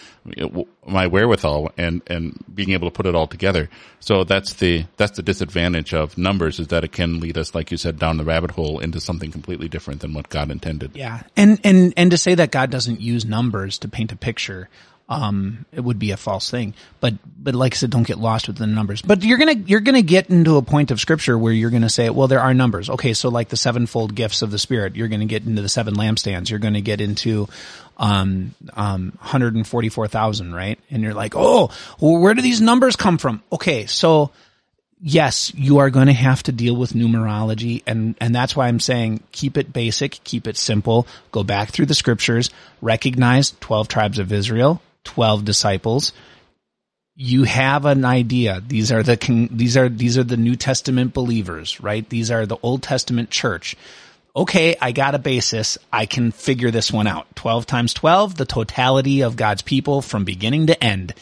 my 0.87 1.09
wherewithal 1.09 1.73
and, 1.77 2.01
and 2.07 2.43
being 2.53 2.71
able 2.71 2.89
to 2.89 2.95
put 2.95 3.07
it 3.07 3.17
all 3.17 3.27
together. 3.27 3.69
So 3.99 4.23
that's 4.23 4.55
the, 4.55 4.87
that's 4.97 5.17
the 5.17 5.23
disadvantage 5.23 5.93
of 5.93 6.17
numbers 6.17 6.61
is 6.61 6.69
that 6.69 6.85
it 6.85 6.93
can 6.93 7.19
lead 7.19 7.37
us, 7.37 7.57
like 7.57 7.73
you 7.73 7.77
said, 7.77 7.99
down 7.99 8.19
the 8.19 8.25
rabbit 8.25 8.53
hole 8.53 8.79
into 8.79 9.01
something 9.01 9.33
completely 9.33 9.69
different 9.69 10.01
than 10.01 10.15
what 10.15 10.29
God 10.29 10.53
intended. 10.53 10.93
Yeah. 10.95 11.23
And, 11.37 11.61
and, 11.65 11.93
and 11.97 12.13
to 12.13 12.19
say 12.19 12.37
that 12.37 12.53
God 12.53 12.71
doesn't 12.71 13.01
use 13.01 13.25
numbers 13.25 13.79
to 13.81 13.89
paint 13.89 14.13
a 14.13 14.17
picture, 14.17 14.69
um, 15.09 15.65
it 15.73 15.81
would 15.81 15.99
be 15.99 16.11
a 16.11 16.17
false 16.17 16.51
thing. 16.51 16.75
But, 17.01 17.15
but 17.43 17.55
like 17.55 17.75
I 17.75 17.77
said, 17.77 17.91
don't 17.91 18.07
get 18.07 18.19
lost 18.19 18.47
with 18.47 18.59
the 18.59 18.67
numbers. 18.67 19.01
But 19.01 19.23
you're 19.23 19.39
gonna, 19.39 19.55
you're 19.55 19.81
gonna 19.81 20.03
get 20.03 20.29
into 20.29 20.57
a 20.57 20.63
point 20.63 20.91
of 20.91 21.01
scripture 21.01 21.39
where 21.39 21.53
you're 21.53 21.71
gonna 21.71 21.89
say, 21.89 22.11
well, 22.11 22.29
there 22.29 22.41
are 22.41 22.53
numbers. 22.53 22.91
Okay. 22.91 23.15
So 23.15 23.31
like 23.31 23.49
the 23.49 23.57
sevenfold 23.57 24.15
gifts 24.15 24.43
of 24.43 24.51
the 24.51 24.59
spirit, 24.59 24.97
you're 24.97 25.09
gonna 25.09 25.25
get 25.25 25.47
into 25.47 25.63
the 25.63 25.69
seven 25.69 25.95
lampstands. 25.95 26.51
You're 26.51 26.59
gonna 26.59 26.83
get 26.83 27.01
into, 27.01 27.49
um, 27.97 28.55
um, 28.75 29.13
144,000, 29.19 30.55
right? 30.55 30.79
And 30.91 31.03
you're 31.03 31.15
like, 31.15 31.35
oh, 31.35 31.71
well, 31.99 32.19
where 32.19 32.35
do 32.35 32.43
these 32.43 32.61
numbers 32.61 32.95
come 32.95 33.17
from? 33.17 33.43
Okay. 33.51 33.87
So, 33.87 34.31
yes, 35.01 35.53
you 35.55 35.79
are 35.79 35.89
going 35.89 36.09
to 36.09 36.13
have 36.13 36.43
to 36.45 36.53
deal 36.53 36.77
with 36.77 36.93
numerology 36.93 37.83
and, 37.87 38.15
and 38.21 38.35
that's 38.35 38.55
why 38.55 38.69
I'm 38.69 38.81
saying 38.81 39.23
keep 39.33 39.57
it 39.57 39.73
basic, 39.73 40.23
keep 40.25 40.47
it 40.47 40.57
simple, 40.57 41.07
go 41.33 41.43
back 41.43 41.71
through 41.71 41.87
the 41.87 41.95
scriptures, 41.95 42.51
recognize 42.83 43.53
12 43.61 43.89
tribes 43.89 44.19
of 44.19 44.33
Israel, 44.33 44.83
12 45.09 45.43
disciples. 45.43 46.13
You 47.17 47.45
have 47.45 47.87
an 47.87 48.05
idea. 48.05 48.63
These 48.65 48.93
are 48.93 49.03
the, 49.03 49.49
these 49.51 49.75
are, 49.75 49.89
these 49.89 50.19
are 50.19 50.23
the 50.23 50.37
New 50.37 50.55
Testament 50.55 51.15
believers, 51.15 51.81
right? 51.81 52.07
These 52.07 52.31
are 52.31 52.45
the 52.45 52.59
Old 52.63 52.83
Testament 52.83 53.31
church. 53.31 53.75
Okay, 54.37 54.77
I 54.83 54.93
got 54.93 55.15
a 55.15 55.19
basis. 55.19 55.79
I 55.91 56.05
can 56.05 56.31
figure 56.31 56.71
this 56.71 56.93
one 56.93 57.07
out. 57.07 57.35
12 57.37 57.65
times 57.65 57.95
12, 57.95 58.37
the 58.37 58.45
totality 58.45 59.23
of 59.23 59.35
God's 59.35 59.63
people 59.63 60.03
from 60.03 60.27
beginning 60.27 60.67
to 60.67 60.85
end. 60.85 61.15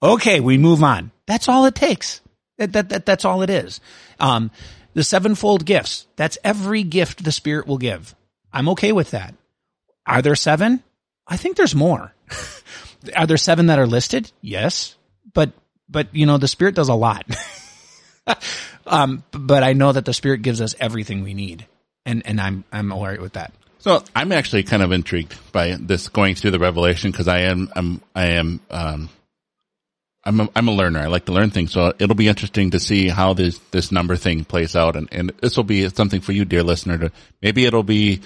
Okay, 0.00 0.38
we 0.38 0.56
move 0.56 0.84
on. 0.84 1.10
That's 1.26 1.48
all 1.48 1.66
it 1.66 1.74
takes. 1.74 2.20
That, 2.58 2.72
that, 2.72 2.88
that, 2.90 3.04
that's 3.04 3.24
all 3.24 3.42
it 3.42 3.50
is. 3.50 3.80
Um, 4.20 4.52
the 4.94 5.02
sevenfold 5.02 5.66
gifts. 5.66 6.06
That's 6.14 6.38
every 6.44 6.84
gift 6.84 7.24
the 7.24 7.32
Spirit 7.32 7.66
will 7.66 7.78
give. 7.78 8.14
I'm 8.52 8.68
okay 8.70 8.92
with 8.92 9.10
that. 9.10 9.34
Are 10.06 10.22
there 10.22 10.36
seven? 10.36 10.84
I 11.26 11.36
think 11.36 11.56
there's 11.56 11.74
more. 11.74 12.14
are 13.16 13.26
there 13.26 13.36
seven 13.36 13.66
that 13.66 13.78
are 13.78 13.86
listed? 13.86 14.30
Yes. 14.40 14.96
But, 15.32 15.52
but, 15.88 16.14
you 16.14 16.26
know, 16.26 16.38
the 16.38 16.48
Spirit 16.48 16.74
does 16.74 16.88
a 16.88 16.94
lot. 16.94 17.26
um, 18.86 19.24
but 19.32 19.62
I 19.62 19.72
know 19.72 19.92
that 19.92 20.04
the 20.04 20.14
Spirit 20.14 20.42
gives 20.42 20.60
us 20.60 20.74
everything 20.78 21.22
we 21.22 21.34
need. 21.34 21.66
And, 22.06 22.26
and 22.26 22.40
I'm, 22.40 22.64
I'm 22.72 22.92
all 22.92 23.04
right 23.04 23.20
with 23.20 23.34
that. 23.34 23.52
So 23.78 24.02
I'm 24.16 24.32
actually 24.32 24.62
kind 24.62 24.82
of 24.82 24.92
intrigued 24.92 25.36
by 25.52 25.76
this 25.78 26.08
going 26.08 26.36
through 26.36 26.52
the 26.52 26.58
revelation 26.58 27.10
because 27.10 27.28
I 27.28 27.40
am, 27.40 27.70
I'm, 27.76 28.00
I 28.14 28.26
am, 28.28 28.60
um, 28.70 29.10
I'm 30.24 30.40
a, 30.40 30.48
I'm 30.56 30.68
a 30.68 30.72
learner. 30.72 31.00
I 31.00 31.06
like 31.06 31.26
to 31.26 31.32
learn 31.32 31.50
things. 31.50 31.72
So 31.72 31.92
it'll 31.98 32.16
be 32.16 32.28
interesting 32.28 32.70
to 32.70 32.80
see 32.80 33.08
how 33.08 33.34
this, 33.34 33.58
this 33.72 33.92
number 33.92 34.16
thing 34.16 34.44
plays 34.44 34.74
out. 34.74 34.96
And, 34.96 35.08
and 35.12 35.32
this 35.42 35.56
will 35.56 35.64
be 35.64 35.86
something 35.90 36.22
for 36.22 36.32
you, 36.32 36.46
dear 36.46 36.62
listener, 36.62 36.96
to 36.96 37.12
maybe 37.42 37.66
it'll 37.66 37.82
be 37.82 38.22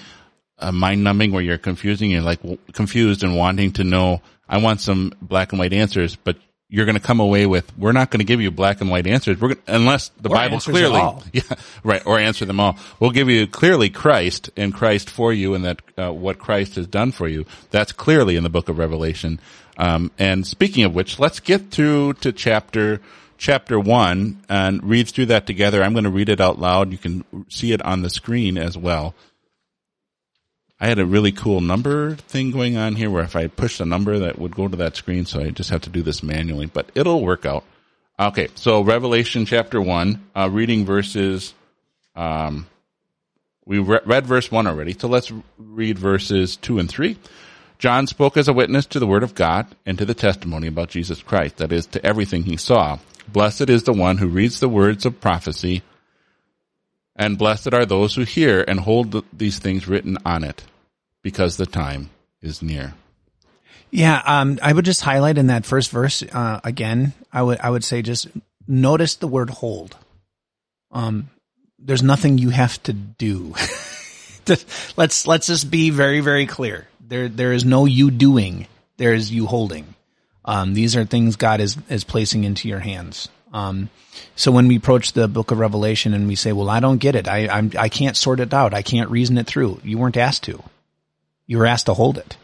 a 0.57 0.71
mind 0.71 1.03
numbing 1.03 1.31
where 1.31 1.43
you're 1.43 1.57
confusing, 1.57 2.11
you're 2.11 2.21
like 2.21 2.39
confused 2.73 3.23
and 3.23 3.35
wanting 3.35 3.73
to 3.73 3.83
know, 3.83 4.21
I 4.49 4.57
want 4.57 4.81
some 4.81 5.13
black 5.21 5.51
and 5.51 5.59
white 5.59 5.73
answers, 5.73 6.15
but 6.15 6.37
you're 6.69 6.85
going 6.85 6.95
to 6.95 7.01
come 7.01 7.19
away 7.19 7.47
with, 7.47 7.75
we're 7.77 7.91
not 7.91 8.11
going 8.11 8.19
to 8.19 8.25
give 8.25 8.41
you 8.41 8.51
black 8.51 8.81
and 8.81 8.89
white 8.89 9.07
answers. 9.07 9.39
We're 9.39 9.55
going 9.55 9.61
unless 9.67 10.09
the 10.09 10.29
Or 10.29 10.35
Bible 10.35 10.59
clearly, 10.59 11.01
yeah, 11.33 11.41
right, 11.83 12.05
or 12.05 12.19
answer 12.19 12.45
them 12.45 12.59
all. 12.59 12.77
We'll 12.99 13.11
give 13.11 13.29
you 13.29 13.47
clearly 13.47 13.89
Christ 13.89 14.51
and 14.55 14.73
Christ 14.73 15.09
for 15.09 15.33
you 15.33 15.55
and 15.55 15.65
that, 15.65 15.81
uh, 15.97 16.13
what 16.13 16.37
Christ 16.37 16.75
has 16.75 16.85
done 16.85 17.11
for 17.11 17.27
you. 17.27 17.45
That's 17.71 17.91
clearly 17.91 18.35
in 18.35 18.43
the 18.43 18.49
book 18.49 18.69
of 18.69 18.77
Revelation. 18.77 19.39
Um, 19.77 20.11
and 20.19 20.45
speaking 20.45 20.83
of 20.83 20.93
which, 20.93 21.19
let's 21.19 21.39
get 21.39 21.71
through 21.71 22.13
to 22.13 22.31
chapter, 22.31 23.01
chapter 23.37 23.79
one 23.79 24.43
and 24.47 24.83
read 24.83 25.07
through 25.07 25.27
that 25.27 25.47
together. 25.47 25.81
I'm 25.81 25.93
going 25.93 26.03
to 26.03 26.09
read 26.11 26.29
it 26.29 26.41
out 26.41 26.59
loud. 26.59 26.91
You 26.91 26.97
can 26.99 27.23
see 27.49 27.71
it 27.71 27.81
on 27.81 28.03
the 28.03 28.09
screen 28.09 28.57
as 28.57 28.77
well. 28.77 29.15
I 30.79 30.87
had 30.87 30.99
a 30.99 31.05
really 31.05 31.33
cool 31.33 31.59
number 31.59 32.15
thing 32.15 32.51
going 32.51 32.77
on 32.77 32.95
here 32.95 33.09
where 33.09 33.23
if 33.23 33.35
I 33.35 33.47
pushed 33.47 33.81
a 33.81 33.85
number 33.85 34.19
that 34.19 34.39
would 34.39 34.55
go 34.55 34.67
to 34.67 34.77
that 34.77 34.95
screen, 34.95 35.25
so 35.25 35.41
I 35.41 35.49
just 35.49 35.71
have 35.71 35.81
to 35.81 35.89
do 35.89 36.01
this 36.01 36.23
manually, 36.23 36.67
but 36.67 36.89
it'll 36.95 37.21
work 37.21 37.45
out. 37.45 37.65
Okay, 38.17 38.47
so 38.55 38.81
Revelation 38.81 39.45
chapter 39.45 39.81
one, 39.81 40.25
uh, 40.35 40.49
reading 40.49 40.85
verses, 40.85 41.53
um, 42.15 42.67
we 43.65 43.79
re- 43.79 43.99
read 44.05 44.25
verse 44.25 44.49
one 44.51 44.67
already, 44.67 44.95
so 44.97 45.07
let's 45.07 45.31
read 45.57 45.99
verses 45.99 46.55
two 46.55 46.79
and 46.79 46.89
three. 46.89 47.17
John 47.77 48.07
spoke 48.07 48.35
as 48.35 48.47
a 48.47 48.53
witness 48.53 48.85
to 48.87 48.99
the 48.99 49.07
word 49.07 49.23
of 49.23 49.35
God 49.35 49.67
and 49.85 49.97
to 49.97 50.05
the 50.05 50.13
testimony 50.13 50.67
about 50.67 50.89
Jesus 50.89 51.21
Christ, 51.21 51.57
that 51.57 51.71
is, 51.71 51.85
to 51.87 52.05
everything 52.05 52.43
he 52.43 52.57
saw. 52.57 52.99
Blessed 53.31 53.69
is 53.69 53.83
the 53.83 53.93
one 53.93 54.17
who 54.17 54.27
reads 54.27 54.59
the 54.59 54.67
words 54.67 55.05
of 55.05 55.21
prophecy, 55.21 55.81
and 57.19 57.37
blessed 57.37 57.73
are 57.73 57.85
those 57.85 58.15
who 58.15 58.23
hear 58.23 58.63
and 58.67 58.79
hold 58.79 59.11
th- 59.11 59.25
these 59.31 59.59
things 59.59 59.87
written 59.87 60.17
on 60.25 60.43
it, 60.43 60.63
because 61.21 61.57
the 61.57 61.67
time 61.67 62.09
is 62.41 62.63
near. 62.63 62.95
Yeah, 63.91 64.21
um, 64.25 64.57
I 64.63 64.71
would 64.73 64.85
just 64.85 65.01
highlight 65.01 65.37
in 65.37 65.47
that 65.47 65.65
first 65.65 65.91
verse 65.91 66.23
uh, 66.23 66.61
again. 66.63 67.13
I 67.31 67.41
would 67.43 67.59
I 67.59 67.69
would 67.69 67.83
say 67.83 68.01
just 68.01 68.27
notice 68.67 69.15
the 69.15 69.27
word 69.27 69.49
hold. 69.49 69.97
Um, 70.91 71.29
there's 71.77 72.03
nothing 72.03 72.37
you 72.37 72.49
have 72.49 72.81
to 72.83 72.93
do. 72.93 73.53
Let's 74.97 75.27
let's 75.27 75.45
just 75.45 75.69
be 75.69 75.91
very 75.91 76.21
very 76.21 76.47
clear. 76.47 76.87
There 76.99 77.29
there 77.29 77.53
is 77.53 77.65
no 77.65 77.85
you 77.85 78.09
doing. 78.09 78.65
There 78.97 79.13
is 79.13 79.31
you 79.31 79.45
holding. 79.45 79.93
Um, 80.43 80.73
these 80.73 80.95
are 80.95 81.05
things 81.05 81.35
God 81.35 81.59
is 81.59 81.77
is 81.87 82.03
placing 82.03 82.45
into 82.45 82.67
your 82.67 82.79
hands. 82.79 83.29
Um, 83.51 83.89
so 84.35 84.51
when 84.51 84.67
we 84.67 84.75
approach 84.75 85.13
the 85.13 85.27
book 85.27 85.51
of 85.51 85.59
Revelation 85.59 86.13
and 86.13 86.27
we 86.27 86.35
say, 86.35 86.51
"Well, 86.51 86.69
I 86.69 86.79
don't 86.79 86.97
get 86.97 87.15
it. 87.15 87.27
I 87.27 87.47
I'm, 87.47 87.71
I 87.77 87.89
can't 87.89 88.15
sort 88.15 88.39
it 88.39 88.53
out. 88.53 88.73
I 88.73 88.81
can't 88.81 89.09
reason 89.09 89.37
it 89.37 89.47
through," 89.47 89.81
you 89.83 89.97
weren't 89.97 90.17
asked 90.17 90.43
to. 90.43 90.63
You 91.47 91.57
were 91.57 91.65
asked 91.65 91.87
to 91.87 91.93
hold 91.93 92.17
it. 92.17 92.37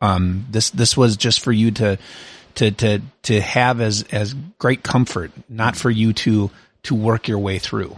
Um, 0.00 0.46
this 0.50 0.70
this 0.70 0.96
was 0.96 1.16
just 1.16 1.40
for 1.40 1.52
you 1.52 1.70
to 1.72 1.98
to 2.56 2.70
to 2.70 3.00
to 3.22 3.40
have 3.40 3.80
as 3.80 4.04
as 4.12 4.34
great 4.58 4.82
comfort, 4.82 5.32
not 5.48 5.76
for 5.76 5.90
you 5.90 6.12
to 6.12 6.50
to 6.84 6.94
work 6.94 7.28
your 7.28 7.38
way 7.38 7.58
through. 7.58 7.96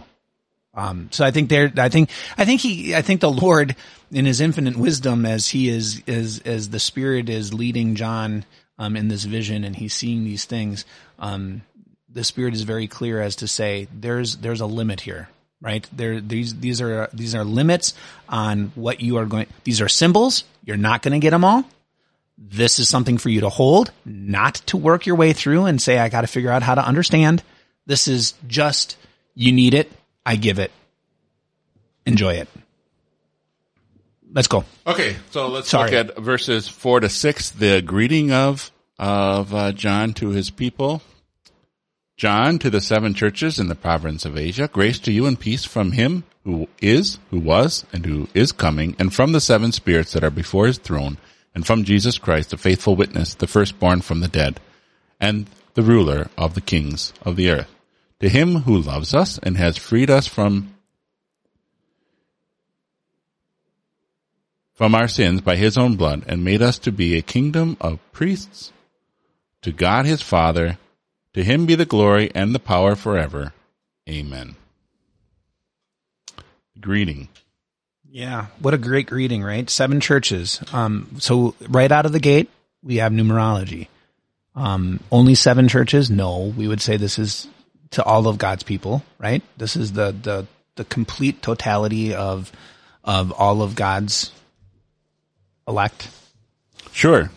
Um, 0.75 1.07
so 1.11 1.25
I 1.25 1.31
think 1.31 1.49
there, 1.49 1.71
I 1.77 1.89
think, 1.89 2.09
I 2.37 2.45
think 2.45 2.61
he, 2.61 2.95
I 2.95 3.01
think 3.01 3.21
the 3.21 3.31
Lord 3.31 3.75
in 4.11 4.25
his 4.25 4.41
infinite 4.41 4.75
wisdom 4.75 5.25
as 5.25 5.47
he 5.47 5.69
is, 5.69 6.03
as, 6.05 6.41
as 6.45 6.69
the 6.69 6.79
spirit 6.79 7.29
is 7.29 7.53
leading 7.53 7.95
John, 7.95 8.45
um, 8.77 8.97
in 8.97 9.07
this 9.07 9.23
vision 9.23 9.63
and 9.63 9.75
he's 9.75 9.93
seeing 9.93 10.25
these 10.25 10.43
things, 10.45 10.83
um, 11.17 11.61
the 12.15 12.23
spirit 12.23 12.55
is 12.55 12.63
very 12.63 12.87
clear 12.87 13.21
as 13.21 13.35
to 13.37 13.47
say 13.47 13.87
there's, 13.93 14.37
there's 14.37 14.61
a 14.61 14.65
limit 14.65 15.01
here, 15.01 15.29
right? 15.61 15.87
There, 15.91 16.21
these, 16.21 16.55
these 16.55 16.81
are, 16.81 17.09
these 17.13 17.35
are 17.35 17.43
limits 17.43 17.93
on 18.27 18.71
what 18.73 19.01
you 19.01 19.17
are 19.17 19.25
going, 19.25 19.47
these 19.65 19.81
are 19.81 19.89
symbols. 19.89 20.45
You're 20.63 20.77
not 20.77 21.03
going 21.03 21.11
to 21.11 21.19
get 21.19 21.31
them 21.31 21.43
all. 21.43 21.65
This 22.37 22.79
is 22.79 22.89
something 22.89 23.17
for 23.17 23.29
you 23.29 23.41
to 23.41 23.49
hold, 23.49 23.91
not 24.05 24.55
to 24.67 24.77
work 24.77 25.05
your 25.05 25.15
way 25.15 25.33
through 25.33 25.65
and 25.65 25.79
say, 25.81 25.99
I 25.99 26.09
got 26.09 26.21
to 26.21 26.27
figure 26.27 26.51
out 26.51 26.63
how 26.63 26.75
to 26.75 26.85
understand. 26.85 27.43
This 27.85 28.07
is 28.07 28.33
just, 28.47 28.97
you 29.35 29.51
need 29.51 29.73
it. 29.73 29.91
I 30.25 30.37
give 30.37 30.57
it. 30.57 30.71
Enjoy 32.05 32.35
it. 32.35 32.47
Let's 34.31 34.47
go. 34.47 34.65
Okay, 34.87 35.15
so 35.31 35.47
let's 35.47 35.69
Sorry. 35.69 35.91
look 35.91 36.09
at 36.09 36.17
verses 36.17 36.67
four 36.67 36.99
to 36.99 37.09
six. 37.09 37.51
The 37.51 37.81
greeting 37.81 38.31
of 38.31 38.71
of 38.99 39.53
uh, 39.53 39.71
John 39.71 40.13
to 40.15 40.29
his 40.29 40.49
people. 40.49 41.01
John 42.17 42.59
to 42.59 42.69
the 42.69 42.79
seven 42.79 43.13
churches 43.13 43.59
in 43.59 43.67
the 43.67 43.75
province 43.75 44.23
of 44.23 44.37
Asia. 44.37 44.69
Grace 44.71 44.99
to 44.99 45.11
you 45.11 45.25
and 45.25 45.37
peace 45.37 45.65
from 45.65 45.91
him 45.91 46.23
who 46.45 46.67
is, 46.81 47.19
who 47.29 47.39
was, 47.39 47.85
and 47.91 48.05
who 48.05 48.29
is 48.33 48.51
coming, 48.51 48.95
and 48.97 49.13
from 49.13 49.33
the 49.33 49.41
seven 49.41 49.71
spirits 49.71 50.13
that 50.13 50.23
are 50.23 50.29
before 50.29 50.67
his 50.67 50.77
throne, 50.77 51.17
and 51.53 51.65
from 51.65 51.83
Jesus 51.83 52.17
Christ, 52.17 52.51
the 52.51 52.57
faithful 52.57 52.95
witness, 52.95 53.33
the 53.33 53.47
firstborn 53.47 54.01
from 54.01 54.21
the 54.21 54.27
dead, 54.27 54.61
and 55.19 55.47
the 55.73 55.81
ruler 55.81 56.29
of 56.37 56.53
the 56.53 56.61
kings 56.61 57.11
of 57.23 57.35
the 57.35 57.49
earth. 57.49 57.73
To 58.21 58.29
him 58.29 58.61
who 58.61 58.77
loves 58.77 59.13
us 59.13 59.37
and 59.39 59.57
has 59.57 59.77
freed 59.77 60.09
us 60.09 60.27
from 60.27 60.73
from 64.73 64.93
our 64.93 65.07
sins 65.07 65.41
by 65.41 65.55
his 65.55 65.77
own 65.77 65.95
blood 65.95 66.23
and 66.27 66.43
made 66.43 66.61
us 66.61 66.77
to 66.79 66.91
be 66.91 67.17
a 67.17 67.21
kingdom 67.21 67.77
of 67.79 67.99
priests 68.11 68.73
to 69.61 69.71
God 69.71 70.05
his 70.05 70.21
Father. 70.21 70.77
To 71.35 71.43
him 71.43 71.65
be 71.65 71.75
the 71.75 71.85
glory 71.85 72.31
and 72.33 72.55
the 72.55 72.59
power 72.59 72.95
forever. 72.95 73.51
Amen. 74.07 74.55
Greeting. 76.79 77.27
Yeah. 78.09 78.45
What 78.59 78.73
a 78.73 78.77
great 78.77 79.07
greeting, 79.07 79.43
right? 79.43 79.69
Seven 79.69 79.99
churches. 79.99 80.61
Um, 80.71 81.17
so 81.19 81.53
right 81.67 81.91
out 81.91 82.05
of 82.05 82.13
the 82.13 82.21
gate, 82.21 82.49
we 82.81 82.97
have 82.97 83.11
numerology. 83.11 83.89
Um, 84.55 85.01
only 85.11 85.35
seven 85.35 85.67
churches? 85.67 86.09
No, 86.09 86.53
we 86.55 86.69
would 86.69 86.79
say 86.79 86.95
this 86.95 87.19
is 87.19 87.49
to 87.91 88.03
all 88.05 88.29
of 88.29 88.37
God's 88.37 88.63
people, 88.63 89.03
right? 89.19 89.43
This 89.57 89.75
is 89.75 89.91
the, 89.91 90.13
the, 90.13 90.47
the 90.75 90.85
complete 90.85 91.41
totality 91.41 92.15
of, 92.15 92.49
of 93.03 93.33
all 93.33 93.61
of 93.61 93.75
God's 93.75 94.31
elect. 95.67 96.07
Sure. 96.93 97.29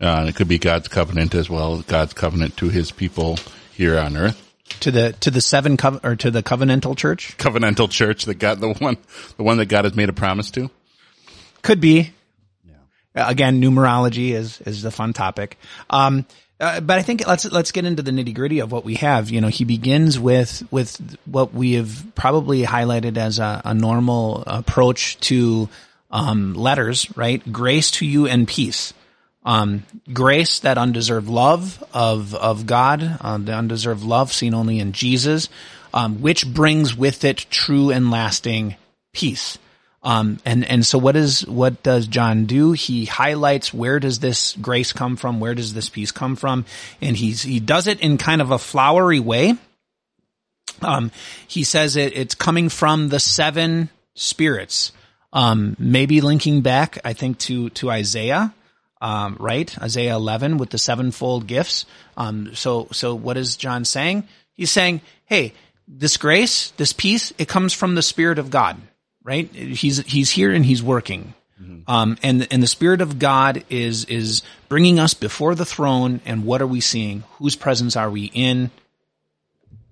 Uh, 0.00 0.16
and 0.20 0.28
it 0.28 0.36
could 0.36 0.48
be 0.48 0.58
God's 0.58 0.88
covenant 0.88 1.34
as 1.34 1.48
well, 1.48 1.80
God's 1.82 2.12
covenant 2.12 2.56
to 2.58 2.68
his 2.68 2.90
people 2.90 3.38
here 3.72 3.98
on 3.98 4.16
earth. 4.16 4.42
To 4.80 4.90
the, 4.90 5.12
to 5.20 5.30
the 5.30 5.40
seven 5.40 5.76
cov- 5.76 6.04
or 6.04 6.16
to 6.16 6.30
the 6.30 6.42
covenantal 6.42 6.96
church? 6.96 7.36
Covenantal 7.38 7.90
church 7.90 8.24
that 8.24 8.34
God, 8.34 8.60
the 8.60 8.74
one, 8.74 8.98
the 9.36 9.42
one 9.42 9.58
that 9.58 9.66
God 9.66 9.84
has 9.84 9.94
made 9.94 10.08
a 10.08 10.12
promise 10.12 10.50
to. 10.52 10.70
Could 11.62 11.80
be. 11.80 12.12
Yeah. 12.64 13.30
Again, 13.30 13.60
numerology 13.60 14.30
is 14.30 14.60
is 14.60 14.82
the 14.82 14.90
fun 14.90 15.12
topic. 15.12 15.58
Um, 15.90 16.26
uh, 16.58 16.80
but 16.80 16.98
I 16.98 17.02
think 17.02 17.26
let's 17.26 17.44
let's 17.50 17.72
get 17.72 17.84
into 17.84 18.02
the 18.02 18.10
nitty 18.10 18.34
gritty 18.34 18.60
of 18.60 18.72
what 18.72 18.84
we 18.84 18.94
have. 18.94 19.30
You 19.30 19.40
know, 19.40 19.48
he 19.48 19.64
begins 19.64 20.18
with 20.18 20.62
with 20.70 21.18
what 21.24 21.52
we 21.52 21.72
have 21.74 22.06
probably 22.14 22.62
highlighted 22.62 23.16
as 23.16 23.38
a, 23.38 23.62
a 23.64 23.74
normal 23.74 24.42
approach 24.46 25.18
to 25.20 25.68
um, 26.10 26.54
letters, 26.54 27.08
right? 27.16 27.42
Grace 27.52 27.90
to 27.92 28.06
you 28.06 28.26
and 28.26 28.46
peace. 28.46 28.94
Um, 29.46 29.84
grace, 30.12 30.58
that 30.60 30.76
undeserved 30.76 31.28
love 31.28 31.82
of 31.94 32.34
of 32.34 32.66
God, 32.66 33.18
uh, 33.20 33.38
the 33.38 33.54
undeserved 33.54 34.02
love 34.02 34.32
seen 34.32 34.52
only 34.52 34.80
in 34.80 34.92
Jesus, 34.92 35.48
um, 35.94 36.20
which 36.20 36.46
brings 36.46 36.94
with 36.94 37.24
it 37.24 37.46
true 37.48 37.90
and 37.90 38.10
lasting 38.10 38.76
peace. 39.14 39.56
Um, 40.06 40.38
and, 40.44 40.64
and 40.64 40.86
so 40.86 40.98
what 40.98 41.16
is, 41.16 41.44
what 41.48 41.82
does 41.82 42.06
John 42.06 42.46
do? 42.46 42.72
He 42.72 43.06
highlights 43.06 43.74
where 43.74 43.98
does 43.98 44.20
this 44.20 44.54
grace 44.60 44.92
come 44.92 45.16
from? 45.16 45.40
Where 45.40 45.54
does 45.54 45.74
this 45.74 45.88
peace 45.88 46.12
come 46.12 46.36
from? 46.36 46.64
And 47.00 47.16
he's, 47.16 47.42
he 47.42 47.58
does 47.58 47.88
it 47.88 47.98
in 48.00 48.16
kind 48.16 48.40
of 48.40 48.52
a 48.52 48.58
flowery 48.58 49.18
way. 49.18 49.54
Um, 50.80 51.10
he 51.48 51.64
says 51.64 51.96
it, 51.96 52.16
it's 52.16 52.36
coming 52.36 52.68
from 52.68 53.08
the 53.08 53.18
seven 53.18 53.88
spirits. 54.14 54.92
Um, 55.32 55.74
maybe 55.76 56.20
linking 56.20 56.60
back, 56.60 56.98
I 57.04 57.12
think 57.12 57.38
to, 57.40 57.70
to 57.70 57.90
Isaiah. 57.90 58.54
Um, 59.00 59.36
right? 59.38 59.76
Isaiah 59.78 60.14
11 60.16 60.56
with 60.56 60.70
the 60.70 60.78
sevenfold 60.78 61.46
gifts. 61.46 61.84
Um, 62.16 62.54
so, 62.54 62.88
so 62.92 63.14
what 63.14 63.36
is 63.36 63.56
John 63.56 63.84
saying? 63.84 64.26
He's 64.54 64.70
saying, 64.70 65.02
Hey, 65.26 65.52
this 65.86 66.16
grace, 66.16 66.70
this 66.78 66.92
peace, 66.92 67.32
it 67.36 67.46
comes 67.46 67.74
from 67.74 67.94
the 67.94 68.02
Spirit 68.02 68.38
of 68.38 68.50
God 68.50 68.80
right? 69.26 69.52
He's 69.52 69.98
he's 70.06 70.30
here 70.30 70.54
and 70.54 70.64
he's 70.64 70.82
working. 70.82 71.34
Mm-hmm. 71.60 71.90
Um, 71.90 72.16
and 72.22 72.46
and 72.50 72.62
the 72.62 72.68
spirit 72.68 73.02
of 73.02 73.18
God 73.18 73.64
is 73.68 74.06
is 74.06 74.42
bringing 74.68 74.98
us 74.98 75.12
before 75.12 75.54
the 75.54 75.66
throne. 75.66 76.20
And 76.24 76.44
what 76.44 76.62
are 76.62 76.66
we 76.66 76.80
seeing? 76.80 77.24
Whose 77.38 77.56
presence 77.56 77.96
are 77.96 78.08
we 78.08 78.26
in? 78.26 78.70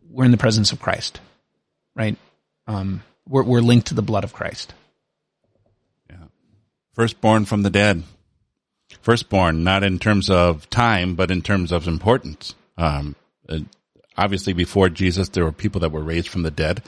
We're 0.08 0.24
in 0.24 0.30
the 0.30 0.36
presence 0.36 0.72
of 0.72 0.80
Christ, 0.80 1.20
right? 1.94 2.16
Um, 2.66 3.02
we're 3.28 3.42
we're 3.42 3.60
linked 3.60 3.88
to 3.88 3.94
the 3.94 4.02
blood 4.02 4.24
of 4.24 4.32
Christ. 4.32 4.72
Yeah, 6.08 6.16
firstborn 6.92 7.44
from 7.44 7.62
the 7.62 7.70
dead. 7.70 8.04
Firstborn, 9.00 9.64
not 9.64 9.82
in 9.82 9.98
terms 9.98 10.30
of 10.30 10.68
time, 10.70 11.14
but 11.14 11.30
in 11.30 11.42
terms 11.42 11.72
of 11.72 11.86
importance. 11.86 12.54
Um, 12.78 13.16
uh, 13.48 13.60
obviously, 14.16 14.52
before 14.52 14.88
Jesus, 14.88 15.28
there 15.30 15.44
were 15.44 15.52
people 15.52 15.80
that 15.82 15.92
were 15.92 16.02
raised 16.02 16.28
from 16.28 16.42
the 16.42 16.50
dead 16.50 16.82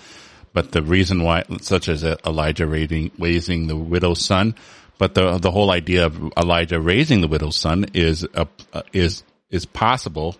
but 0.57 0.73
the 0.73 0.81
reason 0.81 1.23
why, 1.23 1.45
such 1.61 1.87
as 1.87 2.03
Elijah 2.03 2.67
raising, 2.67 3.11
raising 3.19 3.67
the 3.67 3.77
widow's 3.77 4.25
son, 4.25 4.55
but 4.97 5.15
the 5.15 5.37
the 5.37 5.51
whole 5.51 5.71
idea 5.71 6.07
of 6.07 6.33
Elijah 6.35 6.81
raising 6.81 7.21
the 7.21 7.29
widow's 7.29 7.57
son 7.57 7.85
is 7.93 8.27
uh, 8.35 8.47
is 8.91 9.23
is 9.51 9.67
possible 9.67 10.35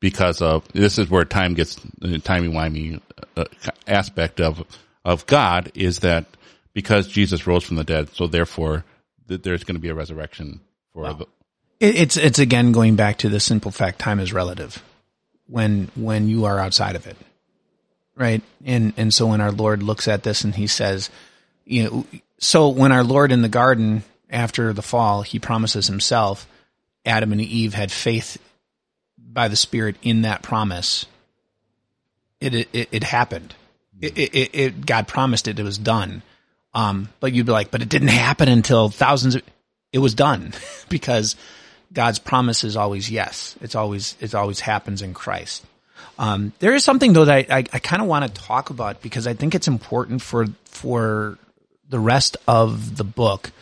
because 0.00 0.40
of 0.40 0.66
this 0.68 0.96
is 0.96 1.10
where 1.10 1.26
time 1.26 1.52
gets 1.52 1.76
the 1.98 2.18
timey 2.20 2.48
wimey 2.48 3.02
uh, 3.36 3.44
aspect 3.86 4.40
of 4.40 4.64
of 5.04 5.26
God 5.26 5.72
is 5.74 5.98
that 5.98 6.24
because 6.72 7.06
Jesus 7.06 7.46
rose 7.46 7.64
from 7.64 7.76
the 7.76 7.84
dead, 7.84 8.14
so 8.14 8.26
therefore 8.26 8.86
there's 9.26 9.64
going 9.64 9.76
to 9.76 9.82
be 9.82 9.90
a 9.90 9.94
resurrection 9.94 10.60
for 10.94 11.12
the. 11.12 11.26
It's 11.80 12.16
it's 12.16 12.38
again 12.38 12.72
going 12.72 12.96
back 12.96 13.18
to 13.18 13.28
the 13.28 13.40
simple 13.40 13.70
fact 13.70 13.98
time 13.98 14.20
is 14.20 14.32
relative 14.32 14.82
when 15.46 15.90
when 15.94 16.28
you 16.28 16.46
are 16.46 16.58
outside 16.58 16.96
of 16.96 17.06
it 17.06 17.16
right? 18.16 18.42
And 18.64 18.92
and 18.96 19.12
so 19.12 19.26
when 19.26 19.40
our 19.40 19.52
Lord 19.52 19.82
looks 19.82 20.08
at 20.08 20.22
this 20.22 20.44
and 20.44 20.54
he 20.54 20.66
says, 20.66 21.10
you 21.64 21.84
know, 21.84 22.06
so 22.38 22.68
when 22.68 22.92
our 22.92 23.04
Lord 23.04 23.32
in 23.32 23.42
the 23.42 23.48
garden 23.48 24.04
after 24.30 24.72
the 24.72 24.82
fall, 24.82 25.22
he 25.22 25.38
promises 25.38 25.86
himself, 25.86 26.46
Adam 27.04 27.32
and 27.32 27.40
Eve 27.40 27.74
had 27.74 27.90
faith 27.92 28.38
by 29.18 29.48
the 29.48 29.56
Spirit 29.56 29.96
in 30.02 30.22
that 30.22 30.42
promise. 30.42 31.06
It 32.40 32.54
it, 32.54 32.88
it 32.92 33.04
happened. 33.04 33.54
It, 34.00 34.18
it, 34.18 34.50
it, 34.52 34.86
God 34.86 35.08
promised 35.08 35.48
it. 35.48 35.58
It 35.58 35.62
was 35.62 35.78
done. 35.78 36.22
Um, 36.74 37.08
but 37.20 37.32
you'd 37.32 37.46
be 37.46 37.52
like, 37.52 37.70
but 37.70 37.80
it 37.80 37.88
didn't 37.88 38.08
happen 38.08 38.48
until 38.48 38.88
thousands 38.88 39.36
of. 39.36 39.42
It 39.94 40.00
was 40.00 40.14
done 40.14 40.52
because 40.88 41.36
God's 41.92 42.18
promise 42.18 42.64
is 42.64 42.76
always 42.76 43.08
yes. 43.08 43.56
It's 43.62 43.76
always 43.76 44.16
it 44.20 44.34
always 44.34 44.60
happens 44.60 45.00
in 45.00 45.14
Christ. 45.14 45.64
Um, 46.18 46.52
there 46.58 46.74
is 46.74 46.84
something 46.84 47.12
though 47.12 47.24
that 47.24 47.50
I, 47.50 47.58
I, 47.72 47.78
kind 47.78 48.02
of 48.02 48.08
want 48.08 48.24
to 48.26 48.42
talk 48.42 48.70
about 48.70 49.02
because 49.02 49.26
I 49.26 49.34
think 49.34 49.54
it's 49.54 49.68
important 49.68 50.20
for 50.20 50.46
for 50.64 51.38
the 51.88 51.98
rest 52.00 52.36
of 52.46 52.96
the 52.96 53.04
book, 53.04 53.52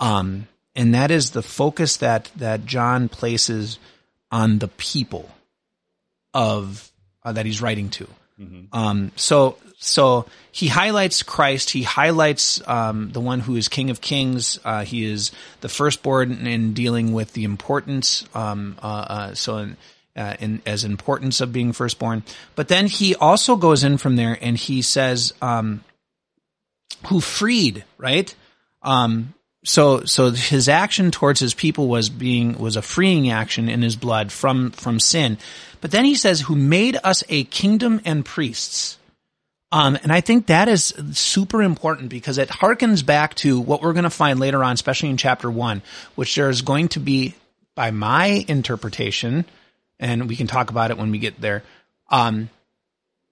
um, 0.00 0.46
and 0.76 0.94
that 0.94 1.10
is 1.10 1.30
the 1.30 1.42
focus 1.42 1.98
that 1.98 2.30
that 2.36 2.64
John 2.64 3.08
places 3.08 3.78
on 4.30 4.58
the 4.58 4.68
people 4.68 5.28
of 6.32 6.90
uh, 7.24 7.32
that 7.32 7.44
he's 7.44 7.60
writing 7.60 7.90
to. 7.90 8.06
Mm-hmm. 8.40 8.76
Um, 8.76 9.12
so 9.16 9.58
so 9.78 10.26
he 10.52 10.68
highlights 10.68 11.22
Christ. 11.22 11.70
He 11.70 11.82
highlights 11.82 12.66
um, 12.68 13.10
the 13.10 13.20
one 13.20 13.40
who 13.40 13.56
is 13.56 13.68
King 13.68 13.90
of 13.90 14.00
Kings. 14.00 14.58
Uh, 14.64 14.84
he 14.84 15.04
is 15.04 15.32
the 15.60 15.68
firstborn 15.68 16.32
in, 16.32 16.46
in 16.46 16.72
dealing 16.72 17.12
with 17.12 17.32
the 17.32 17.44
importance. 17.44 18.24
Um, 18.34 18.76
uh, 18.82 18.86
uh 18.86 19.34
so 19.34 19.58
in, 19.58 19.76
uh, 20.16 20.34
in, 20.40 20.62
as 20.66 20.84
importance 20.84 21.40
of 21.40 21.52
being 21.52 21.72
firstborn. 21.72 22.22
But 22.54 22.68
then 22.68 22.86
he 22.86 23.14
also 23.14 23.56
goes 23.56 23.82
in 23.82 23.98
from 23.98 24.16
there 24.16 24.38
and 24.40 24.56
he 24.56 24.82
says, 24.82 25.32
um, 25.42 25.82
who 27.06 27.20
freed, 27.20 27.84
right? 27.98 28.32
Um, 28.82 29.34
so, 29.64 30.04
so 30.04 30.30
his 30.30 30.68
action 30.68 31.10
towards 31.10 31.40
his 31.40 31.54
people 31.54 31.88
was 31.88 32.08
being, 32.08 32.58
was 32.58 32.76
a 32.76 32.82
freeing 32.82 33.30
action 33.30 33.68
in 33.68 33.82
his 33.82 33.96
blood 33.96 34.32
from, 34.32 34.70
from 34.72 35.00
sin. 35.00 35.38
But 35.82 35.90
then 35.90 36.04
he 36.04 36.14
says, 36.14 36.40
who 36.40 36.54
made 36.54 36.96
us 37.02 37.24
a 37.28 37.42
kingdom 37.44 38.00
and 38.04 38.24
priests. 38.24 38.98
Um, 39.72 39.98
and 40.02 40.12
I 40.12 40.20
think 40.20 40.46
that 40.46 40.68
is 40.68 40.94
super 41.12 41.60
important 41.60 42.08
because 42.08 42.38
it 42.38 42.48
harkens 42.48 43.04
back 43.04 43.34
to 43.36 43.60
what 43.60 43.82
we're 43.82 43.92
going 43.92 44.04
to 44.04 44.10
find 44.10 44.38
later 44.38 44.62
on, 44.62 44.74
especially 44.74 45.10
in 45.10 45.16
chapter 45.16 45.50
one, 45.50 45.82
which 46.14 46.36
there 46.36 46.48
is 46.48 46.62
going 46.62 46.88
to 46.90 47.00
be, 47.00 47.34
by 47.74 47.90
my 47.90 48.44
interpretation, 48.46 49.44
and 49.98 50.28
we 50.28 50.36
can 50.36 50.46
talk 50.46 50.70
about 50.70 50.92
it 50.92 50.98
when 50.98 51.10
we 51.10 51.18
get 51.18 51.40
there. 51.40 51.64
Um, 52.10 52.48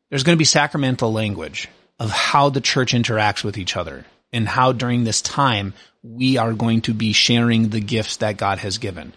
there's 0.09 0.25
going 0.25 0.37
to 0.37 0.41
be 0.41 0.45
sacramental 0.45 1.13
language 1.13 1.69
of 2.01 2.11
how 2.11 2.49
the 2.49 2.61
church 2.61 2.95
interacts 2.95 3.45
with 3.45 3.59
each 3.59 3.77
other 3.77 4.07
and 4.33 4.49
how 4.49 4.73
during 4.73 5.05
this 5.05 5.23
time 5.23 5.73
we 6.03 6.37
are 6.37 6.55
going 6.55 6.81
to 6.81 6.95
be 6.95 7.13
sharing 7.13 7.69
the 7.69 7.81
gifts 7.81 8.17
that 8.17 8.39
God 8.39 8.59
has 8.59 8.79
given. 8.79 9.13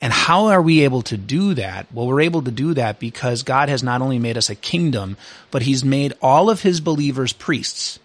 And 0.00 0.12
how 0.12 0.46
are 0.46 0.62
we 0.62 0.84
able 0.84 1.02
to 1.02 1.16
do 1.16 1.54
that? 1.54 1.92
Well, 1.92 2.06
we're 2.06 2.20
able 2.20 2.42
to 2.42 2.52
do 2.52 2.74
that 2.74 3.00
because 3.00 3.42
God 3.42 3.68
has 3.68 3.82
not 3.82 4.00
only 4.00 4.18
made 4.18 4.36
us 4.36 4.48
a 4.48 4.54
kingdom, 4.54 5.16
but 5.50 5.62
he's 5.62 5.84
made 5.84 6.14
all 6.22 6.50
of 6.50 6.62
his 6.62 6.80
believers 6.80 7.32
priests, 7.32 7.98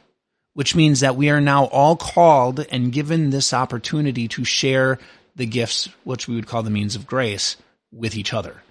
which 0.53 0.75
means 0.75 1.01
that 1.01 1.15
we 1.15 1.29
are 1.29 1.41
now 1.41 1.65
all 1.65 1.95
called 1.95 2.65
and 2.71 2.91
given 2.91 3.29
this 3.29 3.53
opportunity 3.53 4.27
to 4.29 4.43
share 4.43 4.97
the 5.35 5.45
gifts, 5.45 5.87
which 6.03 6.27
we 6.27 6.35
would 6.35 6.47
call 6.47 6.63
the 6.63 6.69
means 6.71 6.95
of 6.95 7.05
grace, 7.05 7.57
with 7.91 8.15
each 8.15 8.33
other. 8.33 8.63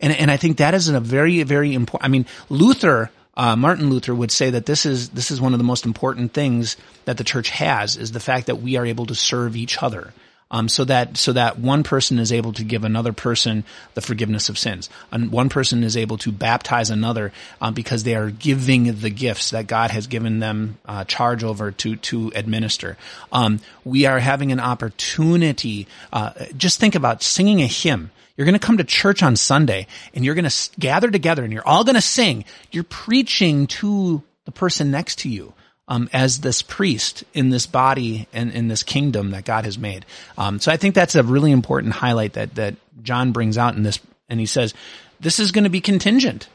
And, 0.00 0.14
and 0.14 0.30
I 0.30 0.38
think 0.38 0.56
that 0.56 0.74
is 0.74 0.88
a 0.88 1.00
very, 1.00 1.42
very 1.42 1.74
important, 1.74 2.06
I 2.06 2.08
mean, 2.08 2.26
Luther, 2.48 3.10
uh, 3.36 3.56
Martin 3.56 3.90
Luther 3.90 4.14
would 4.14 4.30
say 4.30 4.50
that 4.50 4.66
this 4.66 4.86
is, 4.86 5.10
this 5.10 5.30
is 5.30 5.40
one 5.40 5.52
of 5.52 5.58
the 5.58 5.64
most 5.64 5.84
important 5.84 6.32
things 6.32 6.78
that 7.04 7.18
the 7.18 7.24
church 7.24 7.50
has 7.50 7.96
is 7.96 8.12
the 8.12 8.20
fact 8.20 8.46
that 8.46 8.62
we 8.62 8.76
are 8.76 8.86
able 8.86 9.06
to 9.06 9.14
serve 9.14 9.56
each 9.56 9.82
other. 9.82 10.12
Um, 10.52 10.68
so 10.68 10.84
that 10.84 11.16
so 11.16 11.32
that 11.32 11.60
one 11.60 11.84
person 11.84 12.18
is 12.18 12.32
able 12.32 12.52
to 12.54 12.64
give 12.64 12.82
another 12.82 13.12
person 13.12 13.62
the 13.94 14.00
forgiveness 14.00 14.48
of 14.48 14.58
sins, 14.58 14.90
and 15.12 15.30
one 15.30 15.48
person 15.48 15.84
is 15.84 15.96
able 15.96 16.18
to 16.18 16.32
baptize 16.32 16.90
another 16.90 17.32
um, 17.60 17.72
because 17.72 18.02
they 18.02 18.16
are 18.16 18.30
giving 18.30 19.00
the 19.00 19.10
gifts 19.10 19.50
that 19.50 19.68
God 19.68 19.92
has 19.92 20.08
given 20.08 20.40
them 20.40 20.78
uh, 20.86 21.04
charge 21.04 21.44
over 21.44 21.70
to 21.70 21.96
to 21.96 22.32
administer. 22.34 22.96
Um, 23.30 23.60
we 23.84 24.06
are 24.06 24.18
having 24.18 24.50
an 24.50 24.58
opportunity. 24.58 25.86
Uh, 26.12 26.32
just 26.56 26.80
think 26.80 26.96
about 26.96 27.22
singing 27.22 27.62
a 27.62 27.66
hymn. 27.66 28.10
You're 28.36 28.46
going 28.46 28.58
to 28.58 28.66
come 28.66 28.78
to 28.78 28.84
church 28.84 29.22
on 29.22 29.36
Sunday 29.36 29.86
and 30.14 30.24
you're 30.24 30.34
going 30.34 30.48
to 30.48 30.70
gather 30.80 31.10
together 31.10 31.44
and 31.44 31.52
you're 31.52 31.66
all 31.66 31.84
going 31.84 31.96
to 31.96 32.00
sing. 32.00 32.46
You're 32.72 32.84
preaching 32.84 33.66
to 33.66 34.22
the 34.46 34.50
person 34.50 34.90
next 34.90 35.20
to 35.20 35.28
you. 35.28 35.52
Um, 35.90 36.08
as 36.12 36.38
this 36.38 36.62
priest 36.62 37.24
in 37.34 37.50
this 37.50 37.66
body 37.66 38.28
and 38.32 38.52
in 38.52 38.68
this 38.68 38.84
kingdom 38.84 39.32
that 39.32 39.44
God 39.44 39.64
has 39.64 39.76
made. 39.76 40.06
Um, 40.38 40.60
so 40.60 40.70
I 40.70 40.76
think 40.76 40.94
that's 40.94 41.16
a 41.16 41.24
really 41.24 41.50
important 41.50 41.94
highlight 41.94 42.34
that 42.34 42.54
that 42.54 42.76
John 43.02 43.32
brings 43.32 43.58
out 43.58 43.74
in 43.74 43.82
this, 43.82 43.98
and 44.28 44.38
he 44.38 44.46
says 44.46 44.72
this 45.18 45.40
is 45.40 45.50
going 45.50 45.64
to 45.64 45.70
be 45.70 45.80
contingent, 45.80 46.48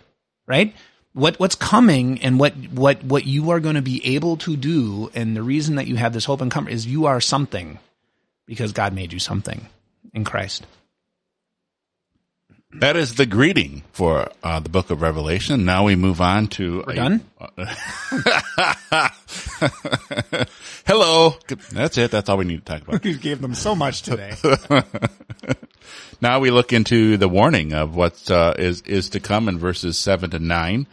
right? 0.48 0.74
What 1.12 1.38
what's 1.38 1.56
coming 1.56 2.22
and 2.22 2.40
what 2.40 2.54
what 2.72 3.04
what 3.04 3.26
you 3.26 3.50
are 3.50 3.60
going 3.60 3.76
to 3.76 3.82
be 3.82 4.06
able 4.16 4.38
to 4.38 4.56
do, 4.56 5.12
and 5.14 5.36
the 5.36 5.44
reason 5.44 5.76
that 5.76 5.88
you 5.88 5.98
have 5.98 6.14
this 6.14 6.24
hope 6.24 6.40
and 6.40 6.50
comfort 6.50 6.72
is 6.72 6.88
you 6.88 7.06
are 7.06 7.20
something 7.20 7.80
because 8.46 8.72
God 8.72 8.94
made 8.94 9.12
you 9.12 9.20
something 9.20 9.68
in 10.14 10.24
Christ. 10.24 10.66
That 12.80 12.98
is 12.98 13.16
the 13.16 13.26
greeting 13.26 13.84
for 13.94 14.30
uh, 14.44 14.60
the 14.60 14.70
book 14.70 14.90
of 14.90 15.02
Revelation. 15.02 15.64
Now 15.64 15.86
we 15.86 15.96
move 15.96 16.20
on 16.20 16.48
to. 16.50 16.84
We're 16.86 16.92
a, 16.92 16.96
done? 16.96 17.24
hello. 20.86 21.36
That's 21.72 21.98
it. 21.98 22.12
That's 22.12 22.28
all 22.28 22.38
we 22.38 22.46
need 22.46 22.66
to 22.66 22.74
talk 22.74 22.86
about. 22.86 23.06
you 23.06 23.18
gave 23.18 23.42
them 23.42 23.56
so 23.56 23.76
much 23.76 24.02
today. 24.02 24.34
now 26.22 26.40
we 26.40 26.52
look 26.52 26.74
into 26.74 27.16
the 27.16 27.30
warning 27.30 27.74
of 27.74 27.96
what 27.96 28.30
uh, 28.30 28.56
is 28.58 28.82
is 28.82 29.12
to 29.12 29.22
come 29.22 29.48
in 29.48 29.58
verses 29.58 29.98
7 29.98 30.32
to 30.32 30.40
9, 30.40 30.88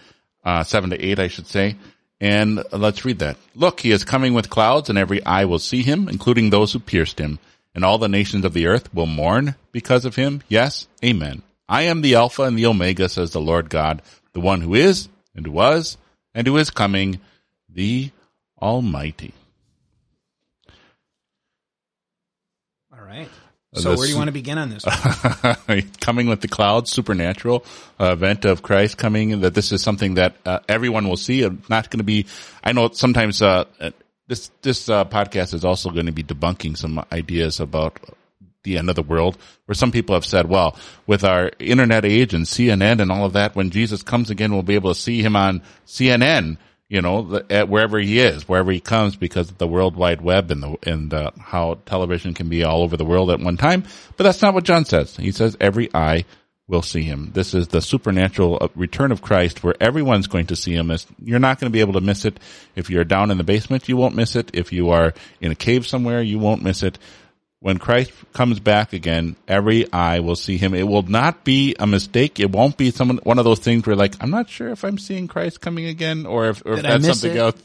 uh, 0.45 0.63
7 0.63 0.91
to 0.91 1.05
8, 1.05 1.19
I 1.19 1.29
should 1.29 1.49
say. 1.49 1.77
And 2.21 2.63
let's 2.71 3.05
read 3.05 3.19
that. 3.19 3.39
Look, 3.57 3.81
he 3.81 3.91
is 3.91 4.05
coming 4.05 4.35
with 4.35 4.51
clouds, 4.51 4.89
and 4.89 4.97
every 4.97 5.25
eye 5.25 5.47
will 5.47 5.59
see 5.59 5.83
him, 5.83 6.09
including 6.09 6.51
those 6.51 6.73
who 6.73 6.79
pierced 6.79 7.19
him. 7.19 7.41
And 7.75 7.85
all 7.85 7.99
the 7.99 8.09
nations 8.09 8.45
of 8.45 8.53
the 8.53 8.69
earth 8.69 8.95
will 8.95 9.07
mourn 9.07 9.57
because 9.73 10.05
of 10.05 10.15
him. 10.15 10.43
Yes, 10.49 10.87
amen. 11.05 11.43
I 11.73 11.85
am 11.85 12.03
the 12.03 12.17
Alpha 12.17 12.43
and 12.43 12.59
the 12.59 12.67
Omega, 12.67 13.09
says 13.09 13.31
the 13.31 13.41
Lord 13.41 13.71
God, 13.71 14.03
the 14.35 14.41
one 14.41 14.61
who 14.61 14.75
is, 14.75 15.09
and 15.35 15.47
who 15.47 15.53
was, 15.53 15.97
and 16.35 16.47
who 16.47 16.59
is 16.59 16.69
coming, 16.69 17.19
the 17.67 18.11
Almighty. 18.61 19.33
All 22.93 23.03
right. 23.03 23.27
So 23.73 23.97
where 23.97 24.05
do 24.05 24.13
you 24.13 24.19
want 24.19 24.29
to 24.29 24.33
begin 24.43 24.59
on 24.59 24.69
this? 24.69 24.85
coming 26.03 26.27
with 26.27 26.43
the 26.43 26.49
clouds, 26.49 26.93
supernatural 26.93 27.65
uh, 27.99 28.13
event 28.13 28.45
of 28.45 28.63
Christ 28.63 28.99
coming. 28.99 29.41
That 29.41 29.55
this 29.55 29.73
is 29.73 29.81
something 29.83 30.17
that 30.17 30.37
uh, 30.45 30.59
everyone 30.69 31.09
will 31.09 31.17
see. 31.17 31.41
Not 31.71 31.89
going 31.89 32.01
to 32.01 32.05
be. 32.05 32.27
I 32.63 32.73
know 32.73 32.91
sometimes 32.91 33.41
uh, 33.41 33.65
this 34.29 34.51
this 34.61 34.91
uh, 34.91 35.07
podcast 35.07 35.55
is 35.55 35.65
also 35.65 35.89
going 35.89 36.05
to 36.05 36.13
be 36.13 36.23
debunking 36.23 36.77
some 36.77 37.03
ideas 37.11 37.61
about 37.61 37.99
the 38.63 38.79
end 38.79 38.89
of 38.89 38.97
the 38.97 39.03
world, 39.03 39.37
where 39.67 39.75
some 39.75 39.93
people 39.93 40.15
have 40.15 40.25
said, 40.25 40.49
well, 40.49 40.77
with 41.07 41.25
our 41.25 41.51
internet 41.59 42.05
age 42.05 42.35
and 42.35 42.45
CNN 42.45 43.01
and 43.01 43.11
all 43.11 43.25
of 43.25 43.35
that, 43.35 43.57
when 43.57 43.71
Jesus 43.71 44.03
comes 44.03 44.31
again, 44.31 44.53
we'll 44.53 44.63
be 44.63 44.75
able 44.75 44.95
to 44.95 45.01
see 45.01 45.23
him 45.23 45.37
on 45.37 45.63
CNN, 45.87 46.59
you 46.89 47.01
know, 47.01 47.43
at 47.51 47.69
wherever 47.69 47.99
he 47.99 48.19
is, 48.21 48.49
wherever 48.49 48.71
he 48.71 48.81
comes 48.81 49.17
because 49.17 49.51
of 49.51 49.59
the 49.59 49.67
World 49.67 49.97
Wide 49.97 50.21
Web 50.21 50.51
and 50.51 50.63
the, 50.63 50.77
and 50.85 51.13
uh, 51.13 51.31
how 51.39 51.79
television 51.87 52.35
can 52.35 52.49
be 52.49 52.65
all 52.65 52.83
over 52.83 52.97
the 52.97 53.05
world 53.05 53.31
at 53.31 53.41
one 53.41 53.57
time. 53.57 53.85
But 54.17 54.25
that's 54.25 54.43
not 54.43 54.55
what 54.55 54.65
John 54.65 54.85
says. 54.85 55.17
He 55.17 55.33
says 55.33 55.57
every 55.61 55.89
eye 55.95 56.25
will 56.69 56.83
see 56.83 57.03
him. 57.03 57.33
This 57.35 57.55
is 57.55 57.69
the 57.69 57.83
supernatural 57.83 58.59
uh, 58.61 58.69
return 58.77 59.11
of 59.11 59.21
Christ 59.21 59.65
where 59.65 59.75
everyone's 59.81 60.29
going 60.29 60.47
to 60.47 60.57
see 60.57 60.75
him. 60.75 60.93
You're 61.23 61.39
not 61.39 61.59
going 61.59 61.71
to 61.71 61.73
be 61.75 61.81
able 61.81 61.95
to 61.95 62.01
miss 62.01 62.25
it. 62.25 62.39
If 62.77 62.89
you're 62.89 63.05
down 63.05 63.31
in 63.31 63.39
the 63.39 63.45
basement, 63.45 63.89
you 63.89 63.97
won't 63.97 64.15
miss 64.15 64.37
it. 64.37 64.51
If 64.55 64.73
you 64.73 64.91
are 64.91 65.13
in 65.41 65.51
a 65.51 65.57
cave 65.57 65.87
somewhere, 65.87 66.23
you 66.23 66.39
won't 66.39 66.63
miss 66.63 66.83
it 66.83 66.99
when 67.63 67.79
Christ 67.79 68.11
comes 68.33 68.59
back 68.59 68.93
again, 68.93 69.37
every 69.47 69.91
eye 69.93 70.19
will 70.19 70.35
see 70.35 70.57
him. 70.57 70.75
It 70.75 70.83
will 70.83 71.05
not 71.05 71.45
be 71.45 71.77
a 71.79 71.87
mistake. 71.87 72.41
It 72.41 72.51
won't 72.51 72.77
be 72.77 72.91
someone, 72.91 73.19
one 73.23 73.39
of 73.39 73.45
those 73.45 73.61
things 73.61 73.87
where 73.87 73.95
like, 73.95 74.17
I'm 74.21 74.31
not 74.31 74.51
sure 74.51 74.71
if 74.71 74.85
I'm 74.85 74.99
seeing 74.99 75.29
Christ 75.29 75.61
coming 75.61 75.87
again 75.87 76.27
or 76.27 76.49
if, 76.49 76.67
or 76.67 76.73
if 76.73 76.83
that's 76.83 77.07
something 77.07 77.37
it? 77.37 77.39
else. 77.39 77.63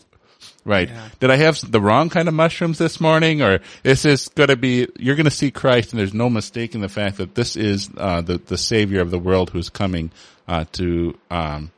Right. 0.64 0.88
Yeah. 0.88 1.10
Did 1.20 1.32
I 1.32 1.38
have 1.38 1.60
the 1.72 1.82
wrong 1.82 2.10
kind 2.10 2.28
of 2.28 2.36
mushrooms 2.36 2.78
this 2.78 3.02
morning 3.02 3.42
or 3.42 3.60
is 3.84 4.04
this 4.04 4.28
going 4.28 4.50
to 4.50 4.56
be, 4.56 4.88
you're 5.00 5.16
going 5.16 5.26
to 5.26 5.32
see 5.32 5.50
Christ 5.50 5.94
and 5.94 6.00
there's 6.00 6.14
no 6.14 6.30
mistaking 6.30 6.82
the 6.82 6.90
fact 6.90 7.18
that 7.18 7.34
this 7.34 7.56
is, 7.56 7.90
uh, 7.98 8.22
the, 8.22 8.38
the 8.38 8.58
savior 8.58 9.02
of 9.02 9.10
the 9.10 9.20
world 9.20 9.50
who's 9.50 9.72
coming, 9.72 10.12
uh, 10.48 10.66
to, 10.74 11.18
um, 11.32 11.72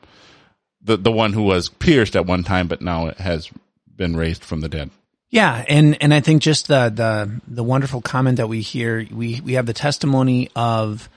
the, 0.82 0.98
the 0.98 1.12
one 1.12 1.32
who 1.32 1.44
was 1.44 1.70
pierced 1.70 2.18
at 2.18 2.26
one 2.26 2.44
time, 2.44 2.68
but 2.68 2.82
now 2.82 3.14
has 3.18 3.50
been 3.96 4.18
raised 4.18 4.44
from 4.44 4.60
the 4.60 4.68
dead. 4.68 4.90
Yeah, 5.30 5.64
and 5.68 6.02
and 6.02 6.14
I 6.14 6.22
think 6.22 6.42
just 6.42 6.68
the 6.68 6.90
the 6.90 7.42
the 7.48 7.64
wonderful 7.64 8.02
comment 8.02 8.38
that 8.38 8.48
we 8.48 8.62
hear, 8.62 9.06
we 9.12 9.42
we 9.42 9.54
have 9.54 9.68
the 9.68 9.74
testimony 9.74 10.50
of 10.56 11.08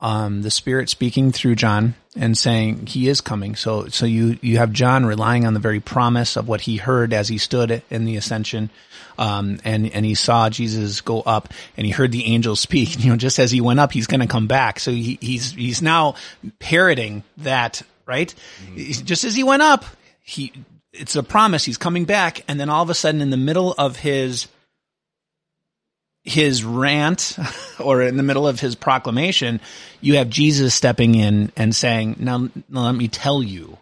um, 0.00 0.42
the 0.42 0.50
Spirit 0.50 0.88
speaking 0.88 1.32
through 1.32 1.56
John 1.56 1.94
and 2.14 2.38
saying 2.38 2.86
he 2.86 3.08
is 3.08 3.20
coming. 3.20 3.56
So 3.56 3.88
so 3.88 4.06
you 4.06 4.38
you 4.40 4.58
have 4.58 4.72
John 4.72 5.04
relying 5.04 5.46
on 5.46 5.54
the 5.54 5.60
very 5.60 5.80
promise 5.80 6.36
of 6.36 6.46
what 6.46 6.60
he 6.60 6.76
heard 6.76 7.12
as 7.12 7.28
he 7.28 7.38
stood 7.38 7.82
in 7.90 8.04
the 8.04 8.16
ascension. 8.16 8.70
Um, 9.18 9.58
and, 9.64 9.90
and 9.92 10.04
he 10.04 10.14
saw 10.14 10.50
Jesus 10.50 11.00
go 11.00 11.22
up 11.22 11.52
and 11.76 11.86
he 11.86 11.92
heard 11.92 12.12
the 12.12 12.26
angels 12.26 12.60
speak, 12.60 12.98
you 13.02 13.10
know, 13.10 13.16
just 13.16 13.38
as 13.38 13.50
he 13.50 13.60
went 13.60 13.80
up, 13.80 13.92
he's 13.92 14.06
going 14.06 14.20
to 14.20 14.26
come 14.26 14.46
back. 14.46 14.78
So 14.80 14.90
he, 14.90 15.18
he's, 15.20 15.52
he's 15.52 15.82
now 15.82 16.16
parroting 16.58 17.22
that, 17.38 17.82
right? 18.04 18.34
Mm-hmm. 18.66 19.06
Just 19.06 19.24
as 19.24 19.34
he 19.34 19.42
went 19.42 19.62
up, 19.62 19.84
he, 20.22 20.52
it's 20.98 21.16
a 21.16 21.22
promise. 21.22 21.64
He's 21.64 21.78
coming 21.78 22.04
back. 22.04 22.42
And 22.48 22.58
then 22.58 22.68
all 22.68 22.82
of 22.82 22.90
a 22.90 22.94
sudden 22.94 23.20
in 23.20 23.30
the 23.30 23.36
middle 23.36 23.72
of 23.72 23.96
his, 23.96 24.48
his 26.22 26.64
rant 26.64 27.36
or 27.80 28.02
in 28.02 28.16
the 28.16 28.22
middle 28.22 28.46
of 28.46 28.60
his 28.60 28.74
proclamation, 28.74 29.60
you 30.00 30.16
have 30.16 30.30
Jesus 30.30 30.74
stepping 30.74 31.14
in 31.14 31.52
and 31.56 31.74
saying, 31.74 32.16
now, 32.18 32.48
now 32.68 32.84
let 32.84 32.94
me 32.94 33.08
tell 33.08 33.42
you 33.42 33.78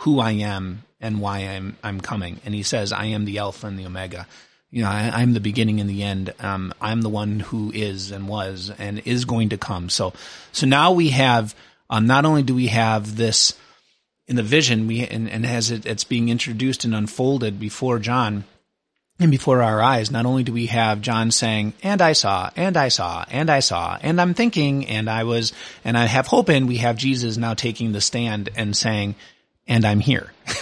who 0.00 0.20
I 0.20 0.32
am 0.32 0.82
and 1.00 1.20
why 1.20 1.38
I'm, 1.38 1.76
I'm 1.82 2.00
coming. 2.00 2.40
And 2.44 2.54
he 2.54 2.62
says, 2.62 2.92
I 2.92 3.06
am 3.06 3.24
the 3.24 3.38
Alpha 3.38 3.66
and 3.66 3.78
the 3.78 3.86
Omega. 3.86 4.26
You 4.70 4.82
know, 4.82 4.90
I, 4.90 5.22
am 5.22 5.32
the 5.32 5.40
beginning 5.40 5.80
and 5.80 5.88
the 5.88 6.02
end. 6.02 6.34
Um, 6.40 6.74
I'm 6.80 7.00
the 7.00 7.08
one 7.08 7.40
who 7.40 7.70
is 7.72 8.10
and 8.10 8.28
was 8.28 8.70
and 8.76 9.00
is 9.06 9.24
going 9.24 9.50
to 9.50 9.58
come. 9.58 9.88
So, 9.88 10.12
so 10.52 10.66
now 10.66 10.92
we 10.92 11.10
have, 11.10 11.54
um, 11.88 12.06
not 12.06 12.24
only 12.24 12.42
do 12.42 12.54
we 12.54 12.66
have 12.66 13.16
this, 13.16 13.54
in 14.28 14.36
the 14.36 14.42
vision 14.42 14.86
we 14.86 15.06
and, 15.06 15.28
and 15.28 15.46
as 15.46 15.70
it, 15.70 15.86
it's 15.86 16.04
being 16.04 16.28
introduced 16.28 16.84
and 16.84 16.94
unfolded 16.94 17.60
before 17.60 17.98
John 17.98 18.44
and 19.18 19.30
before 19.30 19.62
our 19.62 19.80
eyes, 19.80 20.10
not 20.10 20.26
only 20.26 20.42
do 20.42 20.52
we 20.52 20.66
have 20.66 21.00
John 21.00 21.30
saying, 21.30 21.72
and 21.82 22.02
I 22.02 22.12
saw, 22.12 22.50
and 22.54 22.76
I 22.76 22.88
saw, 22.88 23.24
and 23.30 23.48
I 23.48 23.60
saw, 23.60 23.98
and 24.02 24.20
I'm 24.20 24.34
thinking, 24.34 24.86
and 24.86 25.08
I 25.08 25.24
was, 25.24 25.54
and 25.84 25.96
I 25.96 26.04
have 26.04 26.26
hope 26.26 26.50
in, 26.50 26.66
we 26.66 26.76
have 26.78 26.98
Jesus 26.98 27.38
now 27.38 27.54
taking 27.54 27.92
the 27.92 28.02
stand 28.02 28.50
and 28.56 28.76
saying, 28.76 29.14
and 29.66 29.86
I'm 29.86 30.00
here. 30.00 30.32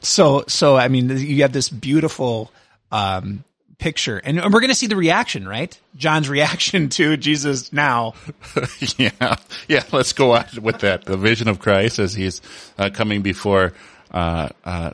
so, 0.00 0.44
so, 0.48 0.76
I 0.76 0.88
mean, 0.88 1.08
you 1.16 1.42
have 1.42 1.52
this 1.52 1.68
beautiful, 1.68 2.50
um, 2.90 3.44
picture. 3.78 4.18
And 4.18 4.36
we're 4.36 4.60
going 4.60 4.68
to 4.68 4.74
see 4.74 4.88
the 4.88 4.96
reaction, 4.96 5.46
right? 5.46 5.78
John's 5.96 6.28
reaction 6.28 6.88
to 6.90 7.16
Jesus 7.16 7.72
now. 7.72 8.14
yeah. 8.96 9.36
Yeah. 9.68 9.84
Let's 9.92 10.12
go 10.12 10.32
on 10.32 10.46
with 10.60 10.80
that. 10.80 11.04
The 11.04 11.16
vision 11.16 11.48
of 11.48 11.58
Christ 11.58 11.98
as 11.98 12.14
he's 12.14 12.42
uh, 12.76 12.90
coming 12.92 13.22
before, 13.22 13.72
uh, 14.10 14.48
uh, 14.64 14.90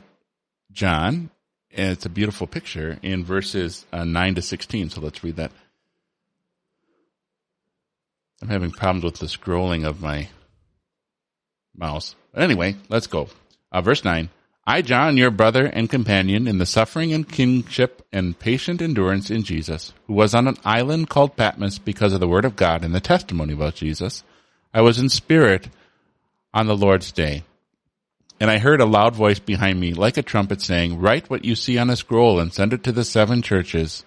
John. 0.71 1.29
And 1.71 1.91
it's 1.91 2.05
a 2.05 2.09
beautiful 2.09 2.47
picture 2.47 2.97
in 3.01 3.25
verses 3.25 3.85
uh, 3.91 4.05
9 4.05 4.35
to 4.35 4.41
16. 4.41 4.91
So 4.91 5.01
let's 5.01 5.23
read 5.23 5.35
that. 5.37 5.51
I'm 8.41 8.49
having 8.49 8.71
problems 8.71 9.03
with 9.03 9.15
the 9.15 9.25
scrolling 9.25 9.85
of 9.85 10.01
my 10.01 10.29
mouse. 11.75 12.15
But 12.33 12.43
anyway, 12.43 12.75
let's 12.89 13.07
go. 13.07 13.29
Uh, 13.71 13.81
verse 13.81 14.03
9. 14.03 14.29
I, 14.67 14.81
John, 14.81 15.15
your 15.15 15.29
brother 15.29 15.67
and 15.67 15.89
companion 15.89 16.47
in 16.47 16.57
the 16.57 16.65
suffering 16.65 17.13
and 17.13 17.29
kingship 17.29 18.03
and 18.11 18.37
patient 18.37 18.81
endurance 18.81 19.29
in 19.29 19.43
Jesus, 19.43 19.93
who 20.07 20.13
was 20.13 20.33
on 20.33 20.47
an 20.47 20.57
island 20.65 21.07
called 21.07 21.35
Patmos 21.35 21.77
because 21.77 22.13
of 22.13 22.19
the 22.19 22.27
word 22.27 22.45
of 22.45 22.55
God 22.55 22.83
and 22.83 22.93
the 22.93 22.99
testimony 22.99 23.53
about 23.53 23.75
Jesus, 23.75 24.23
I 24.73 24.81
was 24.81 24.97
in 24.97 25.09
spirit 25.09 25.69
on 26.51 26.65
the 26.65 26.75
Lord's 26.75 27.11
day. 27.11 27.43
And 28.39 28.49
I 28.49 28.57
heard 28.57 28.81
a 28.81 28.85
loud 28.85 29.15
voice 29.15 29.39
behind 29.39 29.79
me, 29.79 29.93
like 29.93 30.17
a 30.17 30.23
trumpet 30.23 30.61
saying, 30.61 30.99
write 30.99 31.29
what 31.29 31.45
you 31.45 31.55
see 31.55 31.77
on 31.77 31.91
a 31.91 31.95
scroll 31.95 32.39
and 32.39 32.51
send 32.51 32.73
it 32.73 32.83
to 32.85 32.91
the 32.91 33.05
seven 33.05 33.43
churches, 33.43 34.03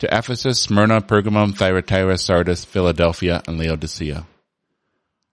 to 0.00 0.08
Ephesus, 0.12 0.60
Smyrna, 0.60 1.00
Pergamum, 1.00 1.56
Thyatira, 1.56 2.18
Sardis, 2.18 2.64
Philadelphia, 2.64 3.42
and 3.46 3.58
Laodicea. 3.58 4.26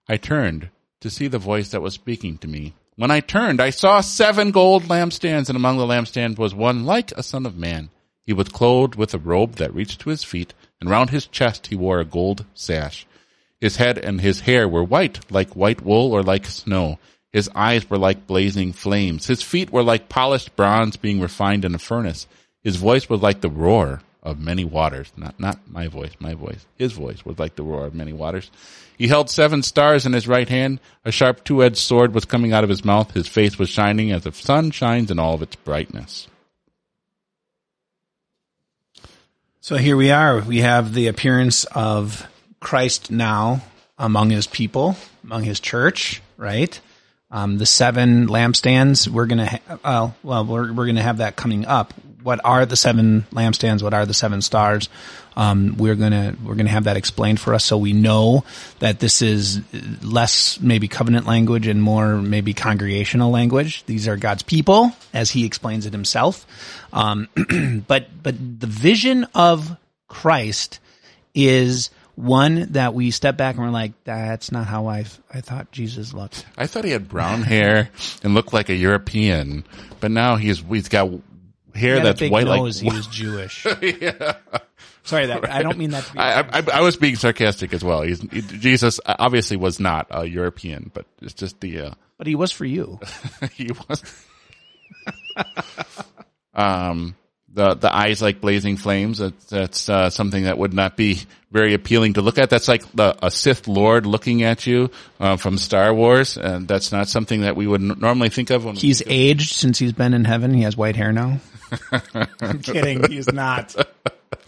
I 0.08 0.16
turned 0.16 0.70
to 1.00 1.10
see 1.10 1.26
the 1.26 1.38
voice 1.38 1.70
that 1.70 1.82
was 1.82 1.94
speaking 1.94 2.38
to 2.38 2.48
me. 2.48 2.74
When 2.96 3.10
I 3.10 3.20
turned, 3.20 3.60
I 3.60 3.70
saw 3.70 4.00
seven 4.00 4.52
gold 4.52 4.84
lampstands, 4.84 5.48
and 5.48 5.56
among 5.56 5.76
the 5.76 5.84
lampstands 5.84 6.38
was 6.38 6.54
one 6.54 6.86
like 6.86 7.12
a 7.12 7.22
son 7.22 7.44
of 7.44 7.56
man. 7.56 7.90
He 8.24 8.32
was 8.32 8.48
clothed 8.48 8.94
with 8.94 9.12
a 9.12 9.18
robe 9.18 9.56
that 9.56 9.74
reached 9.74 10.00
to 10.00 10.10
his 10.10 10.24
feet, 10.24 10.54
and 10.80 10.88
round 10.88 11.10
his 11.10 11.26
chest 11.26 11.66
he 11.66 11.76
wore 11.76 12.00
a 12.00 12.06
gold 12.06 12.46
sash. 12.54 13.06
His 13.60 13.76
head 13.76 13.98
and 13.98 14.22
his 14.22 14.40
hair 14.40 14.66
were 14.66 14.82
white, 14.82 15.30
like 15.30 15.54
white 15.54 15.82
wool 15.82 16.10
or 16.10 16.22
like 16.22 16.46
snow. 16.46 16.98
His 17.32 17.50
eyes 17.54 17.88
were 17.90 17.98
like 17.98 18.26
blazing 18.26 18.72
flames. 18.72 19.26
His 19.26 19.42
feet 19.42 19.70
were 19.70 19.82
like 19.82 20.08
polished 20.08 20.56
bronze 20.56 20.96
being 20.96 21.20
refined 21.20 21.66
in 21.66 21.74
a 21.74 21.78
furnace. 21.78 22.26
His 22.64 22.76
voice 22.76 23.10
was 23.10 23.20
like 23.20 23.42
the 23.42 23.50
roar 23.50 24.00
of 24.26 24.40
many 24.40 24.64
waters. 24.64 25.12
Not, 25.16 25.38
not 25.38 25.60
my 25.70 25.86
voice, 25.86 26.12
my 26.18 26.34
voice. 26.34 26.66
His 26.76 26.92
voice 26.92 27.24
was 27.24 27.38
like 27.38 27.54
the 27.54 27.62
roar 27.62 27.86
of 27.86 27.94
many 27.94 28.12
waters. 28.12 28.50
He 28.98 29.08
held 29.08 29.30
seven 29.30 29.62
stars 29.62 30.04
in 30.04 30.12
his 30.12 30.26
right 30.26 30.48
hand. 30.48 30.80
A 31.04 31.12
sharp 31.12 31.44
two-edged 31.44 31.76
sword 31.76 32.12
was 32.12 32.24
coming 32.24 32.52
out 32.52 32.64
of 32.64 32.70
his 32.70 32.84
mouth. 32.84 33.12
His 33.12 33.28
face 33.28 33.58
was 33.58 33.68
shining 33.68 34.10
as 34.10 34.24
the 34.24 34.32
sun 34.32 34.72
shines 34.72 35.10
in 35.10 35.18
all 35.18 35.34
of 35.34 35.42
its 35.42 35.54
brightness. 35.56 36.26
So 39.60 39.76
here 39.76 39.96
we 39.96 40.10
are. 40.10 40.40
We 40.40 40.58
have 40.58 40.92
the 40.92 41.06
appearance 41.06 41.64
of 41.66 42.26
Christ 42.60 43.10
now 43.10 43.62
among 43.98 44.30
his 44.30 44.46
people, 44.46 44.96
among 45.22 45.44
his 45.44 45.60
church, 45.60 46.20
right? 46.36 46.78
Um, 47.30 47.58
the 47.58 47.66
seven 47.66 48.28
lampstands, 48.28 49.08
we're 49.08 49.26
going 49.26 49.38
to, 49.38 49.46
ha- 49.46 49.78
uh, 49.84 50.10
well, 50.22 50.44
we're, 50.44 50.72
we're 50.72 50.86
going 50.86 50.96
to 50.96 51.02
have 51.02 51.18
that 51.18 51.36
coming 51.36 51.64
up. 51.66 51.94
What 52.26 52.40
are 52.42 52.66
the 52.66 52.74
seven 52.74 53.24
lampstands? 53.30 53.84
What 53.84 53.94
are 53.94 54.04
the 54.04 54.12
seven 54.12 54.42
stars? 54.42 54.88
Um, 55.36 55.76
we're 55.76 55.94
to, 55.94 56.36
we're 56.44 56.56
to 56.56 56.66
have 56.66 56.84
that 56.84 56.96
explained 56.96 57.38
for 57.38 57.54
us 57.54 57.64
so 57.64 57.78
we 57.78 57.92
know 57.92 58.44
that 58.80 58.98
this 58.98 59.22
is 59.22 59.60
less 60.02 60.58
maybe 60.60 60.88
covenant 60.88 61.28
language 61.28 61.68
and 61.68 61.80
more 61.80 62.16
maybe 62.16 62.52
congregational 62.52 63.30
language. 63.30 63.84
These 63.86 64.08
are 64.08 64.16
God's 64.16 64.42
people 64.42 64.90
as 65.14 65.30
he 65.30 65.44
explains 65.44 65.86
it 65.86 65.92
himself. 65.92 66.44
Um, 66.92 67.28
but, 67.86 68.08
but 68.20 68.34
the 68.58 68.66
vision 68.66 69.28
of 69.32 69.76
Christ 70.08 70.80
is 71.32 71.90
one 72.16 72.72
that 72.72 72.92
we 72.92 73.12
step 73.12 73.36
back 73.36 73.54
and 73.54 73.64
we're 73.64 73.70
like, 73.70 73.92
that's 74.02 74.50
not 74.50 74.66
how 74.66 74.88
I 74.88 75.04
I 75.32 75.42
thought 75.42 75.70
Jesus 75.70 76.12
looked. 76.12 76.44
I 76.58 76.66
thought 76.66 76.82
he 76.82 76.90
had 76.90 77.08
brown 77.08 77.42
hair 77.42 77.90
and 78.24 78.34
looked 78.34 78.52
like 78.52 78.68
a 78.68 78.74
European, 78.74 79.64
but 80.00 80.10
now 80.10 80.36
he's 80.36 80.60
he's 80.60 80.88
got 80.88 81.10
hair 81.76 82.02
that's 82.02 82.20
white 82.22 82.46
nose, 82.46 82.82
like 82.82 82.92
he 82.92 82.96
was 82.96 83.06
Jewish. 83.06 83.66
yeah. 83.82 84.36
Sorry, 85.06 85.26
that 85.26 85.48
I 85.48 85.62
don't 85.62 85.78
mean 85.78 85.90
that 85.90 86.04
to 86.04 86.12
be. 86.12 86.18
I, 86.18 86.40
I, 86.40 86.62
I, 86.74 86.80
was 86.80 86.96
being 86.96 87.14
sarcastic 87.14 87.72
as 87.72 87.84
well. 87.84 88.02
He's, 88.02 88.20
he, 88.20 88.40
Jesus 88.42 88.98
obviously 89.06 89.56
was 89.56 89.78
not 89.78 90.08
a 90.10 90.26
European, 90.26 90.90
but 90.92 91.06
it's 91.22 91.32
just 91.34 91.60
the. 91.60 91.80
Uh, 91.80 91.90
but 92.18 92.26
he 92.26 92.34
was 92.34 92.50
for 92.50 92.64
you. 92.64 92.98
he 93.52 93.70
was. 93.88 94.02
um, 96.54 97.14
the 97.52 97.74
the 97.74 97.94
eyes 97.94 98.20
like 98.20 98.40
blazing 98.40 98.76
flames. 98.76 99.18
That's, 99.18 99.44
that's 99.46 99.88
uh, 99.88 100.10
something 100.10 100.44
that 100.44 100.58
would 100.58 100.74
not 100.74 100.96
be 100.96 101.20
very 101.52 101.74
appealing 101.74 102.14
to 102.14 102.22
look 102.22 102.38
at. 102.38 102.50
That's 102.50 102.68
like 102.68 102.90
the, 102.92 103.16
a 103.24 103.30
Sith 103.30 103.68
Lord 103.68 104.06
looking 104.06 104.42
at 104.42 104.66
you 104.66 104.90
uh, 105.20 105.36
from 105.36 105.56
Star 105.56 105.94
Wars, 105.94 106.36
and 106.36 106.66
that's 106.66 106.90
not 106.90 107.08
something 107.08 107.42
that 107.42 107.54
we 107.54 107.66
would 107.66 107.80
n- 107.80 107.96
normally 107.98 108.28
think 108.28 108.50
of. 108.50 108.64
When 108.64 108.74
he's 108.74 109.02
aged 109.06 109.54
since 109.54 109.78
he's 109.78 109.92
been 109.92 110.14
in 110.14 110.24
heaven. 110.24 110.52
He 110.52 110.62
has 110.62 110.76
white 110.76 110.96
hair 110.96 111.12
now. 111.12 111.38
I'm 112.40 112.60
kidding. 112.60 113.10
He's 113.10 113.32
not. 113.32 113.74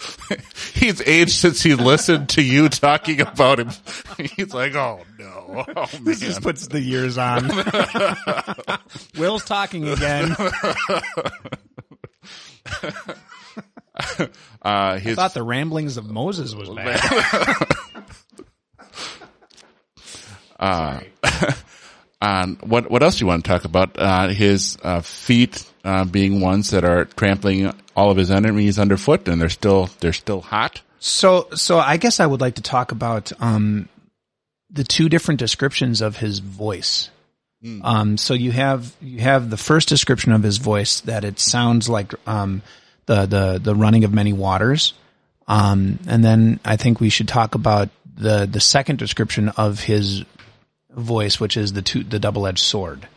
he's 0.75 1.01
aged 1.07 1.33
since 1.33 1.63
he 1.63 1.75
listened 1.75 2.29
to 2.31 2.43
you 2.43 2.69
talking 2.69 3.21
about 3.21 3.59
him. 3.61 3.71
He's 4.37 4.53
like, 4.55 4.75
oh 4.75 5.01
no, 5.19 5.65
oh. 5.77 5.87
This 6.03 6.21
just 6.21 6.43
puts 6.43 6.69
the 6.69 6.81
years 6.81 7.19
on. 7.19 7.51
Will's 9.19 9.45
talking 9.45 9.89
again. 9.89 10.37
Uh, 14.63 14.99
his, 14.99 15.19
I 15.19 15.23
thought 15.23 15.35
the 15.35 15.43
ramblings 15.43 15.97
of 15.97 16.09
Moses 16.09 16.55
was 16.55 16.69
bad. 16.69 17.01
um, 22.21 22.57
what 22.63 22.91
what 22.91 23.03
else 23.03 23.19
do 23.19 23.25
you 23.25 23.27
want 23.27 23.45
to 23.45 23.51
talk 23.51 23.65
about? 23.65 23.99
Uh, 23.99 24.29
his 24.29 24.79
uh, 24.83 25.01
feet 25.01 25.65
uh, 25.89 26.05
being 26.05 26.41
ones 26.41 26.71
that 26.71 26.85
are 26.85 27.07
trampling 27.07 27.73
all 27.97 28.11
of 28.11 28.19
his 28.19 28.31
enemies 28.31 28.79
underfoot, 28.79 29.27
and 29.27 29.41
they're 29.41 29.49
still 29.49 29.89
they're 30.01 30.13
still 30.13 30.43
hot. 30.43 30.83
So, 30.99 31.49
so 31.55 31.79
I 31.79 31.97
guess 31.97 32.21
I 32.21 32.27
would 32.27 32.41
like 32.43 32.57
to 32.57 32.63
talk 32.63 32.93
about 32.93 33.33
um, 33.41 33.89
the 34.71 34.85
two 34.85 35.09
different 35.09 35.41
descriptions 35.41 36.03
of 36.03 36.17
his 36.17 36.41
voice. 36.41 37.09
Um, 37.83 38.17
so 38.19 38.35
you 38.35 38.53
have 38.53 38.95
you 39.01 39.21
have 39.21 39.51
the 39.51 39.57
first 39.57 39.89
description 39.89 40.33
of 40.33 40.43
his 40.43 40.59
voice 40.59 41.01
that 41.03 41.25
it 41.25 41.41
sounds 41.41 41.89
like 41.89 42.13
um, 42.29 42.63
the 43.07 43.27
the 43.27 43.59
the 43.61 43.75
running 43.75 44.05
of 44.05 44.13
many 44.13 44.33
waters, 44.33 44.93
um, 45.49 45.99
and 46.07 46.23
then 46.23 46.61
I 46.65 46.77
think 46.77 47.01
we 47.01 47.09
should 47.09 47.29
talk 47.29 47.55
about 47.55 47.89
the 48.15 48.47
the 48.47 48.61
second 48.61 48.99
description 48.99 49.49
of 49.49 49.81
his 49.81 50.25
voice, 50.91 51.41
which 51.41 51.57
is 51.57 51.73
the 51.73 51.83
two 51.83 52.05
the 52.05 52.21
double 52.21 52.47
edged 52.47 52.63
sword. 52.63 53.09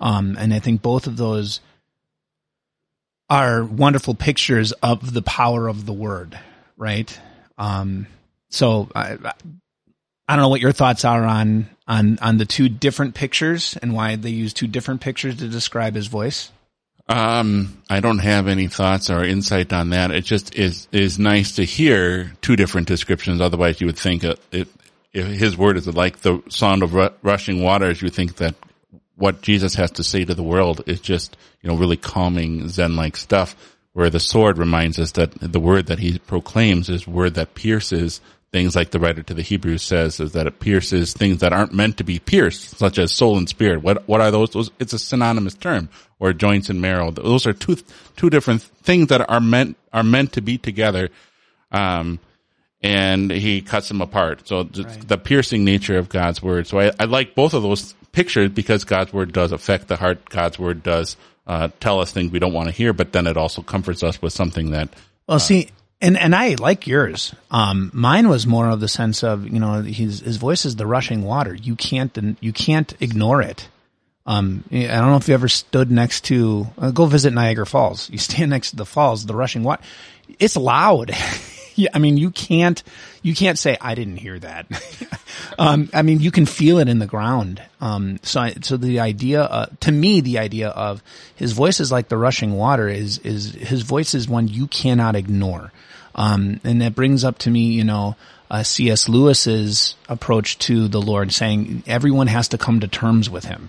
Um, 0.00 0.36
and 0.38 0.52
I 0.52 0.58
think 0.58 0.82
both 0.82 1.06
of 1.06 1.16
those 1.16 1.60
are 3.30 3.64
wonderful 3.64 4.14
pictures 4.14 4.72
of 4.72 5.12
the 5.12 5.22
power 5.22 5.68
of 5.68 5.86
the 5.86 5.92
word, 5.92 6.38
right? 6.76 7.18
Um, 7.58 8.06
so 8.48 8.88
I, 8.94 9.18
I 10.28 10.36
don't 10.36 10.42
know 10.42 10.48
what 10.48 10.60
your 10.60 10.72
thoughts 10.72 11.04
are 11.04 11.24
on 11.24 11.68
on 11.86 12.18
on 12.20 12.38
the 12.38 12.44
two 12.44 12.68
different 12.68 13.14
pictures 13.14 13.76
and 13.80 13.94
why 13.94 14.16
they 14.16 14.30
use 14.30 14.52
two 14.52 14.66
different 14.66 15.00
pictures 15.00 15.36
to 15.36 15.48
describe 15.48 15.94
his 15.94 16.06
voice. 16.06 16.50
Um, 17.08 17.82
I 17.88 18.00
don't 18.00 18.18
have 18.18 18.48
any 18.48 18.68
thoughts 18.68 19.08
or 19.08 19.24
insight 19.24 19.72
on 19.72 19.90
that. 19.90 20.10
It 20.10 20.24
just 20.24 20.54
is 20.54 20.88
is 20.92 21.18
nice 21.18 21.56
to 21.56 21.64
hear 21.64 22.32
two 22.42 22.56
different 22.56 22.86
descriptions. 22.86 23.40
Otherwise, 23.40 23.80
you 23.80 23.86
would 23.86 23.98
think 23.98 24.24
uh, 24.24 24.36
it, 24.52 24.68
if 25.14 25.26
his 25.26 25.56
word 25.56 25.78
is 25.78 25.86
like 25.86 26.18
the 26.18 26.42
sound 26.50 26.82
of 26.82 26.92
ru- 26.92 27.10
rushing 27.22 27.62
waters. 27.62 28.02
You 28.02 28.10
think 28.10 28.36
that 28.36 28.54
what 29.18 29.42
Jesus 29.42 29.74
has 29.74 29.90
to 29.92 30.04
say 30.04 30.24
to 30.24 30.34
the 30.34 30.42
world 30.42 30.82
is 30.86 31.00
just 31.00 31.36
you 31.62 31.68
know 31.68 31.76
really 31.76 31.96
calming 31.96 32.68
Zen 32.68 32.96
like 32.96 33.16
stuff. 33.16 33.56
Where 33.94 34.10
the 34.10 34.20
sword 34.20 34.58
reminds 34.58 34.98
us 35.00 35.12
that 35.12 35.32
the 35.40 35.58
word 35.58 35.86
that 35.86 35.98
he 35.98 36.18
proclaims 36.20 36.88
is 36.88 37.08
word 37.08 37.34
that 37.34 37.54
pierces 37.56 38.20
things 38.52 38.76
like 38.76 38.90
the 38.90 38.98
writer 39.00 39.22
to 39.22 39.34
the 39.34 39.42
Hebrews 39.42 39.82
says 39.82 40.20
is 40.20 40.32
that 40.32 40.46
it 40.46 40.60
pierces 40.60 41.12
things 41.12 41.40
that 41.40 41.52
aren't 41.52 41.74
meant 41.74 41.98
to 41.98 42.04
be 42.04 42.18
pierced, 42.18 42.78
such 42.78 42.98
as 42.98 43.12
soul 43.12 43.36
and 43.36 43.48
spirit. 43.48 43.82
What 43.82 44.06
what 44.08 44.20
are 44.20 44.30
those? 44.30 44.50
those 44.50 44.70
it's 44.78 44.92
a 44.92 44.98
synonymous 44.98 45.54
term, 45.54 45.88
or 46.18 46.32
joints 46.32 46.70
and 46.70 46.80
marrow. 46.80 47.10
Those 47.10 47.46
are 47.46 47.52
two 47.52 47.76
two 48.16 48.30
different 48.30 48.62
things 48.62 49.08
that 49.08 49.28
are 49.28 49.40
meant 49.40 49.76
are 49.92 50.04
meant 50.04 50.32
to 50.34 50.42
be 50.42 50.58
together. 50.58 51.08
Um, 51.72 52.20
and 52.80 53.30
he 53.30 53.60
cuts 53.60 53.88
them 53.88 54.00
apart. 54.00 54.46
So 54.46 54.62
the, 54.62 54.84
Right. 54.84 55.08
the 55.08 55.18
piercing 55.18 55.64
nature 55.64 55.98
of 55.98 56.08
God's 56.08 56.40
word. 56.40 56.68
So 56.68 56.78
I, 56.78 56.92
I 57.00 57.04
like 57.06 57.34
both 57.34 57.52
of 57.52 57.62
those 57.64 57.94
pictures 58.12 58.50
because 58.50 58.84
God's 58.84 59.12
word 59.12 59.32
does 59.32 59.52
affect 59.52 59.88
the 59.88 59.96
heart. 59.96 60.28
God's 60.28 60.58
word 60.58 60.82
does 60.82 61.16
uh, 61.46 61.68
tell 61.80 62.00
us 62.00 62.12
things 62.12 62.30
we 62.30 62.38
don't 62.38 62.52
want 62.52 62.68
to 62.68 62.74
hear, 62.74 62.92
but 62.92 63.12
then 63.12 63.26
it 63.26 63.36
also 63.36 63.62
comforts 63.62 64.02
us 64.02 64.20
with 64.20 64.32
something 64.32 64.70
that 64.72 64.90
Well, 65.26 65.38
see, 65.38 65.70
and 66.00 66.16
and 66.16 66.34
I 66.34 66.54
like 66.54 66.86
yours. 66.86 67.34
Um, 67.50 67.90
mine 67.94 68.28
was 68.28 68.46
more 68.46 68.68
of 68.68 68.80
the 68.80 68.88
sense 68.88 69.24
of 69.24 69.48
you 69.48 69.58
know 69.58 69.82
his 69.82 70.20
his 70.20 70.36
voice 70.36 70.64
is 70.64 70.76
the 70.76 70.86
rushing 70.86 71.22
water. 71.22 71.54
You 71.54 71.74
can't 71.76 72.36
you 72.40 72.52
can't 72.52 72.94
ignore 73.00 73.42
it. 73.42 73.68
Um, 74.26 74.62
I 74.70 74.86
don't 74.86 75.06
know 75.08 75.16
if 75.16 75.26
you 75.26 75.32
ever 75.32 75.48
stood 75.48 75.90
next 75.90 76.24
to 76.24 76.66
uh, 76.76 76.90
go 76.90 77.06
visit 77.06 77.32
Niagara 77.32 77.64
Falls. 77.66 78.10
You 78.10 78.18
stand 78.18 78.50
next 78.50 78.70
to 78.70 78.76
the 78.76 78.84
falls, 78.84 79.24
the 79.24 79.34
rushing 79.34 79.62
water. 79.62 79.82
It's 80.38 80.56
loud. 80.56 81.12
yeah, 81.78 81.90
I 81.94 82.00
mean 82.00 82.16
you 82.16 82.30
can't 82.30 82.82
you 83.22 83.34
can't 83.34 83.58
say 83.58 83.76
I 83.80 83.94
didn't 83.94 84.16
hear 84.16 84.38
that. 84.40 84.66
um, 85.58 85.88
I 85.94 86.02
mean 86.02 86.18
you 86.20 86.32
can 86.32 86.44
feel 86.44 86.78
it 86.78 86.88
in 86.88 86.98
the 86.98 87.06
ground. 87.06 87.62
Um, 87.80 88.18
so 88.22 88.40
I, 88.40 88.54
so 88.62 88.76
the 88.76 88.98
idea 88.98 89.42
uh, 89.42 89.66
to 89.80 89.92
me 89.92 90.20
the 90.20 90.38
idea 90.38 90.70
of 90.70 91.02
his 91.36 91.52
voice 91.52 91.78
is 91.78 91.92
like 91.92 92.08
the 92.08 92.16
rushing 92.16 92.54
water 92.54 92.88
is 92.88 93.18
is 93.18 93.54
his 93.54 93.82
voice 93.82 94.14
is 94.14 94.28
one 94.28 94.48
you 94.48 94.66
cannot 94.66 95.14
ignore. 95.14 95.72
Um, 96.16 96.60
and 96.64 96.82
that 96.82 96.96
brings 96.96 97.22
up 97.22 97.38
to 97.38 97.50
me, 97.50 97.66
you 97.66 97.84
know, 97.84 98.16
uh, 98.50 98.64
C.S. 98.64 99.08
Lewis's 99.08 99.94
approach 100.08 100.58
to 100.58 100.88
the 100.88 101.00
Lord, 101.00 101.32
saying 101.32 101.84
everyone 101.86 102.26
has 102.26 102.48
to 102.48 102.58
come 102.58 102.80
to 102.80 102.88
terms 102.88 103.30
with 103.30 103.44
him. 103.44 103.68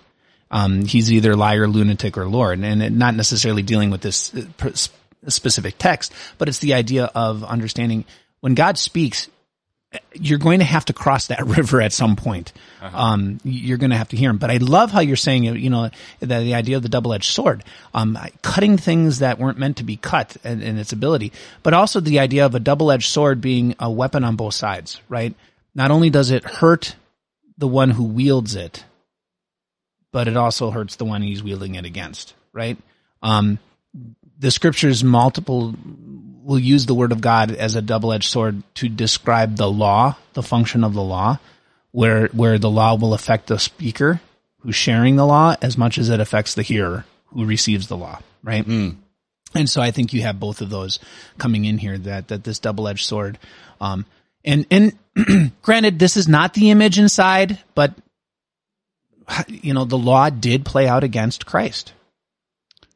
Um, 0.49 0.85
he's 0.85 1.11
either 1.11 1.35
liar, 1.35 1.67
lunatic, 1.67 2.17
or 2.17 2.27
Lord, 2.27 2.59
and 2.59 2.81
it, 2.81 2.91
not 2.91 3.13
necessarily 3.13 3.61
dealing 3.61 3.91
with 3.91 4.01
this 4.01 4.33
uh, 4.33 4.71
specific 5.27 5.75
text, 5.77 6.13
but 6.37 6.47
it's 6.47 6.59
the 6.59 6.73
idea 6.73 7.11
of 7.13 7.43
understanding 7.43 8.05
when 8.39 8.55
God 8.55 8.77
speaks, 8.77 9.29
you're 10.13 10.37
going 10.37 10.59
to 10.59 10.65
have 10.65 10.85
to 10.85 10.93
cross 10.93 11.27
that 11.27 11.45
river 11.45 11.81
at 11.81 11.93
some 11.93 12.15
point. 12.15 12.53
Um, 12.81 13.39
you're 13.43 13.77
going 13.77 13.89
to 13.89 13.97
have 13.97 14.09
to 14.09 14.17
hear 14.17 14.29
him. 14.29 14.37
But 14.37 14.51
I 14.51 14.57
love 14.57 14.91
how 14.91 15.01
you're 15.01 15.15
saying, 15.15 15.43
you 15.43 15.69
know, 15.69 15.89
the, 16.19 16.25
the 16.25 16.53
idea 16.53 16.77
of 16.77 16.83
the 16.83 16.89
double-edged 16.89 17.31
sword, 17.31 17.63
um, 17.93 18.17
cutting 18.41 18.77
things 18.77 19.19
that 19.19 19.39
weren't 19.39 19.57
meant 19.57 19.77
to 19.77 19.83
be 19.83 19.97
cut 19.97 20.37
and, 20.43 20.61
and 20.61 20.79
its 20.79 20.93
ability, 20.93 21.33
but 21.63 21.73
also 21.73 21.99
the 21.99 22.19
idea 22.19 22.45
of 22.45 22.55
a 22.55 22.59
double-edged 22.59 23.09
sword 23.09 23.41
being 23.41 23.75
a 23.79 23.89
weapon 23.89 24.23
on 24.23 24.35
both 24.35 24.53
sides, 24.53 25.01
right? 25.09 25.33
Not 25.75 25.91
only 25.91 26.09
does 26.09 26.31
it 26.31 26.43
hurt 26.43 26.95
the 27.57 27.67
one 27.67 27.89
who 27.91 28.03
wields 28.03 28.55
it, 28.55 28.85
but 30.11 30.27
it 30.27 30.37
also 30.37 30.71
hurts 30.71 30.95
the 30.95 31.05
one 31.05 31.21
he's 31.21 31.43
wielding 31.43 31.75
it 31.75 31.85
against, 31.85 32.33
right? 32.53 32.77
Um, 33.21 33.59
the 34.39 34.51
scriptures 34.51 35.03
multiple 35.03 35.75
will 36.41 36.57
use 36.57 36.85
the 36.85 36.95
word 36.95 37.11
of 37.11 37.21
God 37.21 37.51
as 37.51 37.75
a 37.75 37.81
double-edged 37.81 38.27
sword 38.27 38.63
to 38.75 38.89
describe 38.89 39.57
the 39.57 39.69
law, 39.69 40.15
the 40.33 40.41
function 40.41 40.83
of 40.83 40.93
the 40.93 41.03
law, 41.03 41.37
where 41.91 42.27
where 42.27 42.57
the 42.57 42.69
law 42.69 42.95
will 42.95 43.13
affect 43.13 43.47
the 43.47 43.59
speaker 43.59 44.21
who's 44.61 44.75
sharing 44.75 45.15
the 45.15 45.25
law 45.25 45.55
as 45.61 45.77
much 45.77 45.97
as 45.97 46.09
it 46.09 46.19
affects 46.19 46.55
the 46.55 46.61
hearer 46.61 47.05
who 47.27 47.45
receives 47.45 47.87
the 47.87 47.97
law, 47.97 48.19
right? 48.43 48.65
And 49.53 49.69
so 49.69 49.81
I 49.81 49.91
think 49.91 50.13
you 50.13 50.21
have 50.21 50.39
both 50.39 50.61
of 50.61 50.69
those 50.69 50.99
coming 51.37 51.65
in 51.65 51.77
here 51.77 51.97
that 51.97 52.29
that 52.29 52.43
this 52.43 52.59
double-edged 52.59 53.05
sword 53.05 53.37
um 53.81 54.05
and 54.45 54.65
and 54.71 54.97
granted 55.61 55.99
this 55.99 56.15
is 56.15 56.27
not 56.27 56.53
the 56.53 56.71
image 56.71 56.97
inside, 56.97 57.59
but 57.75 57.93
you 59.47 59.73
know 59.73 59.85
the 59.85 59.97
law 59.97 60.29
did 60.29 60.65
play 60.65 60.87
out 60.87 61.03
against 61.03 61.45
Christ 61.45 61.93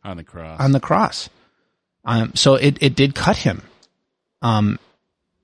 on 0.03 0.17
the 0.17 0.23
cross. 0.23 0.59
on 0.59 0.71
the 0.71 0.79
cross. 0.79 1.29
Um, 2.05 2.33
so 2.35 2.55
it, 2.55 2.77
it 2.81 2.95
did 2.95 3.15
cut 3.15 3.37
him. 3.37 3.61
Um, 4.41 4.77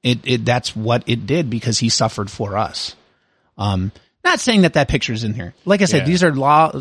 it, 0.03 0.19
it, 0.25 0.45
that's 0.45 0.75
what 0.75 1.03
it 1.07 1.25
did 1.25 1.49
because 1.49 1.77
he 1.79 1.89
suffered 1.89 2.29
for 2.29 2.57
us. 2.57 2.95
Um, 3.57 3.91
not 4.23 4.39
saying 4.39 4.61
that 4.63 4.73
that 4.73 4.87
picture's 4.89 5.23
in 5.23 5.33
here. 5.33 5.53
Like 5.65 5.81
I 5.81 5.85
said, 5.85 5.99
Yeah. 5.99 6.05
these 6.05 6.23
are 6.23 6.33
law. 6.35 6.71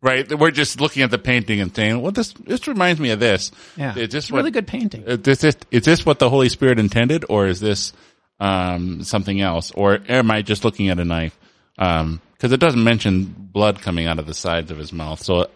Right. 0.00 0.36
We're 0.36 0.50
just 0.50 0.80
looking 0.80 1.02
at 1.04 1.12
the 1.12 1.18
painting 1.18 1.60
and 1.60 1.74
saying, 1.74 2.00
well, 2.02 2.10
this, 2.10 2.32
this 2.32 2.66
reminds 2.66 3.00
me 3.00 3.10
of 3.10 3.20
this. 3.20 3.52
Yeah. 3.76 3.96
Is 3.96 4.08
this 4.10 4.30
what, 4.30 4.38
really 4.38 4.50
good 4.50 4.66
painting. 4.66 5.04
Is 5.04 5.18
this, 5.20 5.44
is, 5.44 5.56
is 5.70 5.84
this 5.84 6.04
what 6.04 6.18
the 6.18 6.28
Holy 6.28 6.48
Spirit 6.48 6.80
intended 6.80 7.24
or 7.28 7.46
is 7.46 7.60
this, 7.60 7.92
um, 8.40 9.04
something 9.04 9.40
else? 9.40 9.70
Or 9.70 10.00
am 10.08 10.30
I 10.32 10.42
just 10.42 10.64
looking 10.64 10.88
at 10.88 10.98
a 10.98 11.04
knife? 11.04 11.38
Um, 11.78 12.20
cause 12.40 12.50
it 12.50 12.58
doesn't 12.58 12.82
mention 12.82 13.24
blood 13.38 13.80
coming 13.80 14.08
out 14.08 14.18
of 14.18 14.26
the 14.26 14.34
sides 14.34 14.72
of 14.72 14.78
his 14.78 14.92
mouth. 14.92 15.22
So 15.22 15.48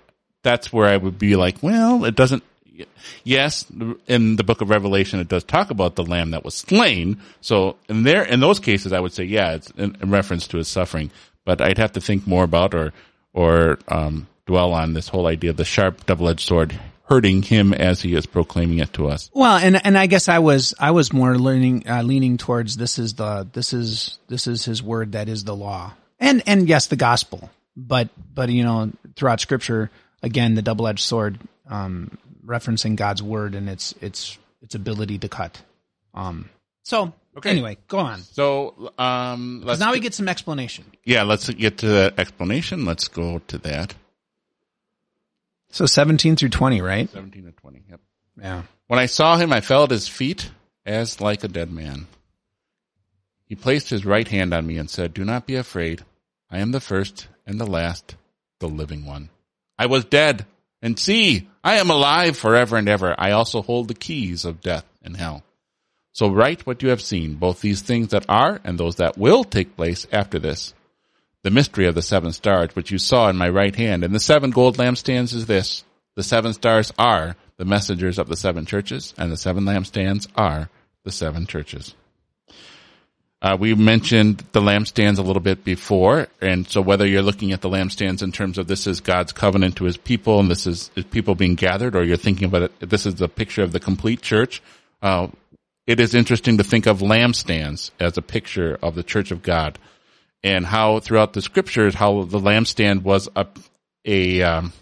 that's 0.46 0.72
where 0.72 0.86
I 0.86 0.96
would 0.96 1.18
be 1.18 1.34
like, 1.34 1.60
well, 1.60 2.04
it 2.04 2.14
doesn't, 2.14 2.44
yes, 3.24 3.66
in 4.06 4.36
the 4.36 4.44
book 4.44 4.60
of 4.60 4.70
Revelation, 4.70 5.18
it 5.18 5.26
does 5.26 5.42
talk 5.42 5.70
about 5.70 5.96
the 5.96 6.04
lamb 6.04 6.30
that 6.30 6.44
was 6.44 6.54
slain. 6.54 7.20
So 7.40 7.76
in 7.88 8.04
there, 8.04 8.22
in 8.22 8.38
those 8.38 8.60
cases, 8.60 8.92
I 8.92 9.00
would 9.00 9.12
say, 9.12 9.24
yeah, 9.24 9.54
it's 9.54 9.70
in, 9.72 9.96
in 10.00 10.10
reference 10.10 10.46
to 10.48 10.58
his 10.58 10.68
suffering, 10.68 11.10
but 11.44 11.60
I'd 11.60 11.78
have 11.78 11.92
to 11.92 12.00
think 12.00 12.28
more 12.28 12.44
about 12.44 12.74
or, 12.74 12.92
or, 13.32 13.80
um, 13.88 14.28
dwell 14.46 14.72
on 14.72 14.92
this 14.94 15.08
whole 15.08 15.26
idea 15.26 15.50
of 15.50 15.56
the 15.56 15.64
sharp 15.64 16.06
double-edged 16.06 16.46
sword 16.46 16.78
hurting 17.06 17.42
him 17.42 17.72
as 17.72 18.00
he 18.02 18.14
is 18.14 18.26
proclaiming 18.26 18.78
it 18.78 18.92
to 18.92 19.08
us. 19.08 19.30
Well, 19.34 19.56
and 19.56 19.84
and 19.84 19.98
I 19.98 20.06
guess 20.06 20.28
I 20.28 20.38
was 20.38 20.74
I 20.78 20.92
was 20.92 21.12
more 21.12 21.36
learning 21.38 21.88
uh, 21.88 22.02
leaning 22.02 22.36
towards 22.36 22.76
this 22.76 22.98
is 22.98 23.14
the 23.14 23.48
this 23.52 23.72
is 23.72 24.18
this 24.28 24.46
is 24.46 24.64
his 24.64 24.82
word 24.82 25.12
that 25.12 25.28
is 25.28 25.44
the 25.44 25.54
law, 25.54 25.92
and 26.20 26.42
and 26.46 26.68
yes, 26.68 26.86
the 26.86 26.96
gospel. 26.96 27.50
But 27.76 28.08
but 28.34 28.48
you 28.50 28.64
know 28.64 28.92
throughout 29.16 29.40
Scripture, 29.40 29.90
again, 30.22 30.54
the 30.54 30.62
double 30.62 30.86
edged 30.86 31.04
sword, 31.04 31.38
um, 31.68 32.16
referencing 32.44 32.96
God's 32.96 33.22
word 33.22 33.54
and 33.54 33.68
its 33.68 33.92
its 34.00 34.38
its 34.62 34.74
ability 34.74 35.18
to 35.18 35.28
cut. 35.28 35.60
Um. 36.14 36.48
So 36.82 37.12
Okay. 37.36 37.50
anyway, 37.50 37.76
go 37.88 37.98
on. 37.98 38.20
So, 38.22 38.92
um, 38.96 39.60
let's, 39.64 39.78
Now 39.78 39.92
we 39.92 40.00
get 40.00 40.14
some 40.14 40.26
explanation. 40.28 40.84
yeah, 41.04 41.22
let's 41.24 41.50
get 41.50 41.78
to 41.78 41.86
the 41.86 42.14
explanation. 42.16 42.86
Let's 42.86 43.08
go 43.08 43.40
to 43.48 43.58
that. 43.58 43.94
So 45.70 45.84
seventeen 45.86 46.36
through 46.36 46.48
twenty, 46.50 46.80
right? 46.80 47.10
17 47.10 47.44
to 47.44 47.52
20. 47.52 47.82
Yep. 47.90 48.00
Yeah. 48.40 48.62
When 48.86 48.98
I 48.98 49.06
saw 49.06 49.36
him, 49.36 49.52
I 49.52 49.60
fell 49.60 49.84
at 49.84 49.90
his 49.90 50.08
feet 50.08 50.50
as 50.86 51.20
like 51.20 51.44
a 51.44 51.48
dead 51.48 51.70
man. 51.72 52.06
He 53.44 53.54
placed 53.54 53.90
his 53.90 54.06
right 54.06 54.26
hand 54.26 54.54
on 54.54 54.66
me 54.66 54.78
and 54.78 54.88
said, 54.88 55.12
Do 55.12 55.24
not 55.24 55.46
be 55.46 55.56
afraid. 55.56 56.04
I 56.50 56.58
am 56.58 56.72
the 56.72 56.80
first 56.80 57.28
and 57.46 57.60
the 57.60 57.66
last, 57.66 58.14
the 58.60 58.68
living 58.68 59.04
one. 59.04 59.28
I 59.78 59.86
was 59.86 60.04
dead, 60.04 60.46
and 60.82 60.98
see, 60.98 61.48
I 61.62 61.74
am 61.74 61.90
alive 61.90 62.36
forever 62.36 62.76
and 62.76 62.88
ever. 62.88 63.14
I 63.18 63.32
also 63.32 63.62
hold 63.62 63.88
the 63.88 63.94
keys 63.94 64.44
of 64.44 64.60
death 64.60 64.84
and 65.02 65.16
hell. 65.16 65.42
So 66.12 66.30
write 66.30 66.66
what 66.66 66.82
you 66.82 66.88
have 66.88 67.02
seen, 67.02 67.34
both 67.34 67.60
these 67.60 67.82
things 67.82 68.08
that 68.08 68.24
are 68.28 68.60
and 68.64 68.78
those 68.78 68.96
that 68.96 69.18
will 69.18 69.44
take 69.44 69.76
place 69.76 70.06
after 70.10 70.38
this. 70.38 70.72
The 71.42 71.50
mystery 71.50 71.86
of 71.86 71.94
the 71.94 72.02
seven 72.02 72.32
stars, 72.32 72.74
which 72.74 72.90
you 72.90 72.98
saw 72.98 73.28
in 73.28 73.36
my 73.36 73.48
right 73.48 73.76
hand, 73.76 74.02
and 74.02 74.14
the 74.14 74.20
seven 74.20 74.50
gold 74.50 74.78
lampstands 74.78 75.34
is 75.34 75.46
this. 75.46 75.84
The 76.14 76.22
seven 76.22 76.54
stars 76.54 76.92
are 76.98 77.36
the 77.58 77.66
messengers 77.66 78.18
of 78.18 78.28
the 78.28 78.36
seven 78.36 78.64
churches, 78.64 79.12
and 79.18 79.30
the 79.30 79.36
seven 79.36 79.64
lampstands 79.64 80.26
are 80.34 80.70
the 81.04 81.12
seven 81.12 81.46
churches. 81.46 81.94
Uh, 83.42 83.56
we 83.58 83.74
mentioned 83.74 84.42
the 84.52 84.60
lampstands 84.60 85.18
a 85.18 85.22
little 85.22 85.42
bit 85.42 85.62
before, 85.62 86.26
and 86.40 86.66
so 86.68 86.80
whether 86.80 87.06
you're 87.06 87.22
looking 87.22 87.52
at 87.52 87.60
the 87.60 87.68
lampstands 87.68 88.22
in 88.22 88.32
terms 88.32 88.56
of 88.56 88.66
this 88.66 88.86
is 88.86 89.00
God's 89.00 89.32
covenant 89.32 89.76
to 89.76 89.84
His 89.84 89.98
people, 89.98 90.40
and 90.40 90.50
this 90.50 90.66
is, 90.66 90.90
people 91.10 91.34
being 91.34 91.54
gathered, 91.54 91.94
or 91.94 92.02
you're 92.02 92.16
thinking 92.16 92.46
about 92.46 92.62
it, 92.62 92.80
this 92.80 93.04
is 93.04 93.20
a 93.20 93.28
picture 93.28 93.62
of 93.62 93.72
the 93.72 93.80
complete 93.80 94.22
church. 94.22 94.62
Uh, 95.02 95.28
it 95.86 96.00
is 96.00 96.14
interesting 96.14 96.56
to 96.56 96.64
think 96.64 96.86
of 96.86 97.00
lampstands 97.00 97.90
as 98.00 98.16
a 98.16 98.22
picture 98.22 98.78
of 98.82 98.94
the 98.94 99.02
church 99.02 99.30
of 99.30 99.42
God, 99.42 99.78
and 100.42 100.64
how 100.64 101.00
throughout 101.00 101.34
the 101.34 101.42
scriptures, 101.42 101.94
how 101.94 102.22
the 102.22 102.40
lampstand 102.40 103.02
was 103.02 103.28
a 103.36 103.46
a 104.06 104.40
um, 104.42 104.72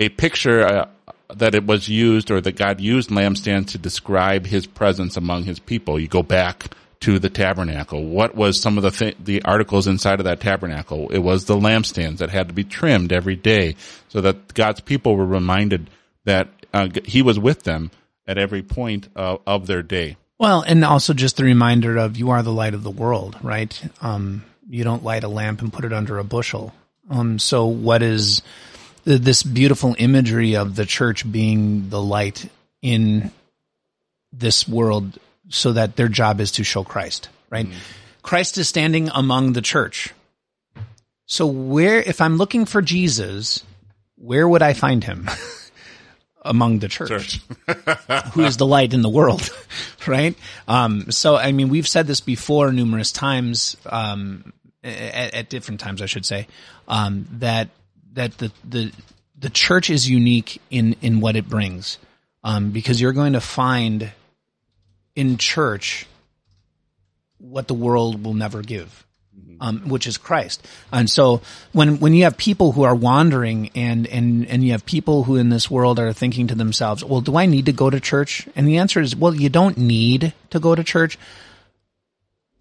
a 0.00 0.08
picture 0.08 0.66
uh, 0.66 0.88
that 1.36 1.54
it 1.54 1.64
was 1.64 1.88
used, 1.88 2.32
or 2.32 2.40
that 2.40 2.56
God 2.56 2.80
used 2.80 3.10
lampstands 3.10 3.68
to 3.68 3.78
describe 3.78 4.44
His 4.44 4.66
presence 4.66 5.16
among 5.16 5.44
His 5.44 5.60
people. 5.60 6.00
You 6.00 6.08
go 6.08 6.24
back 6.24 6.74
to 7.00 7.18
the 7.18 7.30
tabernacle. 7.30 8.04
What 8.04 8.34
was 8.34 8.60
some 8.60 8.76
of 8.76 8.82
the 8.82 8.90
th- 8.90 9.16
the 9.22 9.42
articles 9.42 9.86
inside 9.86 10.18
of 10.20 10.24
that 10.24 10.40
tabernacle? 10.40 11.10
It 11.10 11.18
was 11.18 11.44
the 11.44 11.56
lampstands 11.56 12.18
that 12.18 12.30
had 12.30 12.48
to 12.48 12.54
be 12.54 12.64
trimmed 12.64 13.12
every 13.12 13.36
day, 13.36 13.76
so 14.08 14.20
that 14.20 14.54
God's 14.54 14.80
people 14.80 15.16
were 15.16 15.26
reminded 15.26 15.90
that 16.24 16.48
uh, 16.72 16.88
He 17.04 17.22
was 17.22 17.38
with 17.38 17.62
them 17.62 17.90
at 18.26 18.38
every 18.38 18.62
point 18.62 19.08
of, 19.14 19.40
of 19.46 19.66
their 19.66 19.82
day. 19.82 20.16
Well, 20.38 20.62
and 20.62 20.84
also 20.84 21.14
just 21.14 21.36
the 21.36 21.44
reminder 21.44 21.96
of 21.96 22.16
you 22.16 22.30
are 22.30 22.42
the 22.42 22.52
light 22.52 22.74
of 22.74 22.82
the 22.82 22.90
world, 22.90 23.36
right? 23.42 23.80
Um, 24.00 24.44
you 24.68 24.84
don't 24.84 25.02
light 25.02 25.24
a 25.24 25.28
lamp 25.28 25.62
and 25.62 25.72
put 25.72 25.84
it 25.84 25.92
under 25.92 26.18
a 26.18 26.24
bushel. 26.24 26.72
Um, 27.10 27.38
so 27.38 27.66
what 27.66 28.02
is 28.02 28.42
this 29.04 29.42
beautiful 29.42 29.96
imagery 29.98 30.56
of 30.56 30.76
the 30.76 30.84
church 30.84 31.30
being 31.30 31.88
the 31.88 32.00
light 32.00 32.48
in 32.82 33.32
this 34.32 34.68
world 34.68 35.18
so 35.48 35.72
that 35.72 35.96
their 35.96 36.08
job 36.08 36.40
is 36.40 36.52
to 36.52 36.64
show 36.64 36.84
Christ, 36.84 37.28
right? 37.50 37.66
Mm. 37.66 37.74
Christ 38.22 38.58
is 38.58 38.68
standing 38.68 39.10
among 39.14 39.54
the 39.54 39.62
church. 39.62 40.12
So 41.26 41.46
where, 41.46 42.00
if 42.00 42.20
I'm 42.20 42.36
looking 42.36 42.64
for 42.64 42.82
Jesus, 42.82 43.62
where 44.16 44.48
would 44.48 44.62
I 44.62 44.72
find 44.72 45.04
him? 45.04 45.28
among 46.42 46.78
the 46.78 46.88
church, 46.88 47.08
church. 47.08 47.40
who 48.32 48.44
is 48.44 48.56
the 48.56 48.66
light 48.66 48.94
in 48.94 49.02
the 49.02 49.08
world, 49.08 49.50
right? 50.06 50.36
Um, 50.66 51.10
so, 51.10 51.36
I 51.36 51.52
mean, 51.52 51.68
we've 51.68 51.88
said 51.88 52.06
this 52.06 52.20
before 52.20 52.72
numerous 52.72 53.12
times, 53.12 53.76
um, 53.86 54.52
at, 54.82 55.34
at, 55.34 55.48
different 55.50 55.80
times, 55.80 56.00
I 56.00 56.06
should 56.06 56.24
say, 56.24 56.46
um, 56.86 57.26
that, 57.32 57.68
that 58.14 58.38
the, 58.38 58.52
the, 58.64 58.92
the 59.38 59.50
church 59.50 59.90
is 59.90 60.08
unique 60.08 60.60
in, 60.70 60.96
in 61.02 61.20
what 61.20 61.36
it 61.36 61.48
brings. 61.48 61.98
Um, 62.44 62.70
because 62.70 63.00
you're 63.00 63.12
going 63.12 63.32
to 63.32 63.40
find 63.40 64.12
in 65.18 65.36
church 65.36 66.06
what 67.38 67.66
the 67.66 67.74
world 67.74 68.24
will 68.24 68.34
never 68.34 68.62
give. 68.62 69.04
Um, 69.60 69.88
which 69.88 70.06
is 70.06 70.18
Christ. 70.18 70.64
And 70.92 71.10
so 71.10 71.40
when, 71.72 71.98
when 71.98 72.12
you 72.12 72.24
have 72.24 72.36
people 72.36 72.70
who 72.70 72.84
are 72.84 72.94
wandering 72.94 73.70
and, 73.74 74.06
and, 74.06 74.46
and 74.46 74.62
you 74.62 74.70
have 74.70 74.86
people 74.86 75.24
who 75.24 75.34
in 75.34 75.48
this 75.48 75.68
world 75.68 75.98
are 75.98 76.12
thinking 76.12 76.46
to 76.48 76.54
themselves, 76.54 77.04
well, 77.04 77.20
do 77.20 77.36
I 77.36 77.46
need 77.46 77.66
to 77.66 77.72
go 77.72 77.90
to 77.90 77.98
church? 77.98 78.46
And 78.54 78.68
the 78.68 78.78
answer 78.78 79.00
is, 79.00 79.16
well, 79.16 79.34
you 79.34 79.48
don't 79.48 79.76
need 79.76 80.32
to 80.50 80.60
go 80.60 80.76
to 80.76 80.84
church. 80.84 81.18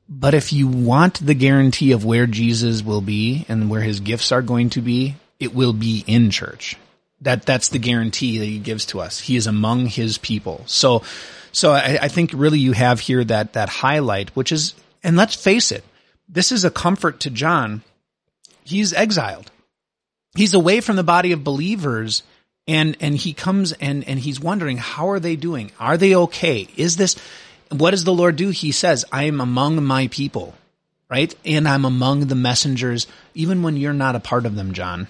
But 0.10 0.34
if 0.34 0.52
you 0.52 0.68
want 0.68 1.24
the 1.24 1.36
guarantee 1.36 1.92
of 1.92 2.04
where 2.04 2.26
Jesus 2.26 2.82
will 2.82 3.02
be 3.02 3.46
and 3.48 3.70
where 3.70 3.82
his 3.82 4.00
gifts 4.00 4.32
are 4.32 4.42
going 4.42 4.72
to 4.72 4.82
be, 4.82 5.18
it 5.40 5.54
will 5.54 5.74
be 5.74 6.04
in 6.08 6.32
church. 6.32 6.78
That, 7.22 7.46
that's 7.46 7.70
the 7.70 7.80
guarantee 7.80 8.38
that 8.38 8.46
he 8.46 8.60
gives 8.60 8.86
to 8.88 9.00
us. 9.00 9.20
He 9.20 9.36
is 9.36 9.48
among 9.48 9.88
his 9.88 10.18
people. 10.18 10.64
So, 10.68 11.04
so 11.52 11.72
I, 11.72 11.98
I 12.04 12.08
think 12.10 12.32
really 12.34 12.60
you 12.60 12.74
have 12.74 13.00
here 13.00 13.24
that, 13.24 13.54
that 13.54 13.70
highlight, 13.70 14.36
which 14.36 14.52
is, 14.52 14.76
and 15.04 15.18
let's 15.18 15.36
face 15.36 15.72
it, 15.72 15.84
this 16.30 16.52
is 16.52 16.64
a 16.64 16.70
comfort 16.70 17.22
to 17.22 17.30
John. 17.30 17.82
He's 18.64 18.94
exiled. 18.94 19.52
He's 20.36 20.54
away 20.54 20.82
from 20.82 20.96
the 20.96 21.04
body 21.04 21.32
of 21.32 21.44
believers 21.44 22.22
and, 22.68 22.98
and 23.00 23.16
he 23.16 23.34
comes 23.34 23.72
and, 23.74 24.08
and 24.08 24.20
he's 24.20 24.40
wondering, 24.40 24.78
how 24.78 25.10
are 25.10 25.20
they 25.20 25.36
doing? 25.36 25.72
Are 25.80 25.98
they 25.98 26.16
okay? 26.16 26.68
Is 26.76 26.98
this, 26.98 27.16
what 27.72 27.92
does 27.92 28.04
the 28.04 28.14
Lord 28.14 28.36
do? 28.36 28.50
He 28.50 28.72
says, 28.72 29.06
I 29.12 29.24
am 29.24 29.40
among 29.40 29.84
my 29.84 30.08
people, 30.08 30.54
right? 31.10 31.34
And 31.46 31.68
I'm 31.68 31.86
among 31.86 32.28
the 32.28 32.36
messengers, 32.36 33.08
even 33.34 33.64
when 33.64 33.78
you're 33.78 33.94
not 33.94 34.16
a 34.16 34.20
part 34.20 34.46
of 34.46 34.56
them, 34.56 34.74
John. 34.74 35.08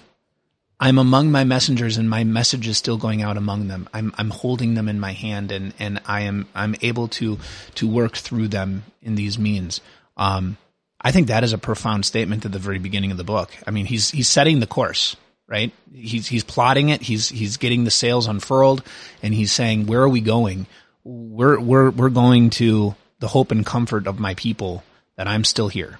I'm 0.80 0.98
among 0.98 1.32
my 1.32 1.42
messengers 1.42 1.96
and 1.96 2.08
my 2.08 2.22
message 2.22 2.68
is 2.68 2.78
still 2.78 2.98
going 2.98 3.20
out 3.20 3.36
among 3.36 3.66
them. 3.66 3.88
I'm, 3.92 4.14
I'm 4.16 4.30
holding 4.30 4.74
them 4.74 4.88
in 4.88 5.00
my 5.00 5.12
hand 5.12 5.50
and, 5.50 5.74
and 5.78 6.00
I 6.06 6.22
am, 6.22 6.46
I'm 6.54 6.76
able 6.82 7.08
to, 7.08 7.38
to 7.76 7.88
work 7.88 8.16
through 8.16 8.48
them 8.48 8.84
in 9.02 9.16
these 9.16 9.38
means. 9.38 9.80
Um, 10.16 10.56
I 11.00 11.10
think 11.10 11.28
that 11.28 11.42
is 11.42 11.52
a 11.52 11.58
profound 11.58 12.04
statement 12.04 12.44
at 12.44 12.52
the 12.52 12.60
very 12.60 12.78
beginning 12.78 13.10
of 13.10 13.16
the 13.16 13.24
book. 13.24 13.50
I 13.66 13.72
mean, 13.72 13.86
he's, 13.86 14.10
he's 14.10 14.28
setting 14.28 14.60
the 14.60 14.66
course, 14.68 15.16
right? 15.48 15.72
He's, 15.92 16.28
he's 16.28 16.44
plotting 16.44 16.90
it. 16.90 17.02
He's, 17.02 17.28
he's 17.28 17.56
getting 17.56 17.82
the 17.82 17.90
sails 17.90 18.28
unfurled 18.28 18.84
and 19.20 19.34
he's 19.34 19.50
saying, 19.50 19.86
where 19.86 20.02
are 20.02 20.08
we 20.08 20.20
going? 20.20 20.66
We're, 21.02 21.58
we're, 21.58 21.90
we're 21.90 22.08
going 22.08 22.50
to 22.50 22.94
the 23.18 23.28
hope 23.28 23.50
and 23.50 23.66
comfort 23.66 24.06
of 24.06 24.20
my 24.20 24.34
people 24.34 24.84
that 25.16 25.26
I'm 25.26 25.42
still 25.42 25.68
here 25.68 25.98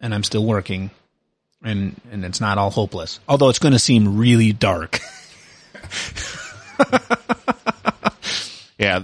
and 0.00 0.14
I'm 0.14 0.22
still 0.22 0.46
working 0.46 0.90
and 1.62 2.00
and 2.10 2.24
it's 2.24 2.40
not 2.40 2.58
all 2.58 2.70
hopeless. 2.70 3.20
Although 3.28 3.48
it's 3.48 3.58
going 3.58 3.72
to 3.72 3.78
seem 3.78 4.16
really 4.18 4.52
dark. 4.52 5.00
yeah, 8.78 9.00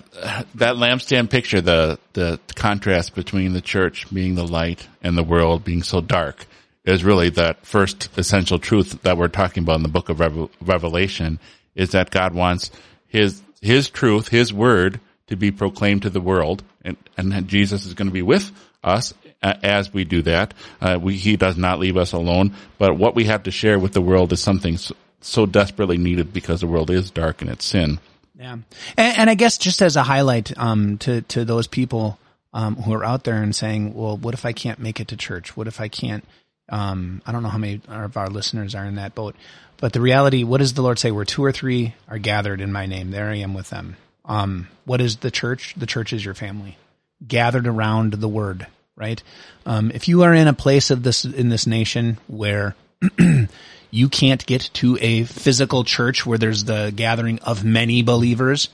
that 0.55 0.77
lampstand 0.77 1.31
picture, 1.31 1.61
the 1.61 1.99
the 2.15 2.41
contrast 2.55 3.15
between 3.15 3.53
the 3.53 3.61
church 3.61 4.13
being 4.13 4.35
the 4.35 4.47
light 4.47 4.87
and 5.03 5.17
the 5.17 5.25
world 5.25 5.65
being 5.65 5.83
so 5.83 6.01
dark, 6.01 6.47
is 6.85 7.05
really 7.05 7.31
that 7.31 7.65
first 7.67 8.17
essential 8.19 8.59
truth 8.59 9.03
that 9.03 9.19
we're 9.19 9.29
talking 9.29 9.63
about 9.63 9.77
in 9.77 9.83
the 9.83 9.89
book 9.89 10.09
of 10.09 10.21
Revelation. 10.61 11.39
Is 11.75 11.91
that 11.91 12.11
God 12.11 12.35
wants 12.35 12.71
His 13.09 13.43
His 13.61 13.91
truth, 13.91 14.29
His 14.29 14.53
word, 14.53 15.01
to 15.27 15.37
be 15.37 15.51
proclaimed 15.51 16.03
to 16.03 16.11
the 16.11 16.21
world, 16.21 16.63
and 16.83 16.97
and 17.19 17.49
Jesus 17.49 17.85
is 17.85 17.95
going 17.95 18.09
to 18.09 18.15
be 18.15 18.23
with 18.23 18.51
us 18.83 19.13
as 19.43 19.93
we 19.93 20.05
do 20.05 20.23
that. 20.23 20.55
Uh, 20.81 20.99
we, 21.01 21.17
he 21.17 21.37
does 21.37 21.57
not 21.57 21.79
leave 21.79 21.97
us 21.97 22.13
alone, 22.13 22.55
but 22.79 22.97
what 22.97 23.15
we 23.15 23.25
have 23.25 23.45
to 23.45 23.51
share 23.51 23.79
with 23.79 23.93
the 23.93 24.01
world 24.01 24.33
is 24.33 24.41
something 24.41 24.79
so, 25.21 25.47
desperately 25.47 25.99
needed 25.99 26.33
because 26.33 26.61
the 26.61 26.67
world 26.67 26.91
is 26.91 27.11
dark 27.11 27.43
in 27.43 27.49
its 27.49 27.65
sin. 27.65 27.99
Yeah. 28.39 28.53
And, 28.97 29.19
and 29.19 29.31
I 29.31 29.35
guess 29.35 29.59
just 29.59 29.83
as 29.83 29.97
a 29.97 30.03
highlight, 30.03 30.57
um, 30.59 30.99
to, 30.99 31.23
to 31.23 31.45
those 31.45 31.67
people, 31.67 32.19
um, 32.53 32.77
who 32.77 32.95
are 32.95 33.05
out 33.05 33.25
there 33.25 33.43
and 33.43 33.55
saying, 33.55 33.95
well, 33.95 34.17
what 34.17 34.33
if 34.33 34.47
I 34.47 34.53
can't 34.53 34.79
make 34.79 35.01
it 35.01 35.09
to 35.09 35.17
church? 35.17 35.57
What 35.57 35.67
if 35.67 35.81
I 35.81 35.89
can't, 35.89 36.25
um, 36.71 37.21
I 37.27 37.33
don't 37.33 37.43
know 37.43 37.51
how 37.51 37.59
many 37.59 37.83
of 37.87 38.17
our 38.17 38.29
listeners 38.29 38.75
are 38.75 38.85
in 38.85 38.95
that 38.95 39.15
boat, 39.15 39.37
but 39.77 39.93
the 39.93 40.01
reality, 40.01 40.43
what 40.43 40.59
does 40.59 40.73
the 40.73 40.83
Lord 40.83 40.99
say? 40.99 41.11
Where 41.11 41.27
two 41.27 41.45
or 41.45 41.53
three 41.53 41.95
are 42.09 42.19
gathered 42.19 42.63
in 42.63 42.73
my 42.73 42.87
name, 42.87 43.11
there 43.11 43.29
I 43.29 43.37
am 43.37 43.53
with 43.53 43.69
them. 43.69 43.97
Um, 44.25 44.69
what 44.87 45.03
is 45.03 45.17
the 45.19 45.31
church? 45.31 45.75
The 45.77 45.87
church 45.87 46.13
is 46.13 46.25
your 46.25 46.35
family 46.35 46.79
gathered 47.27 47.67
around 47.67 48.15
the 48.15 48.29
word 48.29 48.67
right? 48.97 49.23
Um, 49.67 49.91
if 49.95 50.09
you 50.09 50.23
are 50.23 50.35
in 50.35 50.49
a 50.49 50.53
place 50.53 50.91
of 50.91 51.03
this 51.03 51.25
in 51.25 51.49
this 51.51 51.67
nation 51.67 52.19
where 52.27 52.75
you 53.91 54.09
can't 54.09 54.45
get 54.47 54.71
to 54.75 54.99
a 55.01 55.25
physical 55.25 55.85
church 55.85 56.27
where 56.27 56.39
there's 56.39 56.65
the 56.65 56.93
gathering 56.95 57.39
of 57.41 57.65
many 57.65 58.03
believers, 58.03 58.69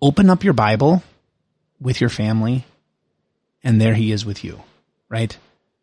open 0.00 0.28
up 0.28 0.44
your 0.44 0.52
Bible 0.52 1.02
with 1.80 2.00
your 2.00 2.10
family, 2.10 2.64
and 3.62 3.80
there 3.80 3.94
He 3.94 4.12
is 4.12 4.26
with 4.26 4.44
you, 4.44 4.60
right? 5.08 5.36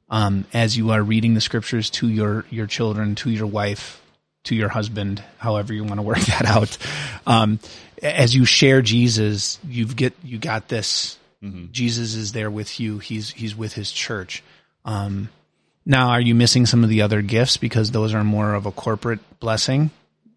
Um, 0.10 0.46
as 0.54 0.76
you 0.76 0.92
are 0.92 1.04
reading 1.04 1.36
the 1.36 1.42
scriptures 1.42 1.90
to 1.92 2.08
your 2.08 2.46
your 2.50 2.68
children, 2.68 3.16
to 3.16 3.30
your 3.30 3.48
wife, 3.48 4.02
to 4.46 4.56
your 4.56 4.70
husband, 4.70 5.24
however 5.38 5.74
you 5.74 5.84
want 5.84 5.98
to 5.98 6.02
work 6.04 6.20
that 6.20 6.46
out. 6.46 6.78
Um, 7.26 7.60
as 8.02 8.34
you 8.36 8.46
share 8.46 8.82
Jesus, 8.82 9.60
you've 9.68 9.96
get 9.96 10.14
you 10.24 10.38
got 10.38 10.68
this 10.68 11.19
Mm-hmm. 11.44 11.72
Jesus 11.72 12.16
is 12.16 12.32
there 12.32 12.52
with 12.52 12.80
you. 12.80 13.00
He's 13.00 13.30
he's 13.32 13.56
with 13.56 13.74
his 13.74 13.92
church. 13.92 14.44
Um, 14.86 15.30
now, 15.86 16.10
are 16.10 16.22
you 16.22 16.36
missing 16.36 16.66
some 16.66 16.84
of 16.84 16.90
the 16.90 17.02
other 17.02 17.22
gifts 17.22 17.58
because 17.58 17.92
those 17.92 18.14
are 18.14 18.24
more 18.24 18.54
of 18.54 18.66
a 18.66 18.72
corporate 18.72 19.40
blessing? 19.40 19.92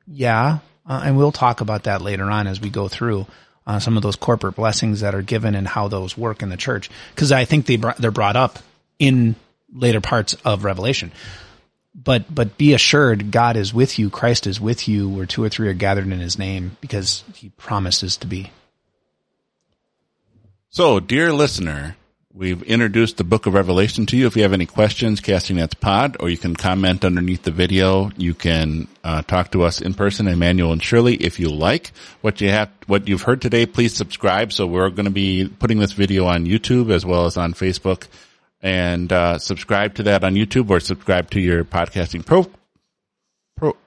Yeah, 0.06 0.58
uh, 0.88 1.02
and 1.04 1.16
we'll 1.16 1.32
talk 1.32 1.60
about 1.60 1.84
that 1.84 2.02
later 2.02 2.24
on 2.30 2.46
as 2.46 2.60
we 2.60 2.70
go 2.70 2.88
through. 2.88 3.26
uh, 3.66 3.78
some 3.78 3.96
of 3.96 4.02
those 4.02 4.16
corporate 4.16 4.56
blessings 4.56 5.00
that 5.00 5.14
are 5.14 5.22
given 5.22 5.54
and 5.54 5.68
how 5.68 5.88
those 5.88 6.16
work 6.16 6.42
in 6.42 6.48
the 6.48 6.56
church. 6.56 6.90
Cause 7.16 7.32
I 7.32 7.44
think 7.44 7.66
they, 7.66 7.76
br- 7.76 7.90
they're 7.98 8.10
brought 8.10 8.36
up 8.36 8.58
in 8.98 9.36
later 9.72 10.00
parts 10.00 10.34
of 10.44 10.64
Revelation. 10.64 11.12
But, 11.94 12.34
but 12.34 12.56
be 12.56 12.72
assured 12.74 13.30
God 13.30 13.56
is 13.56 13.74
with 13.74 13.98
you. 13.98 14.08
Christ 14.10 14.46
is 14.46 14.60
with 14.60 14.88
you 14.88 15.08
where 15.08 15.26
two 15.26 15.44
or 15.44 15.48
three 15.48 15.68
are 15.68 15.74
gathered 15.74 16.06
in 16.06 16.18
his 16.18 16.38
name 16.38 16.76
because 16.80 17.22
he 17.34 17.50
promises 17.50 18.16
to 18.18 18.26
be. 18.26 18.50
So, 20.74 21.00
dear 21.00 21.34
listener, 21.34 21.96
we've 22.32 22.62
introduced 22.62 23.18
the 23.18 23.24
book 23.24 23.44
of 23.44 23.52
Revelation 23.52 24.06
to 24.06 24.16
you. 24.16 24.26
If 24.26 24.36
you 24.36 24.42
have 24.42 24.54
any 24.54 24.64
questions, 24.64 25.20
Casting 25.20 25.56
Nets 25.56 25.74
Pod, 25.74 26.16
or 26.18 26.30
you 26.30 26.38
can 26.38 26.56
comment 26.56 27.04
underneath 27.04 27.42
the 27.42 27.50
video. 27.50 28.10
You 28.16 28.32
can 28.32 28.88
uh, 29.04 29.20
talk 29.20 29.50
to 29.50 29.64
us 29.64 29.82
in 29.82 29.92
person, 29.92 30.28
Emmanuel 30.28 30.72
and 30.72 30.82
Shirley, 30.82 31.16
if 31.16 31.38
you 31.38 31.50
like. 31.50 31.92
What 32.22 32.40
you 32.40 32.48
have, 32.48 32.70
what 32.86 33.06
you've 33.06 33.20
heard 33.20 33.42
today, 33.42 33.66
please 33.66 33.94
subscribe. 33.94 34.50
So 34.50 34.66
we're 34.66 34.88
going 34.88 35.04
to 35.04 35.10
be 35.10 35.46
putting 35.46 35.78
this 35.78 35.92
video 35.92 36.24
on 36.24 36.46
YouTube 36.46 36.90
as 36.90 37.04
well 37.04 37.26
as 37.26 37.36
on 37.36 37.52
Facebook 37.52 38.06
and 38.62 39.12
uh, 39.12 39.36
subscribe 39.36 39.96
to 39.96 40.04
that 40.04 40.24
on 40.24 40.36
YouTube 40.36 40.70
or 40.70 40.80
subscribe 40.80 41.28
to 41.32 41.40
your 41.40 41.66
podcasting 41.66 42.24
pro 42.24 42.50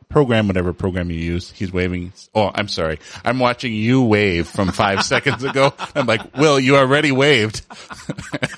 program, 0.09 0.47
whatever 0.47 0.73
program 0.73 1.11
you 1.11 1.17
use. 1.17 1.51
He's 1.51 1.71
waving. 1.71 2.13
Oh, 2.33 2.51
I'm 2.53 2.67
sorry. 2.67 2.99
I'm 3.23 3.39
watching 3.39 3.73
you 3.73 4.03
wave 4.03 4.47
from 4.47 4.71
five 4.71 5.03
seconds 5.05 5.43
ago. 5.43 5.73
I'm 5.95 6.05
like, 6.05 6.35
Will, 6.37 6.59
you 6.59 6.77
already 6.77 7.11
waved. 7.11 7.61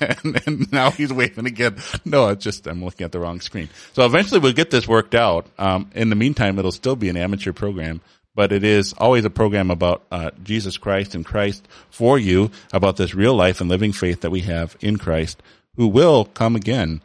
and, 0.00 0.42
and, 0.46 0.72
now 0.72 0.90
he's 0.90 1.12
waving 1.12 1.46
again. 1.46 1.76
No, 2.04 2.28
it's 2.28 2.44
just, 2.44 2.66
I'm 2.66 2.84
looking 2.84 3.04
at 3.04 3.12
the 3.12 3.20
wrong 3.20 3.40
screen. 3.40 3.68
So 3.92 4.04
eventually 4.04 4.40
we'll 4.40 4.52
get 4.52 4.70
this 4.70 4.86
worked 4.86 5.14
out. 5.14 5.46
Um, 5.58 5.90
in 5.94 6.10
the 6.10 6.16
meantime, 6.16 6.58
it'll 6.58 6.72
still 6.72 6.96
be 6.96 7.08
an 7.08 7.16
amateur 7.16 7.52
program 7.52 8.00
but 8.34 8.52
it 8.52 8.62
is 8.62 8.92
always 8.98 9.24
a 9.24 9.30
program 9.30 9.68
about 9.68 10.04
uh, 10.12 10.30
Jesus 10.44 10.78
Christ 10.78 11.16
and 11.16 11.26
Christ 11.26 11.66
for 11.90 12.20
you, 12.20 12.52
about 12.72 12.96
this 12.96 13.12
real 13.12 13.34
life 13.34 13.60
and 13.60 13.68
living 13.68 13.90
faith 13.90 14.20
that 14.20 14.30
we 14.30 14.42
have 14.42 14.76
in 14.80 14.96
Christ 14.96 15.42
who 15.78 15.86
will 15.86 16.24
come 16.24 16.54
again 16.54 17.00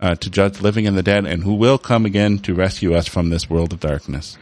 uh, 0.00 0.14
to 0.16 0.30
judge 0.30 0.60
living 0.60 0.86
and 0.86 0.96
the 0.96 1.02
dead, 1.02 1.26
and 1.26 1.42
who 1.42 1.54
will 1.54 1.78
come 1.78 2.04
again 2.04 2.38
to 2.40 2.54
rescue 2.54 2.94
us 2.94 3.08
from 3.08 3.30
this 3.30 3.48
world 3.48 3.72
of 3.72 3.80
darkness. 3.80 4.36